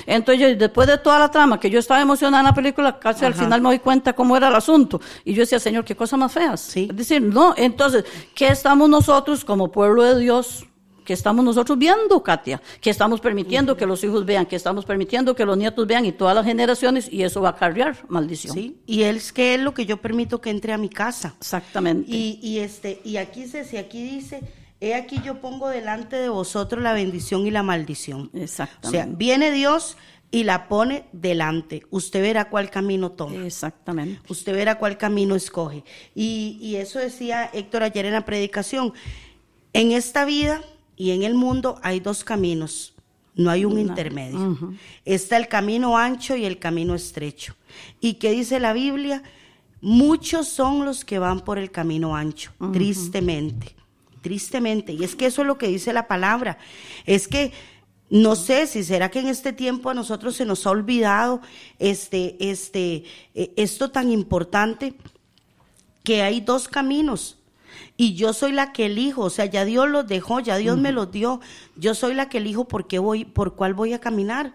Entonces, 0.07 0.41
yo, 0.41 0.55
después 0.55 0.87
de 0.87 0.97
toda 0.97 1.19
la 1.19 1.29
trama, 1.29 1.59
que 1.59 1.69
yo 1.69 1.77
estaba 1.77 2.01
emocionada 2.01 2.41
en 2.41 2.47
la 2.47 2.55
película, 2.55 2.97
casi 2.97 3.23
al 3.23 3.35
final 3.35 3.61
me 3.61 3.69
doy 3.69 3.79
cuenta 3.79 4.13
cómo 4.13 4.35
era 4.35 4.47
el 4.47 4.55
asunto. 4.55 4.99
Y 5.23 5.35
yo 5.35 5.41
decía, 5.41 5.59
Señor, 5.59 5.85
qué 5.85 5.95
cosa 5.95 6.17
más 6.17 6.31
feas. 6.31 6.59
Sí. 6.59 6.87
Es 6.89 6.97
decir, 6.97 7.21
no, 7.21 7.53
entonces, 7.55 8.03
¿qué 8.33 8.47
estamos 8.47 8.89
nosotros 8.89 9.45
como 9.45 9.71
pueblo 9.71 10.01
de 10.01 10.19
Dios? 10.19 10.65
Que 11.05 11.13
estamos 11.13 11.45
nosotros 11.45 11.77
viendo, 11.77 12.21
Katia, 12.21 12.61
que 12.81 12.89
estamos 12.89 13.21
permitiendo 13.21 13.77
que 13.77 13.85
los 13.85 14.03
hijos 14.03 14.25
vean, 14.25 14.45
que 14.45 14.55
estamos 14.55 14.83
permitiendo 14.83 15.35
que 15.35 15.45
los 15.45 15.57
nietos 15.57 15.87
vean 15.87 16.05
y 16.05 16.11
todas 16.11 16.35
las 16.35 16.43
generaciones 16.43 17.07
y 17.11 17.23
eso 17.23 17.41
va 17.41 17.49
a 17.49 17.55
cargar 17.55 17.97
maldición. 18.09 18.55
Sí, 18.55 18.81
y 18.85 19.03
es 19.03 19.31
que 19.31 19.53
es 19.53 19.61
lo 19.61 19.73
que 19.73 19.85
yo 19.85 19.97
permito 19.97 20.41
que 20.41 20.49
entre 20.49 20.73
a 20.73 20.77
mi 20.77 20.89
casa. 20.89 21.35
Exactamente. 21.37 22.11
Y, 22.11 22.39
y 22.41 22.59
este, 22.59 22.99
y 23.05 23.17
aquí 23.17 23.47
se, 23.47 23.63
si 23.63 23.77
aquí 23.77 24.03
dice, 24.03 24.41
he 24.81 24.95
aquí 24.95 25.21
yo 25.23 25.39
pongo 25.39 25.69
delante 25.69 26.17
de 26.17 26.27
vosotros 26.27 26.81
la 26.81 26.93
bendición 26.93 27.45
y 27.45 27.51
la 27.51 27.63
maldición. 27.63 28.31
Exactamente. 28.33 28.87
O 28.87 28.91
sea, 28.91 29.05
viene 29.05 29.51
Dios 29.51 29.97
y 30.31 30.43
la 30.43 30.67
pone 30.67 31.05
delante. 31.11 31.83
Usted 31.91 32.21
verá 32.21 32.49
cuál 32.49 32.71
camino 32.71 33.11
toma. 33.11 33.45
Exactamente. 33.45 34.19
Usted 34.27 34.53
verá 34.53 34.79
cuál 34.79 34.97
camino 34.97 35.35
escoge. 35.35 35.83
Y, 36.15 36.57
y 36.59 36.77
eso 36.77 36.97
decía 36.97 37.49
Héctor 37.53 37.83
ayer 37.83 38.07
en 38.07 38.13
la 38.13 38.25
predicación. 38.25 38.93
En 39.71 39.91
esta 39.91 40.25
vida 40.25 40.61
y 40.95 41.11
en 41.11 41.23
el 41.23 41.33
mundo 41.33 41.79
hay 41.83 41.99
dos 41.99 42.23
caminos. 42.23 42.93
No 43.35 43.49
hay 43.51 43.65
un 43.65 43.77
intermedio. 43.77 44.57
Está 45.03 45.35
el 45.35 45.49
camino 45.49 45.97
ancho 45.97 46.37
y 46.37 46.45
el 46.45 46.57
camino 46.57 46.95
estrecho. 46.95 47.55
¿Y 47.99 48.13
qué 48.13 48.31
dice 48.31 48.61
la 48.61 48.71
Biblia? 48.71 49.23
Muchos 49.81 50.47
son 50.47 50.85
los 50.85 51.03
que 51.03 51.19
van 51.19 51.41
por 51.41 51.57
el 51.57 51.69
camino 51.69 52.15
ancho, 52.15 52.53
tristemente, 52.71 53.75
tristemente. 54.21 54.93
Y 54.93 55.03
es 55.03 55.15
que 55.15 55.25
eso 55.25 55.41
es 55.41 55.47
lo 55.47 55.57
que 55.57 55.67
dice 55.67 55.91
la 55.91 56.07
palabra. 56.07 56.57
Es 57.05 57.27
que 57.27 57.51
no 58.09 58.37
sé 58.37 58.67
si 58.67 58.83
será 58.83 59.11
que 59.11 59.19
en 59.19 59.27
este 59.27 59.51
tiempo 59.51 59.89
a 59.89 59.93
nosotros 59.93 60.35
se 60.35 60.45
nos 60.45 60.65
ha 60.65 60.69
olvidado 60.69 61.41
este, 61.77 62.37
este, 62.39 63.03
eh, 63.33 63.51
esto 63.57 63.91
tan 63.91 64.11
importante 64.11 64.93
que 66.03 66.21
hay 66.21 66.39
dos 66.39 66.69
caminos 66.69 67.37
y 67.97 68.15
yo 68.15 68.33
soy 68.33 68.51
la 68.51 68.73
que 68.73 68.87
elijo, 68.87 69.23
o 69.23 69.29
sea, 69.29 69.45
ya 69.45 69.65
Dios 69.65 69.89
los 69.89 70.07
dejó, 70.07 70.39
ya 70.39 70.57
Dios 70.57 70.77
me 70.77 70.91
los 70.91 71.11
dio, 71.11 71.41
yo 71.75 71.95
soy 71.95 72.13
la 72.13 72.29
que 72.29 72.39
elijo 72.39 72.67
por 72.67 72.87
qué 72.87 72.99
voy, 72.99 73.25
por 73.25 73.55
cuál 73.55 73.73
voy 73.73 73.93
a 73.93 73.99
caminar. 73.99 74.53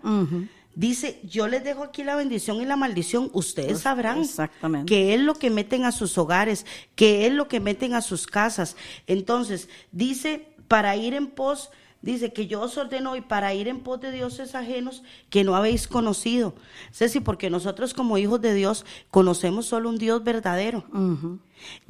Dice, 0.75 1.21
yo 1.25 1.49
les 1.49 1.65
dejo 1.65 1.83
aquí 1.83 2.05
la 2.05 2.15
bendición 2.17 2.61
y 2.63 2.65
la 2.65 2.77
maldición, 2.77 3.29
ustedes 3.33 3.81
sabrán 3.81 4.21
exactamente. 4.21 4.89
qué 4.89 5.15
es 5.15 5.21
lo 5.21 5.35
que 5.35 5.51
meten 5.51 5.85
a 5.85 5.93
sus 5.93 6.17
hogares, 6.17 6.65
qué 6.95 7.27
es 7.27 7.33
lo 7.33 7.49
que 7.49 7.61
meten 7.61 7.95
a 7.95 8.01
sus 8.01 8.27
casas. 8.27 8.77
Entonces, 9.07 9.69
dice, 9.91 10.55
para 10.69 10.97
ir 10.97 11.15
en 11.15 11.27
pos 11.27 11.71
Dice 12.03 12.33
que 12.33 12.47
yo 12.47 12.63
os 12.63 12.79
ordeno 12.79 13.13
hoy 13.13 13.21
para 13.21 13.53
ir 13.53 13.69
en 13.69 13.81
pos 13.81 14.01
de 14.01 14.11
dioses 14.11 14.55
ajenos 14.55 15.03
que 15.29 15.45
no 15.45 15.55
habéis 15.55 15.87
conocido. 15.87 16.55
Ceci, 16.93 17.21
porque 17.21 17.51
nosotros 17.51 17.93
como 17.93 18.17
hijos 18.17 18.41
de 18.41 18.55
Dios 18.55 18.87
conocemos 19.11 19.67
solo 19.67 19.91
un 19.91 19.99
Dios 19.99 20.25
verdadero. 20.25 20.85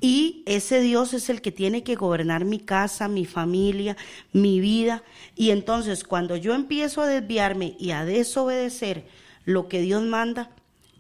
Y 0.01 0.43
ese 0.47 0.81
Dios 0.81 1.15
es 1.15 1.31
el 1.31 1.41
que 1.41 1.53
tiene 1.53 1.85
que 1.85 1.95
gobernar 1.95 2.45
mi 2.45 2.59
casa, 2.59 3.07
mi 3.07 3.25
familia, 3.25 3.97
mi 4.33 4.59
vida. 4.59 5.05
Y 5.37 5.51
entonces 5.51 6.03
cuando 6.03 6.35
yo 6.35 6.55
empiezo 6.55 7.03
a 7.03 7.07
desviarme 7.07 7.77
y 7.79 7.93
a 7.93 8.05
desobedecer 8.05 9.07
lo 9.45 9.69
que 9.69 9.81
Dios 9.81 10.03
manda, 10.03 10.51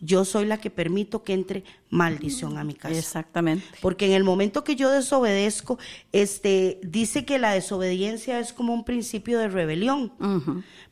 yo 0.01 0.25
soy 0.25 0.47
la 0.47 0.59
que 0.59 0.71
permito 0.71 1.23
que 1.23 1.35
entre 1.35 1.65
maldición 1.91 2.59
a 2.59 2.65
mi 2.65 2.75
casa. 2.75 2.99
Exactamente. 2.99 3.65
Porque 3.81 4.07
en 4.07 4.13
el 4.13 4.25
momento 4.25 4.65
que 4.65 4.77
yo 4.77 4.91
desobedezco, 4.91 5.79
este, 6.13 6.81
dice 6.83 7.25
que 7.25 7.39
la 7.39 7.53
desobediencia 7.53 8.41
es 8.41 8.53
como 8.53 8.73
un 8.73 8.85
principio 8.85 9.39
de 9.39 9.49
rebelión. 9.49 10.13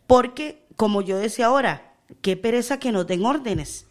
Porque, 0.06 0.66
como 0.76 1.02
yo 1.02 1.18
decía 1.18 1.46
ahora, 1.46 1.94
qué 2.20 2.36
pereza 2.36 2.78
que 2.78 2.92
nos 2.92 3.06
den 3.06 3.24
órdenes, 3.24 3.86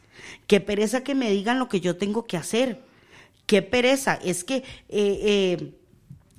qué 0.46 0.60
pereza 0.60 1.04
que 1.04 1.16
me 1.16 1.32
digan 1.32 1.60
lo 1.60 1.70
que 1.70 1.82
yo 1.82 1.98
tengo 1.98 2.26
que 2.26 2.38
hacer, 2.38 2.84
qué 3.46 3.62
pereza. 3.62 4.16
Es 4.16 4.44
que 4.44 4.58
eh, 4.58 4.64
eh, 4.90 5.74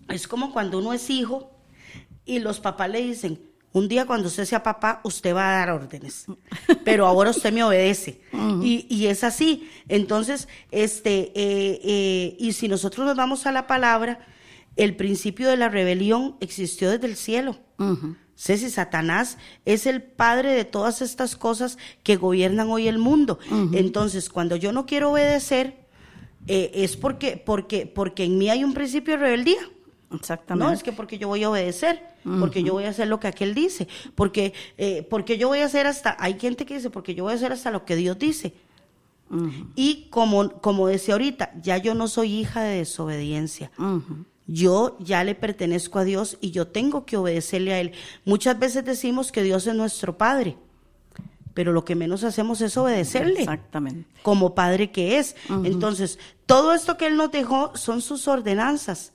es 0.09 0.29
como 0.29 0.53
cuando 0.53 0.79
uno 0.79 0.93
es 0.93 1.11
hijo 1.11 1.51
y 2.25 2.39
los 2.39 2.61
papás 2.61 2.91
le 2.91 3.03
dicen, 3.03 3.41
un 3.73 3.89
día 3.89 4.07
cuando 4.07 4.29
usted 4.29 4.45
sea 4.45 4.63
papá, 4.63 5.01
usted 5.05 5.35
va 5.35 5.49
a 5.49 5.59
dar 5.59 5.71
órdenes, 5.71 6.27
pero 6.85 7.07
ahora 7.07 7.31
usted 7.31 7.53
me 7.53 7.63
obedece. 7.63 8.21
Y, 8.63 8.87
y, 8.89 9.07
es 9.07 9.25
así. 9.25 9.69
Entonces, 9.89 10.49
este, 10.71 11.33
eh, 11.35 11.81
eh, 11.83 12.37
y 12.39 12.53
si 12.53 12.69
nosotros 12.69 13.07
nos 13.07 13.17
vamos 13.17 13.47
a 13.47 13.53
la 13.53 13.67
palabra, 13.67 14.21
el 14.77 14.97
principio 14.97 15.49
de 15.49 15.57
la 15.57 15.69
rebelión 15.69 16.37
existió 16.41 16.91
desde 16.91 17.07
el 17.07 17.17
cielo. 17.17 17.59
Sé 18.35 18.57
si 18.57 18.71
Satanás 18.71 19.37
es 19.65 19.87
el 19.87 20.03
padre 20.03 20.53
de 20.53 20.65
todas 20.65 21.03
estas 21.03 21.35
cosas 21.35 21.77
que 22.05 22.17
gobiernan 22.17 22.69
hoy 22.71 22.87
el 22.87 22.99
mundo. 22.99 23.41
Entonces, 23.73 24.29
cuando 24.29 24.55
yo 24.55 24.73
no 24.73 24.87
quiero 24.87 25.11
obedecer, 25.11 25.89
eh, 26.47 26.71
es 26.75 26.97
porque, 26.97 27.37
porque, 27.37 27.87
porque 27.87 28.25
en 28.25 28.39
mí 28.39 28.49
hay 28.49 28.65
un 28.65 28.75
principio 28.75 29.15
de 29.15 29.21
rebeldía. 29.21 29.59
Exactamente. 30.13 30.67
No, 30.67 30.73
es 30.73 30.83
que 30.83 30.93
porque 30.93 31.19
yo 31.19 31.29
voy 31.29 31.43
a 31.45 31.51
obedecer, 31.51 32.03
porque 32.41 32.63
yo 32.63 32.73
voy 32.73 32.85
a 32.85 32.91
hacer 32.91 33.09
lo 33.09 33.21
que 33.21 33.29
aquel 33.29 33.55
dice, 33.55 33.89
porque, 34.15 34.55
eh, 34.77 35.07
porque 35.09 35.39
yo 35.39 35.49
voy 35.49 35.61
a 35.61 35.67
hacer 35.67 35.87
hasta, 35.87 36.17
hay 36.19 36.39
gente 36.39 36.67
que 36.67 36.75
dice, 36.75 36.91
porque 36.91 37.15
yo 37.15 37.25
voy 37.25 37.33
a 37.33 37.37
hacer 37.37 37.53
hasta 37.53 37.71
lo 37.71 37.85
que 37.85 37.97
Dios 37.97 38.19
dice. 38.19 38.55
Y 39.75 40.07
como, 40.11 40.53
como 40.61 40.89
decía 40.89 41.15
ahorita, 41.15 41.53
ya 41.61 41.77
yo 41.77 41.95
no 41.95 42.09
soy 42.09 42.35
hija 42.35 42.63
de 42.63 42.79
desobediencia. 42.79 43.71
Yo 44.47 44.97
ya 45.01 45.25
le 45.25 45.35
pertenezco 45.35 45.99
a 45.99 46.05
Dios 46.05 46.39
y 46.41 46.53
yo 46.53 46.69
tengo 46.69 47.05
que 47.05 47.19
obedecerle 47.19 47.75
a 47.75 47.81
Él. 47.81 47.93
Muchas 48.25 48.59
veces 48.59 48.85
decimos 48.85 49.31
que 49.31 49.43
Dios 49.43 49.67
es 49.67 49.75
nuestro 49.75 50.17
Padre, 50.17 50.57
pero 51.53 51.73
lo 51.73 51.85
que 51.85 51.95
menos 51.95 52.25
hacemos 52.25 52.63
es 52.63 52.79
obedecerle. 52.79 53.41
Exactamente. 53.41 54.09
Como 54.23 54.55
Padre 54.55 54.91
que 54.91 55.19
es. 55.19 55.37
Entonces, 55.65 56.19
todo 56.47 56.73
esto 56.73 56.97
que 56.97 57.09
Él 57.09 57.17
nos 57.17 57.31
dejó 57.31 57.77
son 57.77 58.01
sus 58.01 58.27
ordenanzas. 58.27 59.13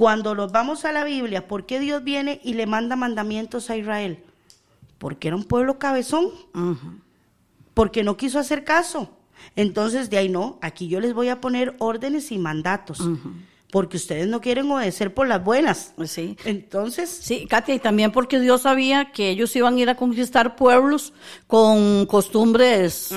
Cuando 0.00 0.34
nos 0.34 0.50
vamos 0.50 0.86
a 0.86 0.92
la 0.92 1.04
Biblia, 1.04 1.46
¿por 1.46 1.66
qué 1.66 1.78
Dios 1.78 2.02
viene 2.02 2.40
y 2.42 2.54
le 2.54 2.64
manda 2.64 2.96
mandamientos 2.96 3.68
a 3.68 3.76
Israel? 3.76 4.24
Porque 4.96 5.28
era 5.28 5.36
un 5.36 5.44
pueblo 5.44 5.78
cabezón. 5.78 6.30
Porque 7.74 8.02
no 8.02 8.16
quiso 8.16 8.38
hacer 8.38 8.64
caso. 8.64 9.10
Entonces, 9.56 10.08
de 10.08 10.16
ahí 10.16 10.30
no, 10.30 10.58
aquí 10.62 10.88
yo 10.88 11.00
les 11.00 11.12
voy 11.12 11.28
a 11.28 11.42
poner 11.42 11.76
órdenes 11.80 12.32
y 12.32 12.38
mandatos. 12.38 12.98
Porque 13.70 13.98
ustedes 13.98 14.26
no 14.26 14.40
quieren 14.40 14.70
obedecer 14.70 15.12
por 15.12 15.28
las 15.28 15.44
buenas. 15.44 15.92
Sí. 16.06 16.34
Entonces. 16.46 17.10
Sí, 17.10 17.46
Katia, 17.46 17.74
y 17.74 17.78
también 17.78 18.10
porque 18.10 18.40
Dios 18.40 18.62
sabía 18.62 19.12
que 19.12 19.28
ellos 19.28 19.54
iban 19.54 19.74
a 19.74 19.80
ir 19.80 19.90
a 19.90 19.96
conquistar 19.96 20.56
pueblos 20.56 21.12
con 21.46 22.06
costumbres 22.06 23.14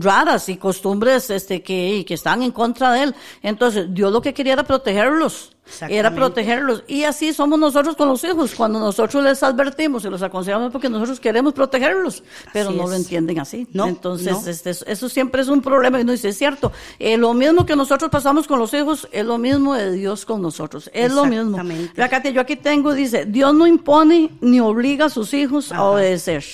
raras 0.00 0.48
y 0.48 0.56
costumbres 0.56 1.28
este, 1.28 1.62
que, 1.62 2.06
que 2.08 2.14
están 2.14 2.42
en 2.42 2.52
contra 2.52 2.90
de 2.90 3.02
él. 3.02 3.14
Entonces, 3.42 3.92
Dios 3.92 4.10
lo 4.10 4.22
que 4.22 4.32
quería 4.32 4.54
era 4.54 4.64
protegerlos. 4.64 5.52
Era 5.88 6.14
protegerlos. 6.14 6.84
Y 6.86 7.04
así 7.04 7.32
somos 7.32 7.58
nosotros 7.58 7.96
con 7.96 8.08
los 8.08 8.22
hijos. 8.24 8.54
Cuando 8.54 8.78
nosotros 8.78 9.22
les 9.24 9.42
advertimos 9.42 10.04
y 10.04 10.08
los 10.10 10.20
aconsejamos 10.22 10.70
porque 10.72 10.88
nosotros 10.88 11.18
queremos 11.20 11.52
protegerlos, 11.54 12.22
pero 12.52 12.68
Así 12.70 12.78
no 12.78 12.84
es. 12.84 12.90
lo 12.90 12.96
entienden 12.96 13.38
así. 13.40 13.66
No, 13.72 13.86
Entonces, 13.86 14.32
no. 14.32 14.46
este, 14.48 14.70
eso 14.70 15.08
siempre 15.08 15.40
es 15.42 15.48
un 15.48 15.62
problema. 15.62 16.00
Y 16.00 16.04
no 16.04 16.12
dice, 16.12 16.28
es 16.30 16.36
cierto, 16.38 16.72
eh, 16.98 17.16
lo 17.16 17.32
mismo 17.32 17.64
que 17.64 17.76
nosotros 17.76 18.10
pasamos 18.10 18.46
con 18.46 18.58
los 18.58 18.74
hijos 18.74 19.08
es 19.12 19.24
lo 19.24 19.38
mismo 19.38 19.74
de 19.74 19.92
Dios 19.92 20.24
con 20.26 20.42
nosotros. 20.42 20.90
Es 20.92 21.12
lo 21.12 21.24
mismo. 21.24 21.58
Katia, 21.96 22.30
yo 22.32 22.40
aquí 22.40 22.56
tengo, 22.56 22.92
dice, 22.92 23.24
Dios 23.24 23.54
no 23.54 23.66
impone 23.66 24.30
ni 24.40 24.60
obliga 24.60 25.06
a 25.06 25.10
sus 25.10 25.32
hijos 25.32 25.72
a 25.72 25.84
obedecer. 25.84 26.44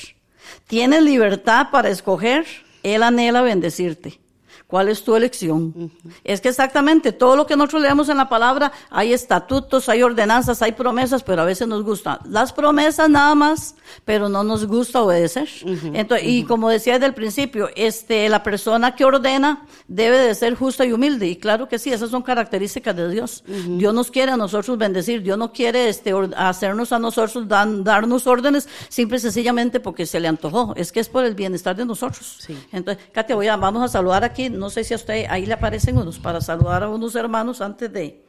Tienes 0.66 1.02
libertad 1.02 1.68
para 1.72 1.88
escoger, 1.88 2.46
Él 2.82 3.02
anhela 3.02 3.42
bendecirte. 3.42 4.20
¿Cuál 4.68 4.90
es 4.90 5.02
tu 5.02 5.16
elección? 5.16 5.90
Es 6.24 6.42
que 6.42 6.50
exactamente 6.50 7.10
todo 7.12 7.36
lo 7.36 7.46
que 7.46 7.56
nosotros 7.56 7.80
leemos 7.80 8.10
en 8.10 8.18
la 8.18 8.28
palabra, 8.28 8.70
hay 8.90 9.14
estatutos, 9.14 9.88
hay 9.88 10.02
ordenanzas, 10.02 10.60
hay 10.60 10.72
promesas, 10.72 11.22
pero 11.22 11.40
a 11.40 11.46
veces 11.46 11.66
nos 11.66 11.82
gustan 11.82 12.18
las 12.28 12.52
promesas 12.52 13.08
nada 13.08 13.34
más, 13.34 13.76
pero 14.04 14.28
no 14.28 14.44
nos 14.44 14.66
gusta 14.66 15.00
obedecer. 15.02 15.48
Entonces, 15.94 16.28
y 16.28 16.44
como 16.44 16.68
decía 16.68 16.92
desde 16.94 17.06
el 17.06 17.14
principio, 17.14 17.70
este, 17.76 18.28
la 18.28 18.42
persona 18.42 18.94
que 18.94 19.06
ordena 19.06 19.64
debe 19.86 20.18
de 20.18 20.34
ser 20.34 20.54
justa 20.54 20.84
y 20.84 20.92
humilde. 20.92 21.26
Y 21.28 21.36
claro 21.36 21.66
que 21.66 21.78
sí, 21.78 21.90
esas 21.90 22.10
son 22.10 22.20
características 22.20 22.94
de 22.94 23.08
Dios. 23.10 23.44
Dios 23.46 23.94
nos 23.94 24.10
quiere 24.10 24.32
a 24.32 24.36
nosotros 24.36 24.76
bendecir, 24.76 25.22
Dios 25.22 25.38
no 25.38 25.50
quiere 25.50 25.88
este, 25.88 26.12
hacernos 26.36 26.92
a 26.92 26.98
nosotros, 26.98 27.48
dan- 27.48 27.84
darnos 27.84 28.26
órdenes, 28.26 28.68
simple 28.90 29.16
y 29.16 29.20
sencillamente 29.20 29.80
porque 29.80 30.04
se 30.04 30.20
le 30.20 30.28
antojó. 30.28 30.74
Es 30.76 30.92
que 30.92 31.00
es 31.00 31.08
por 31.08 31.24
el 31.24 31.34
bienestar 31.34 31.74
de 31.74 31.86
nosotros. 31.86 32.36
Sí. 32.46 32.54
Entonces, 32.70 33.02
Katia, 33.12 33.34
voy 33.34 33.46
a, 33.48 33.56
vamos 33.56 33.82
a 33.82 33.88
saludar 33.88 34.24
aquí, 34.24 34.50
no 34.58 34.70
sé 34.70 34.84
si 34.84 34.94
a 34.94 34.96
usted, 34.96 35.26
ahí 35.28 35.46
le 35.46 35.54
aparecen 35.54 35.96
unos, 35.96 36.18
para 36.18 36.40
saludar 36.40 36.82
a 36.82 36.88
unos 36.88 37.14
hermanos 37.14 37.60
antes 37.60 37.92
de, 37.92 38.24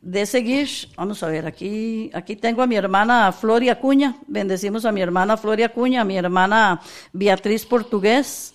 de 0.00 0.26
seguir. 0.26 0.68
Vamos 0.96 1.22
a 1.22 1.28
ver, 1.28 1.46
aquí, 1.46 2.10
aquí 2.14 2.36
tengo 2.36 2.62
a 2.62 2.66
mi 2.66 2.76
hermana 2.76 3.32
Floria 3.32 3.72
Acuña, 3.72 4.16
bendecimos 4.26 4.84
a 4.84 4.92
mi 4.92 5.00
hermana 5.00 5.36
Floria 5.36 5.66
Acuña, 5.66 6.02
a 6.02 6.04
mi 6.04 6.16
hermana 6.16 6.80
Beatriz 7.12 7.66
Portugués, 7.66 8.54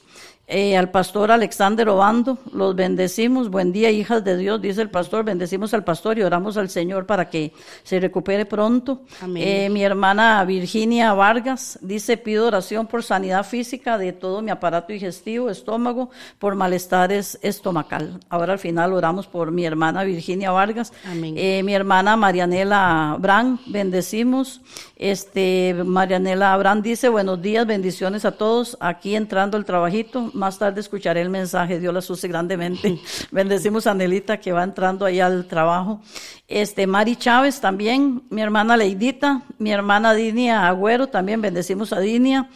Eh, 0.49 0.77
al 0.77 0.91
pastor 0.91 1.29
Alexander 1.29 1.89
Obando, 1.89 2.37
los 2.53 2.73
bendecimos. 2.73 3.49
Buen 3.49 3.73
día, 3.73 3.91
hijas 3.91 4.23
de 4.23 4.37
Dios, 4.37 4.61
dice 4.61 4.81
el 4.81 4.89
pastor. 4.89 5.25
Bendecimos 5.25 5.73
al 5.73 5.83
pastor 5.83 6.17
y 6.17 6.21
oramos 6.21 6.55
al 6.55 6.69
Señor 6.69 7.05
para 7.05 7.29
que 7.29 7.51
se 7.83 7.99
recupere 7.99 8.45
pronto. 8.45 9.01
Amén. 9.19 9.43
Eh, 9.45 9.69
mi 9.69 9.83
hermana 9.83 10.41
Virginia 10.45 11.11
Vargas 11.11 11.77
dice: 11.81 12.15
Pido 12.15 12.47
oración 12.47 12.87
por 12.87 13.03
sanidad 13.03 13.45
física 13.45 13.97
de 13.97 14.13
todo 14.13 14.41
mi 14.41 14.49
aparato 14.49 14.93
digestivo, 14.93 15.49
estómago, 15.49 16.11
por 16.39 16.55
malestares 16.55 17.37
estomacal. 17.41 18.17
Ahora 18.29 18.53
al 18.53 18.59
final 18.59 18.93
oramos 18.93 19.27
por 19.27 19.51
mi 19.51 19.65
hermana 19.65 20.05
Virginia 20.05 20.51
Vargas. 20.51 20.93
Amén. 21.05 21.35
Eh, 21.37 21.61
mi 21.63 21.73
hermana 21.73 22.15
Marianela 22.15 23.17
Brand, 23.19 23.59
bendecimos. 23.65 24.61
Este, 24.95 25.75
Marianela 25.85 26.55
Brand 26.57 26.83
dice, 26.83 27.09
buenos 27.09 27.41
días, 27.41 27.67
bendiciones 27.67 28.23
a 28.23 28.31
todos. 28.31 28.77
Aquí 28.79 29.13
entrando 29.13 29.57
el 29.57 29.65
trabajito, 29.65 30.31
más 30.37 30.57
tarde 30.57 30.79
escucharé 30.79 31.21
el 31.21 31.29
mensaje, 31.29 31.79
Dios 31.79 31.93
la 31.93 31.99
use 31.99 32.27
grandemente. 32.27 32.99
Bendecimos 33.31 33.87
a 33.87 33.93
Nelita 33.93 34.39
que 34.39 34.53
va 34.53 34.63
entrando 34.63 35.05
ahí 35.05 35.19
al 35.19 35.45
trabajo. 35.45 36.01
Este, 36.47 36.87
Mari 36.87 37.17
Chávez 37.17 37.59
también, 37.59 38.23
mi 38.29 38.41
hermana 38.41 38.77
Leidita, 38.77 39.41
mi 39.57 39.71
hermana 39.71 40.13
Dinia 40.13 40.67
Agüero, 40.67 41.07
también 41.07 41.41
bendecimos 41.41 41.91
a 41.91 41.99
Dinia. 41.99 42.49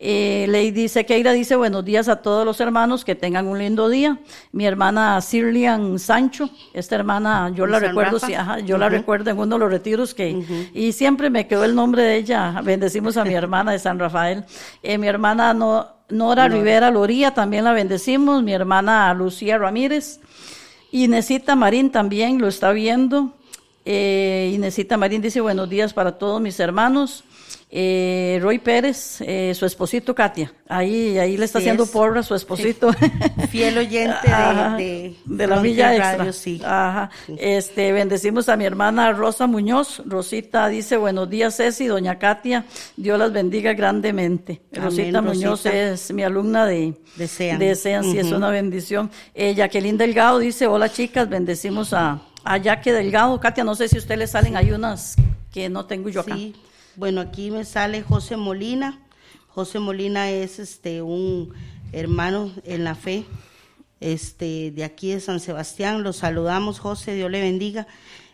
Eh, 0.00 0.46
Lady 0.48 0.86
Sequeira 0.88 1.32
dice 1.32 1.56
buenos 1.56 1.84
días 1.84 2.08
a 2.08 2.16
todos 2.16 2.44
los 2.44 2.60
hermanos, 2.60 3.04
que 3.04 3.16
tengan 3.16 3.48
un 3.48 3.58
lindo 3.58 3.88
día. 3.88 4.18
Mi 4.52 4.64
hermana 4.64 5.20
Sirlian 5.20 5.98
Sancho, 5.98 6.50
esta 6.72 6.94
hermana, 6.94 7.50
yo 7.52 7.66
la 7.66 7.80
San 7.80 7.88
recuerdo, 7.88 8.20
sí, 8.20 8.34
ajá, 8.34 8.60
yo 8.60 8.78
la 8.78 8.88
recuerdo 8.88 9.30
en 9.30 9.38
uno 9.38 9.56
de 9.56 9.58
los 9.58 9.70
retiros 9.70 10.14
que, 10.14 10.70
y 10.72 10.92
siempre 10.92 11.30
me 11.30 11.48
quedó 11.48 11.64
el 11.64 11.74
nombre 11.74 12.02
de 12.02 12.16
ella. 12.16 12.60
Bendecimos 12.62 13.16
a 13.16 13.24
mi 13.24 13.34
hermana 13.34 13.72
de 13.72 13.80
San 13.80 13.98
Rafael. 13.98 14.44
Eh, 14.84 14.98
mi 14.98 15.08
hermana 15.08 15.52
no, 15.52 15.88
Nora 16.10 16.48
Rivera 16.48 16.90
Loría, 16.90 17.32
también 17.32 17.64
la 17.64 17.72
bendecimos. 17.72 18.42
Mi 18.42 18.52
hermana 18.52 19.12
Lucía 19.14 19.58
Ramírez. 19.58 20.20
Inesita 20.92 21.54
Marín 21.56 21.90
también 21.90 22.40
lo 22.40 22.48
está 22.48 22.70
viendo. 22.70 23.34
Eh, 23.84 24.52
Inesita 24.54 24.96
Marín 24.96 25.20
dice 25.20 25.40
buenos 25.40 25.68
días 25.68 25.92
para 25.92 26.18
todos 26.18 26.40
mis 26.40 26.58
hermanos. 26.60 27.24
Eh, 27.70 28.38
Roy 28.40 28.58
Pérez, 28.60 29.20
eh, 29.20 29.52
su 29.54 29.66
esposito 29.66 30.14
Katia, 30.14 30.50
ahí, 30.68 31.18
ahí 31.18 31.36
le 31.36 31.44
está 31.44 31.58
Sí 31.58 31.64
haciendo 31.64 31.84
es. 31.84 31.90
porra 31.90 32.20
a 32.20 32.22
su 32.22 32.34
esposito. 32.34 32.90
Fiel 33.50 33.76
oyente 33.76 34.16
de, 34.26 34.32
Ajá, 34.32 34.76
de, 34.76 35.16
de 35.26 35.46
la 35.46 35.60
Villa 35.60 35.94
Extra. 35.94 36.16
Radio, 36.16 36.32
sí. 36.32 36.62
Ajá. 36.64 37.10
Este, 37.36 37.92
bendecimos 37.92 38.48
a 38.48 38.56
mi 38.56 38.64
hermana 38.64 39.12
Rosa 39.12 39.46
Muñoz. 39.46 40.02
Rosita 40.06 40.66
dice, 40.68 40.96
buenos 40.96 41.28
días, 41.28 41.56
Ceci, 41.58 41.86
doña 41.86 42.18
Katia. 42.18 42.64
Dios 42.96 43.18
las 43.18 43.32
bendiga 43.34 43.74
grandemente. 43.74 44.62
Amén, 44.72 44.84
Rosita 44.84 45.20
Muñoz 45.20 45.66
es 45.66 46.10
mi 46.12 46.22
alumna 46.22 46.64
de 46.64 46.94
Desean. 47.16 47.58
Desean, 47.58 48.02
sí, 48.04 48.18
es 48.18 48.32
una 48.32 48.48
bendición. 48.48 49.10
Eh, 49.34 49.54
Jacqueline 49.54 49.98
Delgado 49.98 50.38
dice, 50.38 50.66
hola 50.66 50.88
chicas, 50.90 51.28
bendecimos 51.28 51.92
a, 51.92 52.22
a 52.44 52.58
Jaque 52.62 52.94
Delgado. 52.94 53.38
Katia, 53.40 53.62
no 53.62 53.74
sé 53.74 53.88
si 53.88 53.96
a 53.96 53.98
usted 53.98 54.16
le 54.16 54.26
salen, 54.26 54.56
hay 54.56 54.72
unas 54.72 55.16
que 55.52 55.68
no 55.68 55.84
tengo 55.84 56.08
yo 56.08 56.20
acá. 56.22 56.34
Sí, 56.34 56.54
bueno, 56.98 57.20
aquí 57.20 57.52
me 57.52 57.64
sale 57.64 58.02
José 58.02 58.36
Molina. 58.36 58.98
José 59.46 59.78
Molina 59.78 60.32
es 60.32 60.58
este 60.58 61.00
un 61.00 61.54
hermano 61.92 62.52
en 62.64 62.82
la 62.82 62.96
fe, 62.96 63.24
este 64.00 64.72
de 64.72 64.82
aquí 64.82 65.12
de 65.12 65.20
San 65.20 65.38
Sebastián. 65.38 66.02
Los 66.02 66.16
saludamos, 66.16 66.80
José, 66.80 67.14
Dios 67.14 67.30
le 67.30 67.40
bendiga. 67.40 67.86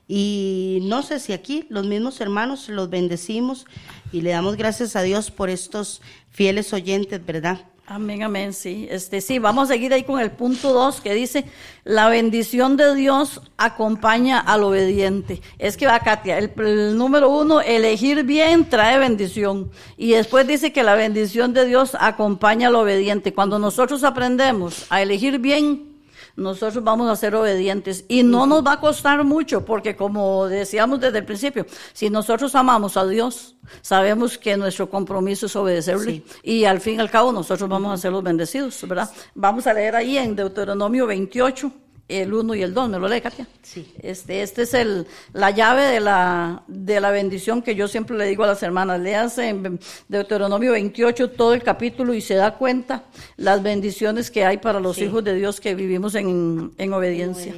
Y 0.09 0.79
no 0.85 1.03
sé 1.03 1.21
si 1.21 1.35
aquí 1.35 1.67
los 1.69 1.87
mismos 1.87 2.23
hermanos 2.23 2.71
los 2.71 2.89
bendecimos 2.89 3.67
y 4.12 4.23
le 4.23 4.31
damos 4.31 4.57
gracias 4.57 4.97
a 4.97 5.03
Dios 5.03 5.31
por 5.31 5.51
estos 5.51 6.01
fieles 6.31 6.73
oyentes, 6.73 7.23
¿verdad? 7.25 7.67
Amén, 7.87 8.22
amén, 8.22 8.55
sí. 8.55 8.89
Este, 8.91 9.20
sí, 9.20 9.39
vamos 9.39 9.68
a 9.68 9.74
seguir 9.74 9.93
ahí 9.93 10.05
con 10.05 10.18
el 10.18 10.30
punto 10.30 10.72
dos 10.72 11.03
que 11.03 11.12
dice, 11.12 11.45
la 11.85 12.09
bendición 12.09 12.78
de 12.78 12.95
Dios 12.95 13.43
acompaña 13.59 14.39
al 14.39 14.64
obediente. 14.64 15.43
Es 15.59 15.76
que 15.76 15.87
va, 15.87 16.01
Katia, 16.01 16.39
el, 16.39 16.97
número 16.97 17.28
uno, 17.28 17.61
elegir 17.61 18.24
bien 18.24 18.70
trae 18.70 18.99
bendición. 18.99 19.70
Y 19.99 20.12
después 20.12 20.47
dice 20.47 20.72
que 20.72 20.82
la 20.82 20.95
bendición 20.95 21.53
de 21.53 21.66
Dios 21.66 21.95
acompaña 22.01 22.68
al 22.68 22.76
obediente. 22.76 23.35
Cuando 23.35 23.59
nosotros 23.59 24.03
aprendemos 24.03 24.87
a 24.89 25.03
elegir 25.03 25.39
bien, 25.39 25.93
nosotros 26.37 26.82
vamos 26.82 27.11
a 27.11 27.16
ser 27.16 27.35
obedientes. 27.35 28.05
Y 28.09 28.22
no 28.22 28.47
nos 28.47 28.64
va 28.64 28.74
a 28.74 28.80
costar 28.80 29.24
mucho 29.24 29.64
porque 29.64 29.97
como 29.97 30.47
decíamos 30.47 31.01
desde 31.01 31.18
el 31.18 31.24
principio, 31.24 31.66
si 31.93 32.11
nosotros 32.11 32.55
amamos 32.55 32.97
a 32.97 33.07
Dios, 33.07 33.57
sabemos 33.82 34.39
que 34.39 34.57
nuestro 34.57 34.89
compromiso 34.91 35.47
es 35.47 35.57
obedecerle 35.57 36.22
y 36.43 36.64
al 36.64 36.80
fin 36.80 36.97
y 36.97 37.01
al 37.01 37.11
cabo 37.11 37.32
nosotros 37.32 37.68
vamos 37.68 37.93
a 37.93 37.97
ser 37.97 38.12
los 38.12 38.22
bendecidos, 38.22 38.87
¿verdad? 38.89 39.11
Vamos 39.35 39.66
a 39.66 39.74
leer 39.74 39.97
ahí 39.97 40.18
en 40.18 40.37
Deuteronomio 40.37 41.07
28 41.07 41.84
el 42.09 42.34
1 42.34 42.55
y 42.55 42.62
el 42.62 42.74
2, 42.74 42.90
¿me 42.90 42.98
lo 42.98 43.09
lee, 43.09 43.20
Katia? 43.20 43.46
Sí. 43.62 43.90
Este, 44.02 44.42
este 44.42 44.62
es 44.62 44.74
el, 44.74 45.07
la 45.32 45.50
llave 45.50 45.82
de 45.84 46.00
la, 46.00 46.62
de 46.68 47.00
la 47.00 47.11
bendición 47.11 47.62
que 47.62 47.74
yo 47.74 47.88
siempre 47.88 48.16
le 48.16 48.26
digo 48.26 48.44
a 48.44 48.48
las 48.48 48.62
hermanas. 48.62 49.00
Léanse 49.00 49.48
en 49.48 49.80
Deuteronomio 50.09 50.72
28 50.72 51.30
todo 51.30 51.55
el 51.55 51.62
capítulo 51.62 52.12
y 52.12 52.20
se 52.20 52.34
da 52.34 52.57
cuenta 52.57 53.05
las 53.36 53.62
bendiciones 53.62 54.30
que 54.30 54.44
hay 54.44 54.59
para 54.59 54.80
los 54.80 54.96
Sí. 54.96 55.05
hijos 55.05 55.24
de 55.24 55.34
Dios 55.34 55.61
que 55.61 55.74
vivimos 55.74 56.14
en, 56.14 56.72
en 56.76 56.92
obediencia. 56.92 57.55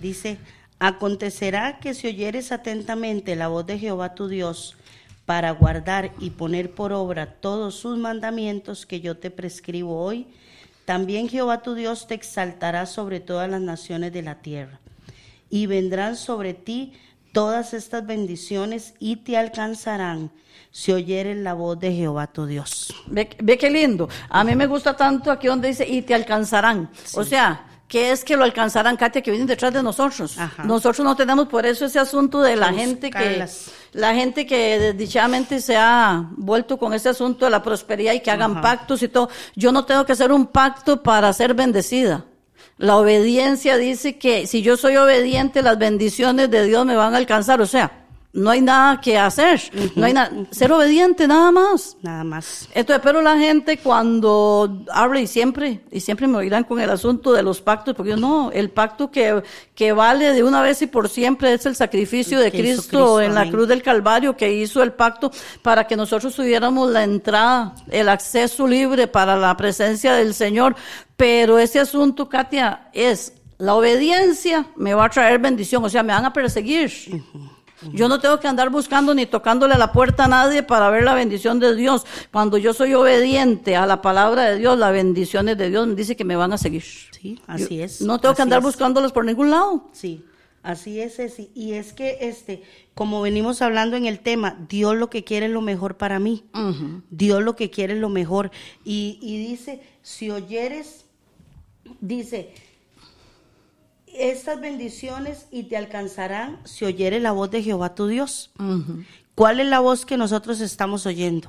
Dice, 0.00 0.38
acontecerá 0.78 1.78
que 1.78 1.94
si 1.94 2.08
oyeres 2.08 2.52
atentamente 2.52 3.36
la 3.36 3.48
voz 3.48 3.66
de 3.66 3.78
Jehová 3.78 4.14
tu 4.14 4.28
Dios 4.28 4.76
para 5.26 5.52
guardar 5.52 6.10
y 6.18 6.30
poner 6.30 6.70
por 6.72 6.92
obra 6.92 7.26
todos 7.40 7.76
sus 7.76 7.96
mandamientos 7.98 8.86
que 8.86 9.00
yo 9.00 9.16
te 9.16 9.30
prescribo 9.30 10.02
hoy, 10.02 10.26
también 10.92 11.26
Jehová 11.26 11.62
tu 11.62 11.74
Dios 11.74 12.06
te 12.06 12.12
exaltará 12.12 12.84
sobre 12.84 13.18
todas 13.18 13.48
las 13.48 13.62
naciones 13.62 14.12
de 14.12 14.20
la 14.20 14.42
tierra. 14.42 14.78
Y 15.48 15.64
vendrán 15.64 16.16
sobre 16.16 16.52
ti 16.52 16.92
todas 17.32 17.72
estas 17.72 18.06
bendiciones 18.06 18.92
y 18.98 19.16
te 19.16 19.38
alcanzarán 19.38 20.30
si 20.70 20.92
oyeres 20.92 21.38
la 21.38 21.54
voz 21.54 21.80
de 21.80 21.94
Jehová 21.94 22.26
tu 22.26 22.44
Dios. 22.44 22.94
Ve, 23.06 23.30
ve 23.42 23.56
qué 23.56 23.70
lindo. 23.70 24.06
A 24.28 24.44
mí 24.44 24.54
me 24.54 24.66
gusta 24.66 24.94
tanto 24.94 25.30
aquí 25.30 25.46
donde 25.46 25.68
dice, 25.68 25.88
y 25.88 26.02
te 26.02 26.12
alcanzarán. 26.12 26.90
O 27.14 27.24
sea, 27.24 27.64
¿qué 27.92 28.10
es 28.10 28.24
que 28.24 28.38
lo 28.38 28.44
alcanzarán, 28.44 28.96
Katia, 28.96 29.20
que 29.20 29.30
vienen 29.30 29.46
detrás 29.46 29.70
de 29.70 29.82
nosotros? 29.82 30.38
Ajá. 30.38 30.64
Nosotros 30.64 31.04
no 31.04 31.14
tenemos 31.14 31.46
por 31.48 31.66
eso 31.66 31.84
ese 31.84 31.98
asunto 31.98 32.40
de 32.40 32.56
la 32.56 32.72
gente 32.72 33.10
que, 33.10 33.46
la 33.92 34.14
gente 34.14 34.46
que 34.46 34.78
desdichadamente 34.78 35.60
se 35.60 35.76
ha 35.76 36.26
vuelto 36.38 36.78
con 36.78 36.94
ese 36.94 37.10
asunto 37.10 37.44
de 37.44 37.50
la 37.50 37.62
prosperidad 37.62 38.14
y 38.14 38.20
que 38.20 38.30
hagan 38.30 38.52
Ajá. 38.52 38.60
pactos 38.62 39.02
y 39.02 39.08
todo. 39.08 39.28
Yo 39.56 39.72
no 39.72 39.84
tengo 39.84 40.06
que 40.06 40.12
hacer 40.12 40.32
un 40.32 40.46
pacto 40.46 41.02
para 41.02 41.30
ser 41.34 41.52
bendecida. 41.52 42.24
La 42.78 42.96
obediencia 42.96 43.76
dice 43.76 44.16
que 44.16 44.46
si 44.46 44.62
yo 44.62 44.78
soy 44.78 44.96
obediente, 44.96 45.60
las 45.60 45.76
bendiciones 45.76 46.50
de 46.50 46.64
Dios 46.64 46.86
me 46.86 46.96
van 46.96 47.12
a 47.12 47.18
alcanzar. 47.18 47.60
O 47.60 47.66
sea, 47.66 48.01
no 48.34 48.50
hay 48.50 48.62
nada 48.62 48.98
que 49.00 49.18
hacer. 49.18 49.60
No 49.94 50.06
hay 50.06 50.14
nada. 50.14 50.30
Ser 50.50 50.72
obediente, 50.72 51.28
nada 51.28 51.50
más. 51.50 51.98
Nada 52.00 52.24
más. 52.24 52.68
Entonces, 52.74 53.02
pero 53.04 53.20
la 53.20 53.36
gente 53.36 53.78
cuando 53.78 54.84
habla 54.90 55.20
y 55.20 55.26
siempre, 55.26 55.82
y 55.90 56.00
siempre 56.00 56.26
me 56.26 56.38
oirán 56.38 56.64
con 56.64 56.80
el 56.80 56.88
asunto 56.88 57.32
de 57.32 57.42
los 57.42 57.60
pactos, 57.60 57.94
porque 57.94 58.10
yo 58.10 58.16
no, 58.16 58.50
el 58.50 58.70
pacto 58.70 59.10
que, 59.10 59.42
que 59.74 59.92
vale 59.92 60.32
de 60.32 60.42
una 60.42 60.62
vez 60.62 60.80
y 60.80 60.86
por 60.86 61.10
siempre 61.10 61.52
es 61.52 61.66
el 61.66 61.76
sacrificio 61.76 62.40
de 62.40 62.50
Cristo, 62.50 62.82
Cristo, 62.88 63.20
en 63.20 63.34
la 63.34 63.50
cruz 63.50 63.68
del 63.68 63.82
Calvario, 63.82 64.34
que 64.34 64.50
hizo 64.50 64.82
el 64.82 64.92
pacto 64.92 65.30
para 65.60 65.86
que 65.86 65.94
nosotros 65.94 66.34
tuviéramos 66.34 66.90
la 66.90 67.04
entrada, 67.04 67.74
el 67.90 68.08
acceso 68.08 68.66
libre 68.66 69.08
para 69.08 69.36
la 69.36 69.54
presencia 69.58 70.14
del 70.14 70.32
Señor. 70.32 70.74
Pero 71.18 71.58
ese 71.58 71.80
asunto, 71.80 72.30
Katia, 72.30 72.88
es 72.94 73.34
la 73.58 73.74
obediencia 73.74 74.66
me 74.74 74.92
va 74.92 75.04
a 75.04 75.08
traer 75.08 75.38
bendición, 75.38 75.84
o 75.84 75.88
sea, 75.88 76.02
me 76.02 76.12
van 76.12 76.24
a 76.24 76.32
perseguir. 76.32 76.90
Yo 77.92 78.08
no 78.08 78.20
tengo 78.20 78.38
que 78.38 78.48
andar 78.48 78.70
buscando 78.70 79.14
ni 79.14 79.26
tocándole 79.26 79.74
a 79.74 79.78
la 79.78 79.92
puerta 79.92 80.24
a 80.24 80.28
nadie 80.28 80.62
para 80.62 80.90
ver 80.90 81.04
la 81.04 81.14
bendición 81.14 81.58
de 81.58 81.74
Dios. 81.74 82.04
Cuando 82.30 82.58
yo 82.58 82.72
soy 82.74 82.94
obediente 82.94 83.76
a 83.76 83.86
la 83.86 84.02
palabra 84.02 84.44
de 84.44 84.58
Dios, 84.58 84.78
las 84.78 84.92
bendiciones 84.92 85.58
de 85.58 85.70
Dios 85.70 85.86
me 85.86 85.94
dice 85.94 86.16
que 86.16 86.24
me 86.24 86.36
van 86.36 86.52
a 86.52 86.58
seguir. 86.58 86.82
Sí, 86.82 87.40
así 87.46 87.80
es. 87.80 88.00
No 88.00 88.20
tengo 88.20 88.34
que 88.34 88.42
andar 88.42 88.60
es. 88.60 88.64
buscándolos 88.64 89.12
por 89.12 89.24
ningún 89.24 89.50
lado. 89.50 89.88
Sí, 89.92 90.24
así 90.62 91.00
es, 91.00 91.16
Ceci. 91.16 91.50
Y 91.54 91.72
es 91.72 91.92
que, 91.92 92.18
este, 92.20 92.62
como 92.94 93.22
venimos 93.22 93.62
hablando 93.62 93.96
en 93.96 94.06
el 94.06 94.20
tema, 94.20 94.56
Dios 94.68 94.96
lo 94.96 95.10
que 95.10 95.24
quiere 95.24 95.46
es 95.46 95.52
lo 95.52 95.60
mejor 95.60 95.96
para 95.96 96.18
mí. 96.18 96.44
Dios 97.10 97.42
lo 97.42 97.56
que 97.56 97.70
quiere 97.70 97.94
es 97.94 98.00
lo 98.00 98.08
mejor. 98.08 98.50
Y, 98.84 99.18
y 99.20 99.38
dice, 99.46 99.82
si 100.02 100.30
oyeres, 100.30 101.04
dice, 102.00 102.52
estas 104.14 104.60
bendiciones 104.60 105.46
y 105.50 105.64
te 105.64 105.76
alcanzarán 105.76 106.58
si 106.64 106.84
oyeres 106.84 107.22
la 107.22 107.32
voz 107.32 107.50
de 107.50 107.62
Jehová 107.62 107.94
tu 107.94 108.06
Dios. 108.06 108.50
¿Cuál 109.34 109.60
es 109.60 109.66
la 109.66 109.80
voz 109.80 110.04
que 110.04 110.16
nosotros 110.16 110.60
estamos 110.60 111.06
oyendo? 111.06 111.48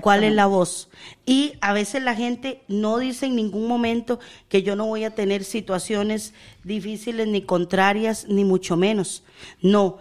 ¿Cuál 0.00 0.24
es 0.24 0.32
la 0.34 0.46
voz? 0.46 0.90
Y 1.24 1.54
a 1.60 1.72
veces 1.72 2.02
la 2.02 2.14
gente 2.14 2.62
no 2.68 2.98
dice 2.98 3.26
en 3.26 3.36
ningún 3.36 3.66
momento 3.66 4.20
que 4.48 4.62
yo 4.62 4.76
no 4.76 4.86
voy 4.86 5.04
a 5.04 5.14
tener 5.14 5.44
situaciones 5.44 6.34
difíciles 6.64 7.26
ni 7.26 7.42
contrarias, 7.42 8.26
ni 8.28 8.44
mucho 8.44 8.76
menos. 8.76 9.24
No, 9.62 9.98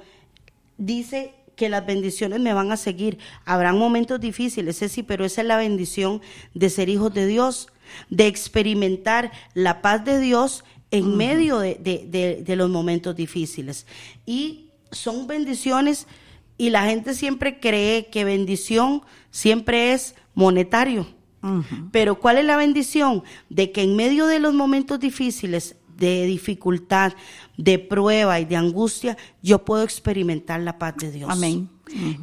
dice 0.78 1.36
que 1.56 1.70
las 1.70 1.86
bendiciones 1.86 2.40
me 2.40 2.54
van 2.54 2.72
a 2.72 2.78
seguir. 2.78 3.20
Habrán 3.46 3.78
momentos 3.78 4.20
difíciles, 4.20 4.78
sí, 4.78 5.04
pero 5.04 5.26
esa 5.26 5.42
es 5.42 5.48
la 5.48 5.58
bendición 5.58 6.22
de 6.54 6.70
ser 6.70 6.90
hijos 6.90 7.14
de 7.14 7.26
Dios, 7.26 7.68
de 8.10 8.28
experimentar 8.28 9.32
la 9.54 9.82
paz 9.82 10.06
de 10.06 10.20
Dios 10.20 10.64
en 10.92 11.18
medio 11.18 11.60
de, 11.60 11.76
de, 11.76 12.44
de, 12.44 12.56
los 12.56 12.70
momentos 12.70 13.16
difíciles. 13.16 13.86
Y 14.26 14.70
son 14.92 15.28
bendiciones 15.28 16.08
y 16.58 16.72
la 16.72 16.86
gente 16.86 17.14
siempre 17.14 17.60
cree 17.60 18.08
que 18.08 18.24
bendición 18.24 19.04
siempre 19.32 19.94
es 19.94 20.16
monetario. 20.34 21.08
Pero 21.92 22.20
¿cuál 22.20 22.38
es 22.38 22.44
la 22.44 22.58
bendición? 22.58 23.24
De 23.50 23.72
que 23.72 23.82
en 23.82 23.96
medio 23.96 24.28
de 24.28 24.40
los 24.40 24.54
momentos 24.54 25.00
difíciles, 25.00 25.78
de 26.00 26.26
dificultad, 26.26 27.14
de 27.58 27.78
prueba 27.78 28.40
y 28.40 28.46
de 28.46 28.56
angustia, 28.56 29.18
yo 29.42 29.66
puedo 29.66 29.84
experimentar 29.84 30.60
la 30.62 30.80
paz 30.80 30.96
de 30.98 31.12
Dios. 31.12 31.30
Amén. 31.30 31.70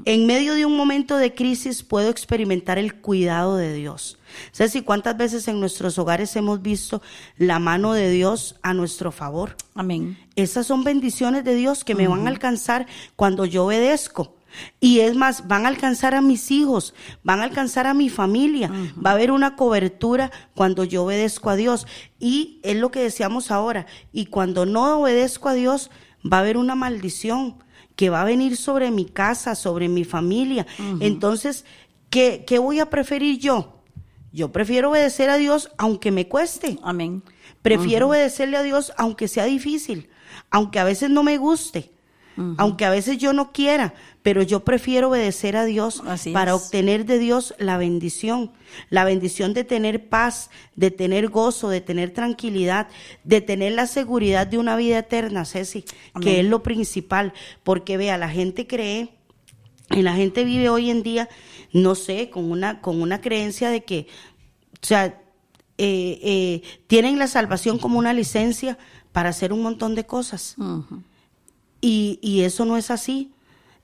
En 0.05 0.27
medio 0.27 0.55
de 0.55 0.65
un 0.65 0.77
momento 0.77 1.17
de 1.17 1.35
crisis 1.35 1.83
puedo 1.83 2.09
experimentar 2.09 2.79
el 2.79 2.95
cuidado 2.95 3.57
de 3.57 3.75
Dios. 3.75 4.19
¿Sabes 4.53 4.81
cuántas 4.85 5.17
veces 5.17 5.49
en 5.49 5.59
nuestros 5.59 5.99
hogares 5.99 6.37
hemos 6.37 6.63
visto 6.63 7.03
la 7.37 7.59
mano 7.59 7.93
de 7.93 8.11
Dios 8.11 8.57
a 8.63 8.75
nuestro 8.75 9.11
favor? 9.11 9.57
Amén. 9.75 10.17
Esas 10.37 10.67
son 10.67 10.85
bendiciones 10.85 11.45
de 11.45 11.55
Dios 11.55 11.85
que 11.85 11.95
me 11.95 12.07
van 12.07 12.27
a 12.27 12.31
alcanzar 12.31 12.87
cuando 13.17 13.45
yo 13.45 13.67
obedezco. 13.67 14.36
Y 14.81 15.01
es 15.01 15.15
más, 15.15 15.49
van 15.49 15.65
a 15.65 15.69
alcanzar 15.69 16.15
a 16.15 16.21
mis 16.21 16.51
hijos, 16.51 16.95
van 17.23 17.41
a 17.41 17.45
alcanzar 17.45 17.87
a 17.87 17.95
mi 17.95 18.09
familia, 18.09 18.71
va 19.05 19.11
a 19.11 19.15
haber 19.15 19.31
una 19.31 19.57
cobertura 19.57 20.31
cuando 20.55 20.85
yo 20.85 21.05
obedezco 21.05 21.51
a 21.51 21.57
Dios. 21.57 21.87
Y 22.19 22.61
es 22.63 22.77
lo 22.77 22.91
que 22.91 23.01
decíamos 23.01 23.51
ahora, 23.51 23.87
y 24.13 24.27
cuando 24.27 24.67
no 24.67 25.01
obedezco 25.01 25.49
a 25.49 25.55
Dios, 25.55 25.91
va 26.25 26.39
a 26.39 26.41
haber 26.41 26.57
una 26.57 26.75
maldición 26.75 27.57
que 27.97 28.11
va 28.11 28.23
a 28.23 28.27
venir 28.27 28.57
sobre 28.57 28.91
mi 28.91 29.07
casa, 29.07 29.55
sobre 29.55 29.89
mi 29.89 30.05
familia. 30.05 30.67
Entonces, 31.01 31.65
¿qué, 32.11 32.45
¿qué 32.47 32.59
voy 32.59 32.81
a 32.81 32.91
preferir 32.91 33.39
yo? 33.39 33.83
Yo 34.33 34.53
prefiero 34.53 34.91
obedecer 34.91 35.31
a 35.31 35.39
Dios 35.39 35.71
aunque 35.79 36.11
me 36.13 36.29
cueste. 36.29 36.79
Amén. 36.83 37.23
Prefiero 37.63 38.09
obedecerle 38.09 38.59
a 38.59 38.63
Dios 38.63 38.93
aunque 38.99 39.29
sea 39.29 39.45
difícil, 39.47 40.11
aunque 40.51 40.79
a 40.79 40.85
veces 40.85 41.09
no 41.09 41.23
me 41.23 41.39
guste, 41.39 41.96
aunque 42.59 42.85
a 42.85 42.91
veces 42.91 43.19
yo 43.19 43.33
no 43.33 43.53
quiera, 43.53 43.95
pero 44.23 44.43
yo 44.43 44.65
prefiero 44.65 45.11
obedecer 45.11 45.57
a 45.57 45.65
Dios 45.65 46.03
para 46.33 46.55
obtener 46.55 47.07
de 47.07 47.19
Dios 47.19 47.55
la 47.59 47.79
bendición, 47.79 48.53
la 48.91 49.05
bendición 49.05 49.55
de 49.55 49.65
tener 49.65 50.09
paz, 50.09 50.51
de 50.75 50.91
tener 50.91 51.29
gozo, 51.29 51.69
de 51.69 51.81
tener 51.81 52.11
tranquilidad, 52.11 52.89
de 53.25 53.41
tener 53.41 53.73
la 53.73 53.87
seguridad 53.87 54.47
de 54.47 54.59
una 54.59 54.77
vida 54.77 54.99
eterna, 54.99 55.45
Ceci, 55.45 55.85
que 56.21 56.41
es 56.41 56.47
lo 56.47 56.63
principal, 56.63 57.33
porque 57.63 57.97
vea, 57.97 58.19
la 58.19 58.29
gente 58.29 58.67
cree 58.67 59.11
y 59.91 60.03
la 60.03 60.15
gente 60.15 60.45
vive 60.45 60.69
hoy 60.69 60.91
en 60.91 61.03
día, 61.03 61.29
no 61.73 61.95
sé, 61.95 62.31
con 62.31 62.51
una, 62.51 62.81
con 62.81 63.01
una 63.01 63.21
creencia 63.21 63.71
de 63.71 63.85
que, 63.85 64.09
o 64.83 64.87
sea, 64.87 65.21
eh, 65.79 66.19
eh, 66.23 66.63
tienen 66.87 67.19
la 67.19 67.27
salvación 67.27 67.79
como 67.79 67.99
una 67.99 68.13
licencia 68.13 68.79
para 69.13 69.29
hacer 69.29 69.53
un 69.53 69.63
montón 69.63 69.95
de 69.95 70.05
cosas. 70.05 70.57
Y, 71.87 72.19
y 72.21 72.41
eso 72.41 72.65
no 72.65 72.77
es 72.77 72.91
así. 72.91 73.31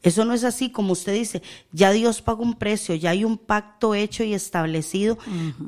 Eso 0.02 0.24
no 0.24 0.34
es 0.34 0.42
así, 0.42 0.70
como 0.70 0.94
usted 0.94 1.14
dice, 1.14 1.42
ya 1.70 1.92
Dios 1.92 2.22
paga 2.22 2.42
un 2.42 2.54
precio, 2.54 2.96
ya 2.96 3.10
hay 3.10 3.22
un 3.22 3.38
pacto 3.38 3.94
hecho 3.94 4.24
y 4.24 4.34
establecido, 4.34 5.16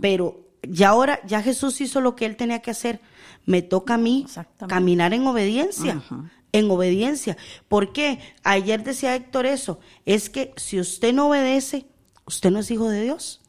pero 0.00 0.40
ya 0.68 0.88
ahora, 0.88 1.20
ya 1.24 1.40
Jesús 1.40 1.80
hizo 1.80 2.00
lo 2.00 2.16
que 2.16 2.26
él 2.26 2.34
tenía 2.34 2.60
que 2.60 2.72
hacer. 2.72 3.00
Me 3.46 3.62
toca 3.62 3.94
a 3.94 3.98
mí 3.98 4.26
caminar 4.66 5.14
en 5.14 5.24
obediencia, 5.28 6.02
en 6.50 6.68
obediencia. 6.68 7.36
¿Por 7.68 7.92
qué? 7.92 8.18
Ayer 8.42 8.82
decía 8.82 9.14
Héctor 9.14 9.46
eso, 9.46 9.78
es 10.04 10.28
que 10.28 10.52
si 10.56 10.80
usted 10.80 11.14
no 11.14 11.28
obedece, 11.28 11.86
usted 12.26 12.50
no 12.50 12.58
es 12.58 12.72
hijo 12.72 12.88
de 12.88 13.02
Dios. 13.02 13.40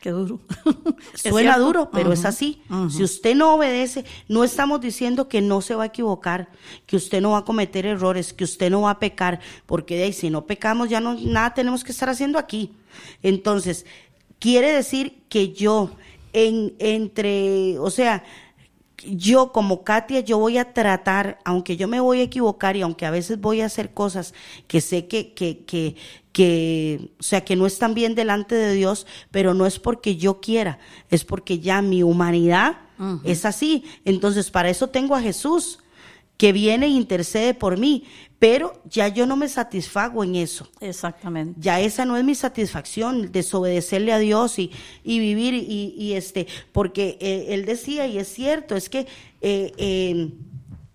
Qué 0.00 0.10
duro. 0.10 0.40
Suena 1.14 1.58
duro, 1.58 1.90
pero 1.90 2.12
es 2.12 2.24
así. 2.24 2.62
Si 2.90 3.02
usted 3.02 3.34
no 3.34 3.54
obedece, 3.54 4.04
no 4.28 4.44
estamos 4.44 4.80
diciendo 4.80 5.28
que 5.28 5.40
no 5.40 5.60
se 5.60 5.74
va 5.74 5.84
a 5.84 5.86
equivocar, 5.86 6.48
que 6.86 6.96
usted 6.96 7.20
no 7.20 7.30
va 7.30 7.38
a 7.38 7.44
cometer 7.44 7.86
errores, 7.86 8.32
que 8.32 8.44
usde 8.44 8.70
no 8.70 8.82
va 8.82 8.90
a 8.90 8.98
pecar, 8.98 9.40
porque 9.66 9.96
de 9.96 10.04
ahí, 10.04 10.12
si 10.12 10.30
no 10.30 10.46
pecamos 10.46 10.88
ya 10.88 11.00
no 11.00 11.14
nada 11.14 11.54
tenemos 11.54 11.84
que 11.84 11.92
estar 11.92 12.08
haciendo 12.08 12.38
aquí. 12.38 12.72
Entonces, 13.22 13.86
quiere 14.38 14.72
decir 14.72 15.24
que 15.28 15.52
yo 15.52 15.90
en 16.32 16.74
entre, 16.78 17.78
o 17.78 17.90
sea, 17.90 18.24
yo 19.04 19.52
como 19.52 19.84
Katia, 19.84 20.20
yo 20.20 20.38
voy 20.38 20.58
a 20.58 20.72
tratar, 20.72 21.38
aunque 21.44 21.76
yo 21.76 21.88
me 21.88 22.00
voy 22.00 22.20
a 22.20 22.24
equivocar 22.24 22.76
y 22.76 22.82
aunque 22.82 23.06
a 23.06 23.10
veces 23.10 23.40
voy 23.40 23.60
a 23.60 23.66
hacer 23.66 23.94
cosas 23.94 24.34
que 24.66 24.80
sé 24.80 25.06
que, 25.06 25.32
que, 25.34 25.64
que, 25.64 25.96
que, 26.32 27.10
o 27.18 27.22
sea, 27.22 27.44
que 27.44 27.56
no 27.56 27.66
están 27.66 27.94
bien 27.94 28.14
delante 28.14 28.54
de 28.54 28.74
Dios, 28.74 29.06
pero 29.30 29.54
no 29.54 29.66
es 29.66 29.78
porque 29.78 30.16
yo 30.16 30.40
quiera, 30.40 30.78
es 31.10 31.24
porque 31.24 31.60
ya 31.60 31.82
mi 31.82 32.02
humanidad 32.02 32.78
es 33.22 33.44
así. 33.44 33.84
Entonces, 34.04 34.50
para 34.50 34.70
eso 34.70 34.88
tengo 34.88 35.14
a 35.14 35.20
Jesús, 35.20 35.78
que 36.38 36.52
viene 36.52 36.86
e 36.86 36.90
intercede 36.90 37.52
por 37.52 37.76
mí, 37.76 38.04
pero 38.38 38.80
ya 38.88 39.08
yo 39.08 39.26
no 39.26 39.36
me 39.36 39.48
satisfago 39.48 40.22
en 40.22 40.36
eso. 40.36 40.68
Exactamente. 40.80 41.60
Ya 41.60 41.80
esa 41.80 42.04
no 42.04 42.16
es 42.16 42.24
mi 42.24 42.36
satisfacción, 42.36 43.32
desobedecerle 43.32 44.12
a 44.12 44.18
Dios 44.18 44.58
y, 44.60 44.70
y 45.02 45.18
vivir 45.18 45.54
y, 45.54 45.94
y, 45.98 46.12
este, 46.14 46.46
porque 46.72 47.18
eh, 47.20 47.46
él 47.50 47.64
decía, 47.64 48.06
y 48.06 48.18
es 48.18 48.32
cierto, 48.32 48.76
es 48.76 48.88
que 48.88 49.00
eh, 49.40 49.72
eh, 49.76 50.30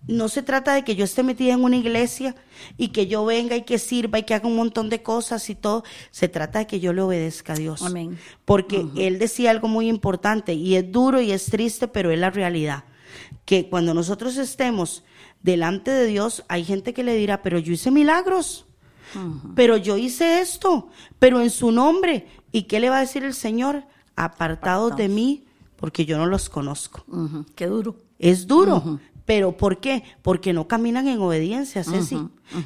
no 0.06 0.28
se 0.30 0.42
trata 0.42 0.74
de 0.74 0.82
que 0.82 0.96
yo 0.96 1.04
esté 1.04 1.22
metida 1.22 1.52
en 1.52 1.62
una 1.62 1.76
iglesia 1.76 2.34
y 2.78 2.88
que 2.88 3.06
yo 3.06 3.26
venga 3.26 3.54
y 3.54 3.62
que 3.62 3.78
sirva 3.78 4.18
y 4.18 4.22
que 4.22 4.32
haga 4.32 4.48
un 4.48 4.56
montón 4.56 4.88
de 4.88 5.02
cosas 5.02 5.50
y 5.50 5.54
todo, 5.54 5.84
se 6.10 6.28
trata 6.28 6.60
de 6.60 6.66
que 6.66 6.80
yo 6.80 6.94
le 6.94 7.02
obedezca 7.02 7.52
a 7.52 7.56
Dios. 7.56 7.82
Amén. 7.82 8.18
Porque 8.46 8.86
él 8.96 9.18
decía 9.18 9.50
algo 9.50 9.68
muy 9.68 9.88
importante 9.88 10.54
y 10.54 10.76
es 10.76 10.90
duro 10.90 11.20
y 11.20 11.32
es 11.32 11.46
triste, 11.46 11.86
pero 11.86 12.10
es 12.10 12.18
la 12.18 12.30
realidad, 12.30 12.84
que 13.44 13.68
cuando 13.68 13.92
nosotros 13.92 14.38
estemos 14.38 15.04
delante 15.44 15.90
de 15.90 16.06
Dios 16.06 16.42
hay 16.48 16.64
gente 16.64 16.94
que 16.94 17.04
le 17.04 17.14
dirá, 17.14 17.42
pero 17.42 17.58
yo 17.58 17.72
hice 17.72 17.92
milagros, 17.92 18.64
pero 19.54 19.76
yo 19.76 19.96
hice 19.96 20.40
esto, 20.40 20.88
pero 21.20 21.40
en 21.40 21.50
su 21.50 21.70
nombre. 21.70 22.26
¿Y 22.50 22.62
qué 22.62 22.80
le 22.80 22.90
va 22.90 22.96
a 22.96 23.00
decir 23.00 23.22
el 23.22 23.34
Señor? 23.34 23.84
Apartados 24.16 24.96
de 24.96 25.08
mí, 25.08 25.44
porque 25.76 26.04
yo 26.04 26.18
no 26.18 26.26
los 26.26 26.48
conozco. 26.48 27.04
Qué 27.54 27.66
duro. 27.66 27.96
Es 28.18 28.48
duro. 28.48 28.98
¿Pero 29.26 29.56
por 29.56 29.78
qué? 29.78 30.02
Porque 30.22 30.52
no 30.52 30.66
caminan 30.66 31.08
en 31.08 31.20
obediencia, 31.20 31.84
Ceci. 31.84 32.18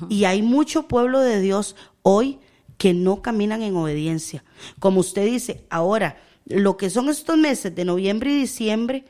Y 0.09 0.25
hay 0.25 0.41
mucho 0.41 0.89
pueblo 0.89 1.21
de 1.21 1.41
Dios 1.41 1.77
hoy 2.03 2.39
que 2.79 2.95
no 2.95 3.23
caminan 3.23 3.63
en 3.63 3.77
obediencia. 3.77 4.45
Como 4.79 5.01
usted 5.01 5.27
dice, 5.27 5.65
ahora, 5.69 6.17
lo 6.47 6.77
que 6.77 6.91
son 6.91 7.09
estos 7.09 7.37
meses 7.37 7.75
de 7.75 7.85
noviembre 7.85 8.31
y 8.31 8.41
diciembre, 8.41 9.05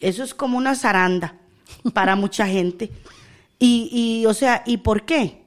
eso 0.00 0.24
es 0.24 0.34
como 0.34 0.56
una 0.56 0.74
zaranda 0.74 1.36
para 1.92 2.16
mucha 2.16 2.46
gente. 2.46 2.90
Y, 3.58 3.88
y, 3.92 4.26
o 4.26 4.34
sea, 4.34 4.62
¿y 4.66 4.78
por 4.78 5.04
qué? 5.04 5.42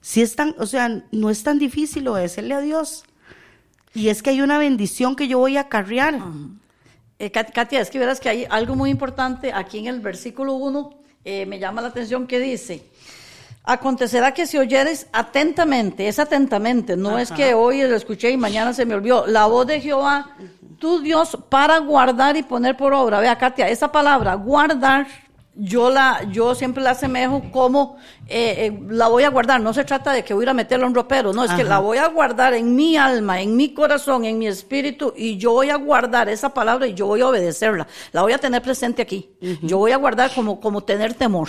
Si 0.00 0.22
es 0.22 0.36
tan, 0.36 0.54
o 0.58 0.66
sea, 0.66 1.04
no 1.10 1.30
es 1.30 1.42
tan 1.42 1.58
difícil 1.58 2.06
obedecerle 2.08 2.54
a 2.54 2.60
Dios. 2.60 3.04
Y 3.94 4.08
es 4.08 4.22
que 4.22 4.30
hay 4.30 4.42
una 4.42 4.58
bendición 4.58 5.16
que 5.16 5.26
yo 5.26 5.38
voy 5.38 5.56
a 5.56 5.62
acarrear. 5.62 6.20
Eh, 7.18 7.30
Katia, 7.30 7.80
es 7.80 7.88
que 7.88 7.98
verás 7.98 8.20
que 8.20 8.28
hay 8.28 8.46
algo 8.50 8.76
muy 8.76 8.90
importante 8.90 9.52
aquí 9.52 9.78
en 9.78 9.86
el 9.86 10.00
versículo 10.00 10.52
1, 10.52 10.90
eh, 11.24 11.46
me 11.46 11.58
llama 11.58 11.80
la 11.80 11.88
atención 11.88 12.26
que 12.26 12.38
dice, 12.38 12.84
acontecerá 13.64 14.32
que 14.32 14.46
si 14.46 14.58
oyeres 14.58 15.06
atentamente, 15.12 16.06
es 16.08 16.18
atentamente, 16.18 16.94
no 16.94 17.18
es 17.18 17.32
que 17.32 17.54
hoy 17.54 17.82
lo 17.82 17.96
escuché 17.96 18.30
y 18.30 18.36
mañana 18.36 18.74
se 18.74 18.84
me 18.84 18.94
olvidó, 18.94 19.26
la 19.26 19.46
voz 19.46 19.66
de 19.66 19.80
Jehová, 19.80 20.36
tu 20.78 21.00
Dios, 21.00 21.38
para 21.48 21.78
guardar 21.78 22.36
y 22.36 22.42
poner 22.42 22.76
por 22.76 22.92
obra. 22.92 23.18
Vea, 23.18 23.38
Katia, 23.38 23.68
esa 23.68 23.90
palabra, 23.90 24.34
guardar, 24.34 25.06
yo 25.56 25.90
la, 25.90 26.26
yo 26.30 26.54
siempre 26.54 26.82
la 26.82 26.90
asemejo 26.90 27.50
como 27.50 27.96
eh, 28.28 28.66
eh, 28.66 28.80
la 28.88 29.08
voy 29.08 29.24
a 29.24 29.30
guardar. 29.30 29.60
No 29.60 29.72
se 29.72 29.84
trata 29.84 30.12
de 30.12 30.24
que 30.24 30.34
voy 30.34 30.46
a 30.46 30.50
a 30.50 30.54
meterla 30.54 30.84
en 30.84 30.90
un 30.90 30.94
ropero, 30.94 31.32
no, 31.32 31.44
es 31.44 31.52
que 31.52 31.64
la 31.64 31.78
voy 31.78 31.98
a 31.98 32.08
guardar 32.08 32.54
en 32.54 32.74
mi 32.74 32.96
alma, 32.96 33.40
en 33.40 33.56
mi 33.56 33.74
corazón, 33.74 34.24
en 34.24 34.38
mi 34.38 34.46
espíritu, 34.46 35.12
y 35.16 35.36
yo 35.36 35.52
voy 35.52 35.70
a 35.70 35.76
guardar 35.76 36.28
esa 36.28 36.54
palabra 36.54 36.86
y 36.86 36.94
yo 36.94 37.06
voy 37.06 37.20
a 37.20 37.28
obedecerla. 37.28 37.86
La 38.12 38.22
voy 38.22 38.32
a 38.32 38.38
tener 38.38 38.62
presente 38.62 39.02
aquí. 39.02 39.30
Yo 39.62 39.78
voy 39.78 39.92
a 39.92 39.96
guardar 39.96 40.32
como, 40.34 40.60
como 40.60 40.84
tener 40.84 41.14
temor. 41.14 41.48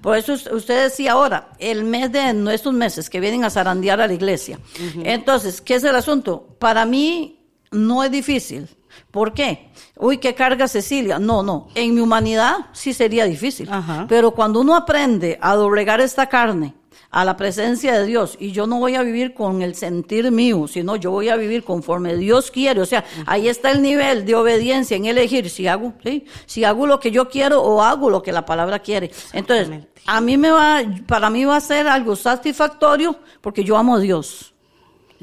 Por 0.00 0.16
eso 0.16 0.32
usted 0.32 0.84
decía 0.84 1.12
ahora, 1.12 1.50
el 1.58 1.84
mes 1.84 2.10
de 2.12 2.32
nuestros 2.34 2.74
meses 2.74 3.08
que 3.08 3.20
vienen 3.20 3.44
a 3.44 3.50
zarandear 3.50 4.00
a 4.00 4.06
la 4.06 4.14
iglesia. 4.14 4.58
Entonces, 5.04 5.60
¿qué 5.60 5.76
es 5.76 5.84
el 5.84 5.96
asunto? 5.96 6.56
Para 6.58 6.84
mí 6.84 7.40
no 7.70 8.02
es 8.04 8.10
difícil. 8.10 8.68
¿Por 9.10 9.32
qué? 9.32 9.70
Uy, 9.98 10.18
qué 10.18 10.34
carga 10.34 10.68
Cecilia. 10.68 11.18
No, 11.18 11.42
no. 11.42 11.68
En 11.74 11.94
mi 11.94 12.00
humanidad 12.00 12.66
sí 12.72 12.92
sería 12.92 13.24
difícil. 13.24 13.68
Pero 14.08 14.32
cuando 14.32 14.60
uno 14.60 14.76
aprende 14.76 15.38
a 15.40 15.54
doblegar 15.54 16.00
esta 16.00 16.28
carne, 16.28 16.74
a 17.14 17.24
la 17.24 17.36
presencia 17.36 17.96
de 17.96 18.06
Dios 18.06 18.36
y 18.40 18.50
yo 18.50 18.66
no 18.66 18.80
voy 18.80 18.96
a 18.96 19.02
vivir 19.02 19.34
con 19.34 19.62
el 19.62 19.76
sentir 19.76 20.32
mío, 20.32 20.66
sino 20.66 20.96
yo 20.96 21.12
voy 21.12 21.28
a 21.28 21.36
vivir 21.36 21.62
conforme 21.62 22.16
Dios 22.16 22.50
quiere. 22.50 22.80
O 22.80 22.86
sea, 22.86 23.04
ahí 23.26 23.46
está 23.46 23.70
el 23.70 23.82
nivel 23.82 24.24
de 24.24 24.34
obediencia 24.34 24.96
en 24.96 25.04
elegir 25.06 25.48
si 25.48 25.68
hago, 25.68 25.94
¿sí? 26.02 26.24
si 26.44 26.64
hago 26.64 26.88
lo 26.88 26.98
que 26.98 27.12
yo 27.12 27.28
quiero 27.28 27.62
o 27.62 27.82
hago 27.82 28.10
lo 28.10 28.20
que 28.20 28.32
la 28.32 28.44
palabra 28.44 28.80
quiere. 28.80 29.12
Entonces, 29.32 29.86
a 30.06 30.20
mí 30.20 30.36
me 30.36 30.50
va, 30.50 30.82
para 31.06 31.30
mí 31.30 31.44
va 31.44 31.56
a 31.56 31.60
ser 31.60 31.86
algo 31.86 32.16
satisfactorio 32.16 33.16
porque 33.40 33.62
yo 33.62 33.76
amo 33.76 33.94
a 33.94 34.00
Dios. 34.00 34.53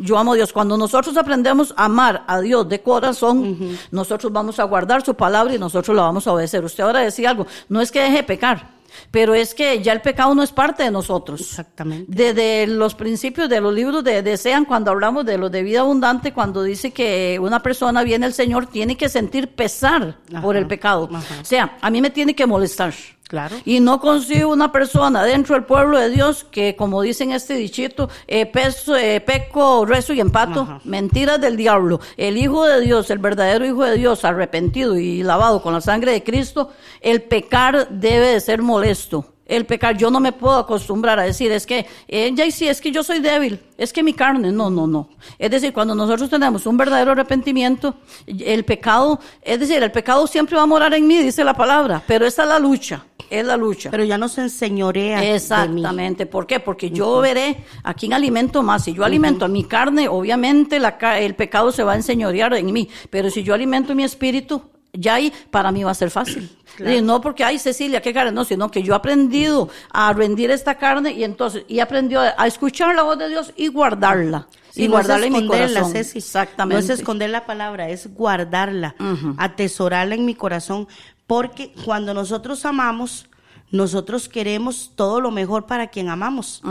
Yo 0.01 0.17
amo 0.17 0.33
a 0.33 0.35
Dios. 0.35 0.51
Cuando 0.51 0.77
nosotros 0.77 1.15
aprendemos 1.17 1.73
a 1.77 1.85
amar 1.85 2.23
a 2.27 2.39
Dios 2.39 2.67
de 2.67 2.81
corazón, 2.81 3.77
nosotros 3.91 4.31
vamos 4.31 4.59
a 4.59 4.63
guardar 4.63 5.05
su 5.05 5.15
palabra 5.15 5.53
y 5.53 5.59
nosotros 5.59 5.95
la 5.95 6.03
vamos 6.03 6.27
a 6.27 6.33
obedecer. 6.33 6.63
Usted 6.63 6.83
ahora 6.83 6.99
decía 6.99 7.29
algo, 7.29 7.47
no 7.69 7.81
es 7.81 7.91
que 7.91 8.01
deje 8.01 8.23
pecar, 8.23 8.71
pero 9.09 9.33
es 9.33 9.53
que 9.53 9.81
ya 9.81 9.93
el 9.93 10.01
pecado 10.01 10.33
no 10.35 10.43
es 10.43 10.51
parte 10.51 10.83
de 10.83 10.91
nosotros. 10.91 11.41
Exactamente. 11.41 12.05
Desde 12.07 12.67
los 12.67 12.95
principios 12.95 13.49
de 13.49 13.61
los 13.61 13.73
libros 13.73 14.03
de 14.03 14.21
Desean, 14.21 14.65
cuando 14.65 14.91
hablamos 14.91 15.25
de 15.25 15.37
lo 15.37 15.49
de 15.49 15.63
vida 15.63 15.81
abundante, 15.81 16.33
cuando 16.33 16.63
dice 16.63 16.91
que 16.91 17.39
una 17.41 17.61
persona 17.61 18.03
viene 18.03 18.25
al 18.25 18.33
Señor, 18.33 18.67
tiene 18.67 18.97
que 18.97 19.09
sentir 19.09 19.55
pesar 19.55 20.17
por 20.41 20.55
el 20.55 20.67
pecado. 20.67 21.09
O 21.41 21.45
sea, 21.45 21.77
a 21.81 21.89
mí 21.89 22.01
me 22.01 22.09
tiene 22.09 22.35
que 22.35 22.45
molestar. 22.45 22.93
Claro. 23.31 23.55
Y 23.63 23.79
no 23.79 24.01
consigo 24.01 24.51
una 24.51 24.73
persona 24.73 25.23
dentro 25.23 25.55
del 25.55 25.63
pueblo 25.63 25.97
de 25.97 26.09
Dios 26.09 26.43
que, 26.43 26.75
como 26.75 27.01
dicen 27.01 27.31
este 27.31 27.53
dichito, 27.53 28.09
eh, 28.27 28.45
peso, 28.45 28.97
eh, 28.97 29.21
peco, 29.21 29.85
rezo 29.85 30.11
y 30.11 30.19
empato, 30.19 30.81
mentiras 30.83 31.39
del 31.39 31.55
diablo. 31.55 32.01
El 32.17 32.37
Hijo 32.37 32.65
de 32.65 32.81
Dios, 32.81 33.09
el 33.09 33.19
verdadero 33.19 33.65
Hijo 33.65 33.85
de 33.85 33.95
Dios, 33.95 34.25
arrepentido 34.25 34.97
y 34.97 35.23
lavado 35.23 35.61
con 35.61 35.71
la 35.71 35.79
sangre 35.79 36.11
de 36.11 36.23
Cristo, 36.23 36.71
el 36.99 37.21
pecar 37.21 37.87
debe 37.89 38.33
de 38.33 38.41
ser 38.41 38.61
molesto 38.61 39.30
el 39.45 39.65
pecar. 39.65 39.97
Yo 39.97 40.09
no 40.09 40.19
me 40.19 40.31
puedo 40.31 40.57
acostumbrar 40.57 41.19
a 41.19 41.23
decir, 41.23 41.51
es 41.51 41.65
que, 41.65 41.85
ella 42.07 42.49
sí, 42.51 42.67
es 42.67 42.81
que 42.81 42.91
yo 42.91 43.03
soy 43.03 43.19
débil, 43.19 43.59
es 43.77 43.91
que 43.91 44.03
mi 44.03 44.13
carne, 44.13 44.51
no, 44.51 44.69
no, 44.69 44.87
no. 44.87 45.09
Es 45.37 45.51
decir, 45.51 45.73
cuando 45.73 45.93
nosotros 45.95 46.29
tenemos 46.29 46.65
un 46.65 46.77
verdadero 46.77 47.11
arrepentimiento, 47.11 47.95
el 48.25 48.63
pecado, 48.65 49.19
es 49.41 49.59
decir, 49.59 49.81
el 49.83 49.91
pecado 49.91 50.27
siempre 50.27 50.55
va 50.55 50.63
a 50.63 50.67
morar 50.67 50.93
en 50.93 51.07
mí, 51.07 51.17
dice 51.17 51.43
la 51.43 51.53
palabra, 51.53 52.01
pero 52.07 52.25
esa 52.25 52.43
es 52.43 52.49
la 52.49 52.59
lucha, 52.59 53.05
es 53.29 53.45
la 53.45 53.57
lucha. 53.57 53.89
Pero 53.91 54.03
ya 54.03 54.17
no 54.17 54.27
se 54.29 54.41
enseñorea. 54.41 55.33
Exactamente. 55.33 56.25
¿Por 56.25 56.47
qué? 56.47 56.59
Porque 56.59 56.91
yo 56.91 57.19
veré 57.21 57.63
a 57.83 57.93
quién 57.93 58.13
alimento 58.13 58.61
más. 58.63 58.83
Si 58.83 58.93
yo 58.93 59.05
alimento 59.05 59.45
a 59.45 59.47
mi 59.47 59.63
carne, 59.63 60.07
obviamente 60.07 60.79
la, 60.79 60.97
el 61.19 61.35
pecado 61.35 61.71
se 61.71 61.83
va 61.83 61.93
a 61.93 61.95
enseñorear 61.95 62.53
en 62.53 62.71
mí. 62.71 62.89
Pero 63.09 63.29
si 63.29 63.43
yo 63.43 63.53
alimento 63.53 63.95
mi 63.95 64.03
espíritu, 64.03 64.61
ya 64.93 65.15
ahí 65.15 65.33
para 65.49 65.71
mí 65.71 65.83
va 65.83 65.91
a 65.91 65.95
ser 65.95 66.09
fácil. 66.09 66.49
Y 66.79 67.01
no 67.01 67.19
porque, 67.21 67.43
ay, 67.43 67.59
Cecilia, 67.59 68.01
qué 68.01 68.13
carne, 68.13 68.31
no, 68.31 68.45
sino 68.45 68.71
que 68.71 68.81
yo 68.81 68.93
he 68.93 68.95
aprendido 68.95 69.69
a 69.91 70.13
rendir 70.13 70.49
esta 70.49 70.75
carne 70.75 71.11
y 71.11 71.23
entonces, 71.25 71.63
y 71.67 71.77
he 71.77 71.81
aprendido 71.81 72.21
a 72.21 72.47
escuchar 72.47 72.95
la 72.95 73.03
voz 73.03 73.19
de 73.19 73.29
Dios 73.29 73.53
y 73.57 73.67
guardarla. 73.67 74.47
y 74.73 74.87
no 74.87 74.93
guardarla 74.93 75.27
en 75.27 75.33
mi 75.33 75.47
corazón. 75.47 75.95
Exactamente. 75.95 76.87
No 76.87 76.93
es 76.93 76.99
esconder 76.99 77.29
la 77.29 77.45
palabra, 77.45 77.89
es 77.89 78.11
guardarla, 78.15 78.95
atesorarla 79.37 80.15
en 80.15 80.25
mi 80.25 80.33
corazón, 80.33 80.87
porque 81.27 81.73
cuando 81.85 82.13
nosotros 82.13 82.65
amamos, 82.65 83.27
nosotros 83.71 84.27
queremos 84.27 84.91
todo 84.95 85.21
lo 85.21 85.31
mejor 85.31 85.65
para 85.65 85.87
quien 85.87 86.09
amamos. 86.09 86.61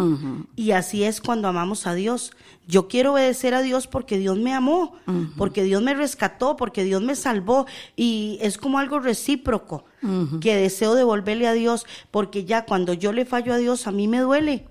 Y 0.55 0.73
así 0.73 1.03
es 1.05 1.21
cuando 1.21 1.49
amamos 1.49 1.87
a 1.87 1.95
Dios. 1.95 2.33
Yo 2.69 2.87
quiero 2.89 3.15
obedecer 3.15 3.55
a 3.55 3.63
Dios 3.63 3.87
porque 3.87 4.19
Dios 4.19 4.39
me 4.39 4.53
amó, 4.53 4.95
porque 5.37 5.65
Dios 5.65 5.83
me 5.83 5.95
rescató, 5.95 6.57
porque 6.57 6.85
Dios 6.85 7.03
me 7.03 7.17
salvó. 7.17 7.67
Y 7.97 8.39
es 8.43 8.59
como 8.59 8.79
algo 8.79 9.01
recíproco 9.01 9.85
que 10.41 10.57
deseo 10.57 10.95
devolverle 10.95 11.49
a 11.49 11.53
Dios, 11.53 11.87
porque 12.11 12.45
ya 12.45 12.65
cuando 12.65 12.93
yo 12.93 13.13
le 13.13 13.25
fallo 13.25 13.55
a 13.55 13.57
Dios, 13.57 13.87
a 13.87 13.93
mí 13.93 14.07
me 14.07 14.19
duele. 14.19 14.69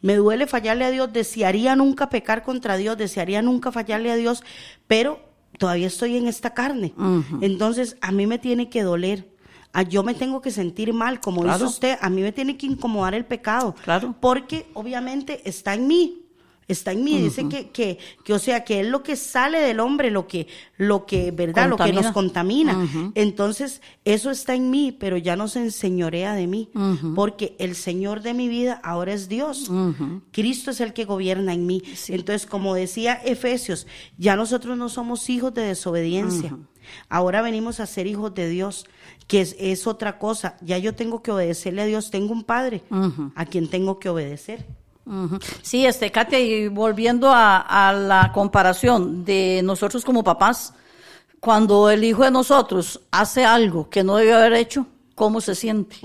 Me 0.00 0.16
duele 0.16 0.46
fallarle 0.46 0.86
a 0.86 0.90
Dios. 0.90 1.12
Desearía 1.12 1.76
nunca 1.76 2.08
pecar 2.08 2.42
contra 2.42 2.78
Dios, 2.78 2.96
desearía 2.96 3.42
nunca 3.42 3.70
fallarle 3.70 4.10
a 4.10 4.16
Dios, 4.16 4.42
pero 4.86 5.20
todavía 5.58 5.88
estoy 5.88 6.16
en 6.16 6.26
esta 6.26 6.54
carne. 6.54 6.94
Entonces, 7.42 7.96
a 8.00 8.12
mí 8.12 8.26
me 8.26 8.38
tiene 8.38 8.70
que 8.70 8.82
doler 8.82 9.29
a 9.72 9.82
yo 9.82 10.02
me 10.02 10.14
tengo 10.14 10.40
que 10.40 10.50
sentir 10.50 10.92
mal, 10.92 11.20
como 11.20 11.44
dice 11.44 11.64
usted, 11.64 11.98
a 12.00 12.10
mí 12.10 12.22
me 12.22 12.32
tiene 12.32 12.56
que 12.56 12.66
incomodar 12.66 13.14
el 13.14 13.24
pecado. 13.24 13.74
Claro. 13.84 14.14
Porque 14.20 14.66
obviamente 14.74 15.40
está 15.48 15.74
en 15.74 15.86
mí. 15.86 16.16
Está 16.70 16.92
en 16.92 17.02
mí, 17.02 17.20
dice 17.20 17.48
que, 17.48 17.70
que, 17.70 17.98
que, 18.22 18.32
o 18.32 18.38
sea, 18.38 18.62
que 18.62 18.78
es 18.78 18.86
lo 18.86 19.02
que 19.02 19.16
sale 19.16 19.58
del 19.58 19.80
hombre, 19.80 20.12
lo 20.12 20.28
que, 20.28 20.46
lo 20.76 21.04
que, 21.04 21.32
¿verdad? 21.32 21.68
Lo 21.68 21.76
que 21.76 21.92
nos 21.92 22.12
contamina. 22.12 22.88
Entonces, 23.16 23.82
eso 24.04 24.30
está 24.30 24.54
en 24.54 24.70
mí, 24.70 24.92
pero 24.92 25.16
ya 25.16 25.34
no 25.34 25.48
se 25.48 25.58
enseñorea 25.58 26.32
de 26.34 26.46
mí, 26.46 26.70
porque 27.16 27.56
el 27.58 27.74
Señor 27.74 28.22
de 28.22 28.34
mi 28.34 28.46
vida 28.46 28.80
ahora 28.84 29.12
es 29.12 29.28
Dios. 29.28 29.68
Cristo 30.30 30.70
es 30.70 30.80
el 30.80 30.92
que 30.92 31.04
gobierna 31.04 31.54
en 31.54 31.66
mí. 31.66 31.82
Entonces, 32.06 32.46
como 32.46 32.72
decía 32.76 33.14
Efesios, 33.14 33.88
ya 34.16 34.36
nosotros 34.36 34.78
no 34.78 34.88
somos 34.88 35.28
hijos 35.28 35.52
de 35.52 35.62
desobediencia. 35.62 36.56
Ahora 37.08 37.42
venimos 37.42 37.80
a 37.80 37.86
ser 37.86 38.06
hijos 38.06 38.34
de 38.34 38.48
Dios, 38.48 38.86
que 39.30 39.42
es, 39.42 39.86
otra 39.86 40.18
cosa. 40.18 40.56
Ya 40.60 40.76
yo 40.78 40.96
tengo 40.96 41.22
que 41.22 41.30
obedecerle 41.30 41.82
a 41.82 41.84
Dios. 41.84 42.10
Tengo 42.10 42.32
un 42.32 42.42
padre 42.42 42.82
a 43.36 43.46
quien 43.46 43.70
tengo 43.70 44.00
que 44.00 44.08
obedecer. 44.08 44.66
Sí, 45.62 45.86
este, 45.86 46.10
Katia, 46.10 46.40
y 46.40 46.66
volviendo 46.66 47.30
a, 47.32 47.92
la 47.96 48.32
comparación 48.32 49.24
de 49.24 49.60
nosotros 49.62 50.04
como 50.04 50.24
papás, 50.24 50.74
cuando 51.38 51.90
el 51.90 52.02
hijo 52.02 52.24
de 52.24 52.32
nosotros 52.32 53.02
hace 53.12 53.44
algo 53.44 53.88
que 53.88 54.02
no 54.02 54.16
debió 54.16 54.36
haber 54.36 54.54
hecho, 54.54 54.88
¿cómo 55.14 55.40
se 55.40 55.54
siente? 55.54 55.98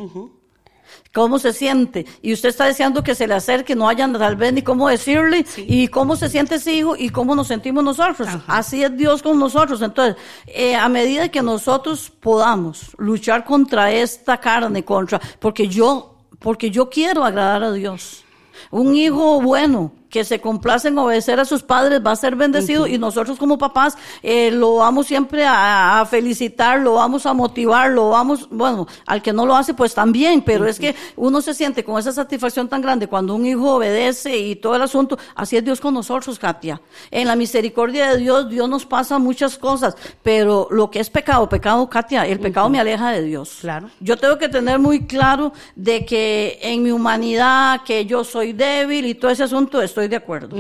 Cómo 1.15 1.39
se 1.39 1.53
siente. 1.53 2.05
Y 2.21 2.33
usted 2.33 2.49
está 2.49 2.65
deseando 2.65 3.01
que 3.01 3.15
se 3.15 3.25
le 3.25 3.35
acerque, 3.35 3.73
no 3.73 3.87
hayan 3.87 4.11
tal 4.11 4.35
vez 4.35 4.51
ni 4.51 4.61
cómo 4.61 4.89
decirle, 4.89 5.45
y 5.55 5.87
cómo 5.87 6.17
se 6.17 6.27
siente 6.27 6.55
ese 6.55 6.73
hijo 6.73 6.97
y 6.97 7.09
cómo 7.09 7.35
nos 7.35 7.47
sentimos 7.47 7.85
nosotros. 7.85 8.27
Así 8.47 8.83
es 8.83 8.95
Dios 8.97 9.23
con 9.23 9.39
nosotros. 9.39 9.81
Entonces, 9.81 10.21
eh, 10.45 10.75
a 10.75 10.89
medida 10.89 11.29
que 11.29 11.41
nosotros 11.41 12.11
podamos 12.19 12.91
luchar 12.97 13.45
contra 13.45 13.93
esta 13.93 14.37
carne, 14.37 14.83
contra, 14.83 15.21
porque 15.39 15.69
yo, 15.69 16.17
porque 16.37 16.69
yo 16.69 16.89
quiero 16.89 17.23
agradar 17.23 17.63
a 17.63 17.71
Dios. 17.71 18.25
Un 18.69 18.93
hijo 18.93 19.39
bueno, 19.39 19.93
que 20.15 20.23
se 20.23 20.39
complace 20.39 20.87
en 20.87 20.97
obedecer 20.97 21.41
a 21.41 21.43
sus 21.43 21.61
padres 21.61 21.99
va 22.01 22.11
a 22.11 22.15
ser 22.15 22.37
bendecido 22.37 22.87
y 22.87 22.97
nosotros 22.97 23.37
como 23.37 23.57
papás 23.57 23.97
eh, 24.23 24.49
lo 24.49 24.77
vamos 24.77 25.07
siempre 25.07 25.43
a, 25.45 26.07
felicitar, 26.09 26.79
lo 26.79 26.93
vamos 26.93 27.25
a 27.25 27.33
motivar, 27.33 27.91
lo 27.91 28.11
vamos, 28.11 28.47
bueno, 28.49 28.87
al 29.07 29.21
que 29.21 29.33
no 29.33 29.45
lo 29.45 29.57
hace 29.57 29.73
pues 29.73 29.93
también, 29.93 30.41
pero 30.41 30.67
es 30.67 30.79
que 30.79 30.95
uno 31.17 31.41
se 31.41 31.53
siente 31.53 31.83
con 31.83 31.99
esa 31.99 32.13
satisfacción 32.13 32.69
tan 32.69 32.81
grande 32.81 33.07
cuando 33.07 33.35
un 33.35 33.45
hijo 33.45 33.75
obedece 33.75 34.37
y 34.37 34.55
todo 34.55 34.77
el 34.77 34.83
asunto, 34.83 35.19
así 35.35 35.57
es 35.57 35.65
Dios 35.65 35.81
con 35.81 35.93
nosotros, 35.93 36.39
Katia. 36.39 36.81
En 37.11 37.27
la 37.27 37.35
misericordia 37.35 38.11
de 38.11 38.17
Dios, 38.19 38.49
Dios 38.49 38.69
nos 38.69 38.85
pasa 38.85 39.19
muchas 39.19 39.57
cosas, 39.57 39.97
pero 40.23 40.69
lo 40.71 40.89
que 40.89 41.01
es 41.01 41.09
pecado, 41.09 41.49
pecado, 41.49 41.89
Katia, 41.89 42.25
el 42.25 42.39
pecado 42.39 42.69
me 42.69 42.79
aleja 42.79 43.11
de 43.11 43.21
Dios. 43.21 43.57
Claro. 43.59 43.89
Yo 43.99 44.15
tengo 44.15 44.37
que 44.37 44.47
tener 44.47 44.79
muy 44.79 45.07
claro 45.07 45.51
de 45.75 46.05
que 46.05 46.57
en 46.61 46.83
mi 46.83 46.91
humanidad, 46.91 47.81
que 47.83 48.05
yo 48.05 48.23
soy 48.23 48.53
débil 48.53 49.07
y 49.07 49.15
todo 49.15 49.29
ese 49.29 49.43
asunto, 49.43 49.81
estoy 49.81 50.04
de 50.09 50.15
acuerdo. 50.15 50.55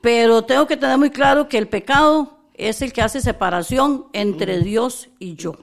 Pero 0.00 0.42
tengo 0.42 0.66
que 0.66 0.76
tener 0.76 0.98
muy 0.98 1.10
claro 1.10 1.48
que 1.48 1.58
el 1.58 1.68
pecado 1.68 2.38
es 2.54 2.82
el 2.82 2.92
que 2.92 3.02
hace 3.02 3.20
separación 3.20 4.06
entre 4.12 4.60
Dios 4.60 5.08
y 5.18 5.34
yo. 5.34 5.56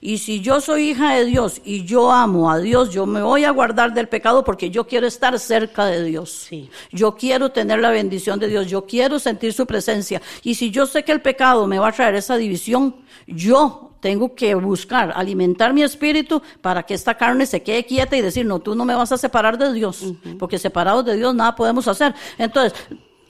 Y 0.00 0.18
si 0.18 0.40
yo 0.40 0.60
soy 0.60 0.90
hija 0.90 1.14
de 1.14 1.24
Dios 1.26 1.60
y 1.64 1.84
yo 1.84 2.10
amo 2.10 2.50
a 2.50 2.58
Dios, 2.58 2.90
yo 2.90 3.06
me 3.06 3.22
voy 3.22 3.44
a 3.44 3.50
guardar 3.50 3.92
del 3.92 4.08
pecado 4.08 4.44
porque 4.44 4.70
yo 4.70 4.86
quiero 4.86 5.06
estar 5.06 5.38
cerca 5.38 5.86
de 5.86 6.04
Dios. 6.04 6.48
Yo 6.90 7.16
quiero 7.16 7.50
tener 7.50 7.80
la 7.80 7.90
bendición 7.90 8.38
de 8.38 8.48
Dios, 8.48 8.66
yo 8.66 8.86
quiero 8.86 9.18
sentir 9.18 9.52
su 9.52 9.66
presencia. 9.66 10.22
Y 10.42 10.54
si 10.54 10.70
yo 10.70 10.86
sé 10.86 11.04
que 11.04 11.12
el 11.12 11.20
pecado 11.20 11.66
me 11.66 11.78
va 11.78 11.88
a 11.88 11.92
traer 11.92 12.14
esa 12.14 12.36
división, 12.36 12.96
yo 13.26 13.90
tengo 14.00 14.34
que 14.34 14.54
buscar 14.54 15.12
alimentar 15.14 15.72
mi 15.72 15.82
espíritu 15.82 16.42
para 16.60 16.82
que 16.82 16.94
esta 16.94 17.14
carne 17.16 17.46
se 17.46 17.62
quede 17.62 17.84
quieta 17.84 18.16
y 18.16 18.22
decir, 18.22 18.46
no, 18.46 18.58
tú 18.58 18.74
no 18.74 18.84
me 18.84 18.94
vas 18.94 19.12
a 19.12 19.18
separar 19.18 19.58
de 19.58 19.72
Dios, 19.72 20.14
porque 20.38 20.58
separados 20.58 21.04
de 21.04 21.16
Dios 21.16 21.34
nada 21.34 21.54
podemos 21.54 21.86
hacer. 21.86 22.14
Entonces, 22.38 22.72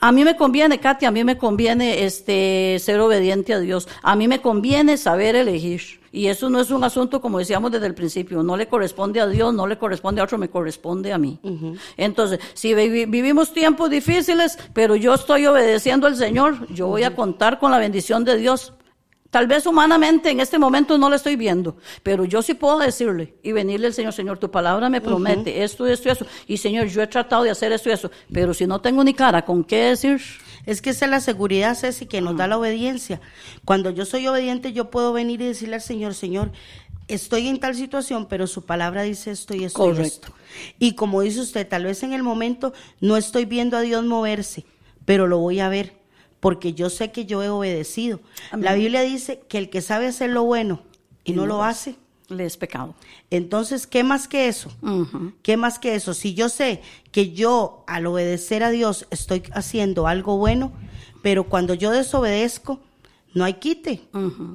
a 0.01 0.12
mí 0.12 0.24
me 0.24 0.36
conviene, 0.36 0.80
Katia, 0.80 1.09
a 1.09 1.11
mí 1.11 1.24
me 1.24 1.36
conviene 1.36 2.05
este 2.05 2.78
ser 2.80 3.01
obediente 3.01 3.53
a 3.53 3.61
Dios. 3.61 3.86
A 4.03 4.16
mí 4.16 4.28
me 4.28 4.40
conviene 4.40 4.96
saber 4.96 5.36
elegir. 5.36 5.99
Y 6.13 6.27
eso 6.27 6.51
no 6.51 6.61
es 6.61 6.71
un 6.71 6.83
asunto, 6.83 7.21
como 7.21 7.39
decíamos 7.39 7.71
desde 7.71 7.87
el 7.87 7.95
principio, 7.95 8.43
no 8.43 8.57
le 8.57 8.67
corresponde 8.67 9.21
a 9.21 9.27
Dios, 9.29 9.55
no 9.55 9.67
le 9.67 9.79
corresponde 9.79 10.21
a 10.21 10.25
otro, 10.25 10.39
me 10.39 10.51
corresponde 10.51 11.13
a 11.13 11.19
mí. 11.19 11.39
Entonces, 11.97 12.41
si 12.55 12.75
vivimos 12.75 13.53
tiempos 13.53 13.91
difíciles, 13.91 14.59
pero 14.73 14.97
yo 14.97 15.15
estoy 15.15 15.47
obedeciendo 15.47 16.07
al 16.07 16.17
Señor, 16.17 16.67
yo 16.73 16.89
voy 16.89 17.05
a 17.05 17.15
contar 17.15 17.59
con 17.59 17.71
la 17.71 17.79
bendición 17.79 18.25
de 18.25 18.37
Dios. 18.37 18.73
Tal 19.31 19.47
vez 19.47 19.64
humanamente 19.66 20.31
en 20.31 20.41
este 20.41 20.59
momento 20.59 20.99
no 20.99 21.09
le 21.09 21.16
estoy 21.16 21.37
viendo, 21.37 21.76
pero 22.03 22.24
yo 22.24 22.43
sí 22.43 22.55
puedo 22.55 22.78
decirle 22.78 23.37
y 23.45 23.53
venirle 23.53 23.87
al 23.87 23.95
Señor, 23.95 24.12
Señor, 24.12 24.39
tu 24.39 24.51
palabra 24.51 24.89
me 24.89 25.01
promete 25.01 25.62
esto, 25.62 25.87
esto 25.87 26.09
y 26.09 26.12
eso. 26.12 26.26
Y 26.49 26.57
Señor, 26.57 26.89
yo 26.89 27.01
he 27.01 27.07
tratado 27.07 27.45
de 27.45 27.51
hacer 27.51 27.70
esto 27.70 27.89
y 27.89 27.93
eso, 27.93 28.11
pero 28.33 28.53
si 28.55 28.66
no 28.66 28.81
tengo 28.81 29.05
ni 29.05 29.14
cara, 29.14 29.45
¿con 29.45 29.62
qué 29.62 29.85
decir? 29.85 30.20
Es 30.66 30.83
que 30.83 30.91
esa 30.91 31.05
es 31.05 31.11
la 31.12 31.20
seguridad, 31.20 31.76
Ceci, 31.76 32.07
que 32.07 32.20
nos 32.20 32.37
da 32.37 32.49
la 32.49 32.59
obediencia. 32.59 33.20
Cuando 33.64 33.91
yo 33.91 34.05
soy 34.05 34.26
obediente, 34.26 34.72
yo 34.72 34.91
puedo 34.91 35.12
venir 35.12 35.41
y 35.41 35.47
decirle 35.47 35.76
al 35.76 35.83
Señor, 35.83 36.14
Señor, 36.14 36.51
estoy 37.07 37.47
en 37.47 37.61
tal 37.61 37.76
situación, 37.76 38.26
pero 38.28 38.49
su 38.49 38.64
palabra 38.66 39.03
dice 39.03 39.31
esto 39.31 39.55
y 39.55 39.64
esto 39.64 39.85
y 39.85 39.91
Correcto. 39.91 40.28
esto. 40.28 40.33
Y 40.81 40.97
como 40.97 41.20
dice 41.22 41.41
usted, 41.41 41.68
tal 41.68 41.85
vez 41.85 42.03
en 42.03 42.12
el 42.12 42.24
momento 42.24 42.72
no 43.01 43.16
estoy 43.16 43.45
viendo 43.45 43.76
a 43.76 43.81
Dios 43.81 44.05
moverse, 44.05 44.64
pero 45.05 45.26
lo 45.28 45.39
voy 45.39 45.61
a 45.61 45.68
ver, 45.68 45.99
porque 46.41 46.72
yo 46.72 46.91
sé 46.91 47.12
que 47.12 47.26
yo 47.26 47.43
he 47.43 47.49
obedecido. 47.49 48.20
Amén. 48.51 48.64
La 48.64 48.74
Biblia 48.74 49.03
dice 49.03 49.41
que 49.49 49.59
el 49.59 49.70
que 49.70 49.82
sabe 49.82 50.07
hacer 50.07 50.30
lo 50.30 50.43
bueno 50.45 50.82
y 51.24 51.32
no 51.32 51.47
lo 51.47 51.62
hace, 51.62 51.97
Le 52.28 52.45
es 52.47 52.57
pecado. 52.57 52.95
entonces, 53.30 53.86
¿qué 53.86 54.03
más 54.05 54.26
que 54.28 54.49
eso? 54.49 54.70
¿Qué 55.43 55.57
más 55.57 55.78
que 55.78 55.95
eso? 55.95 56.14
Si 56.14 56.34
yo 56.34 56.49
sé 56.49 56.80
que 57.12 57.32
yo 57.32 57.84
al 57.86 58.07
obedecer 58.07 58.62
a 58.62 58.70
Dios 58.70 59.07
estoy 59.11 59.43
haciendo 59.53 60.07
algo 60.07 60.36
bueno, 60.38 60.72
pero 61.22 61.45
cuando 61.45 61.74
yo 61.74 61.91
desobedezco, 61.91 62.80
no 63.34 63.45
hay 63.45 63.55
quite. 63.55 64.03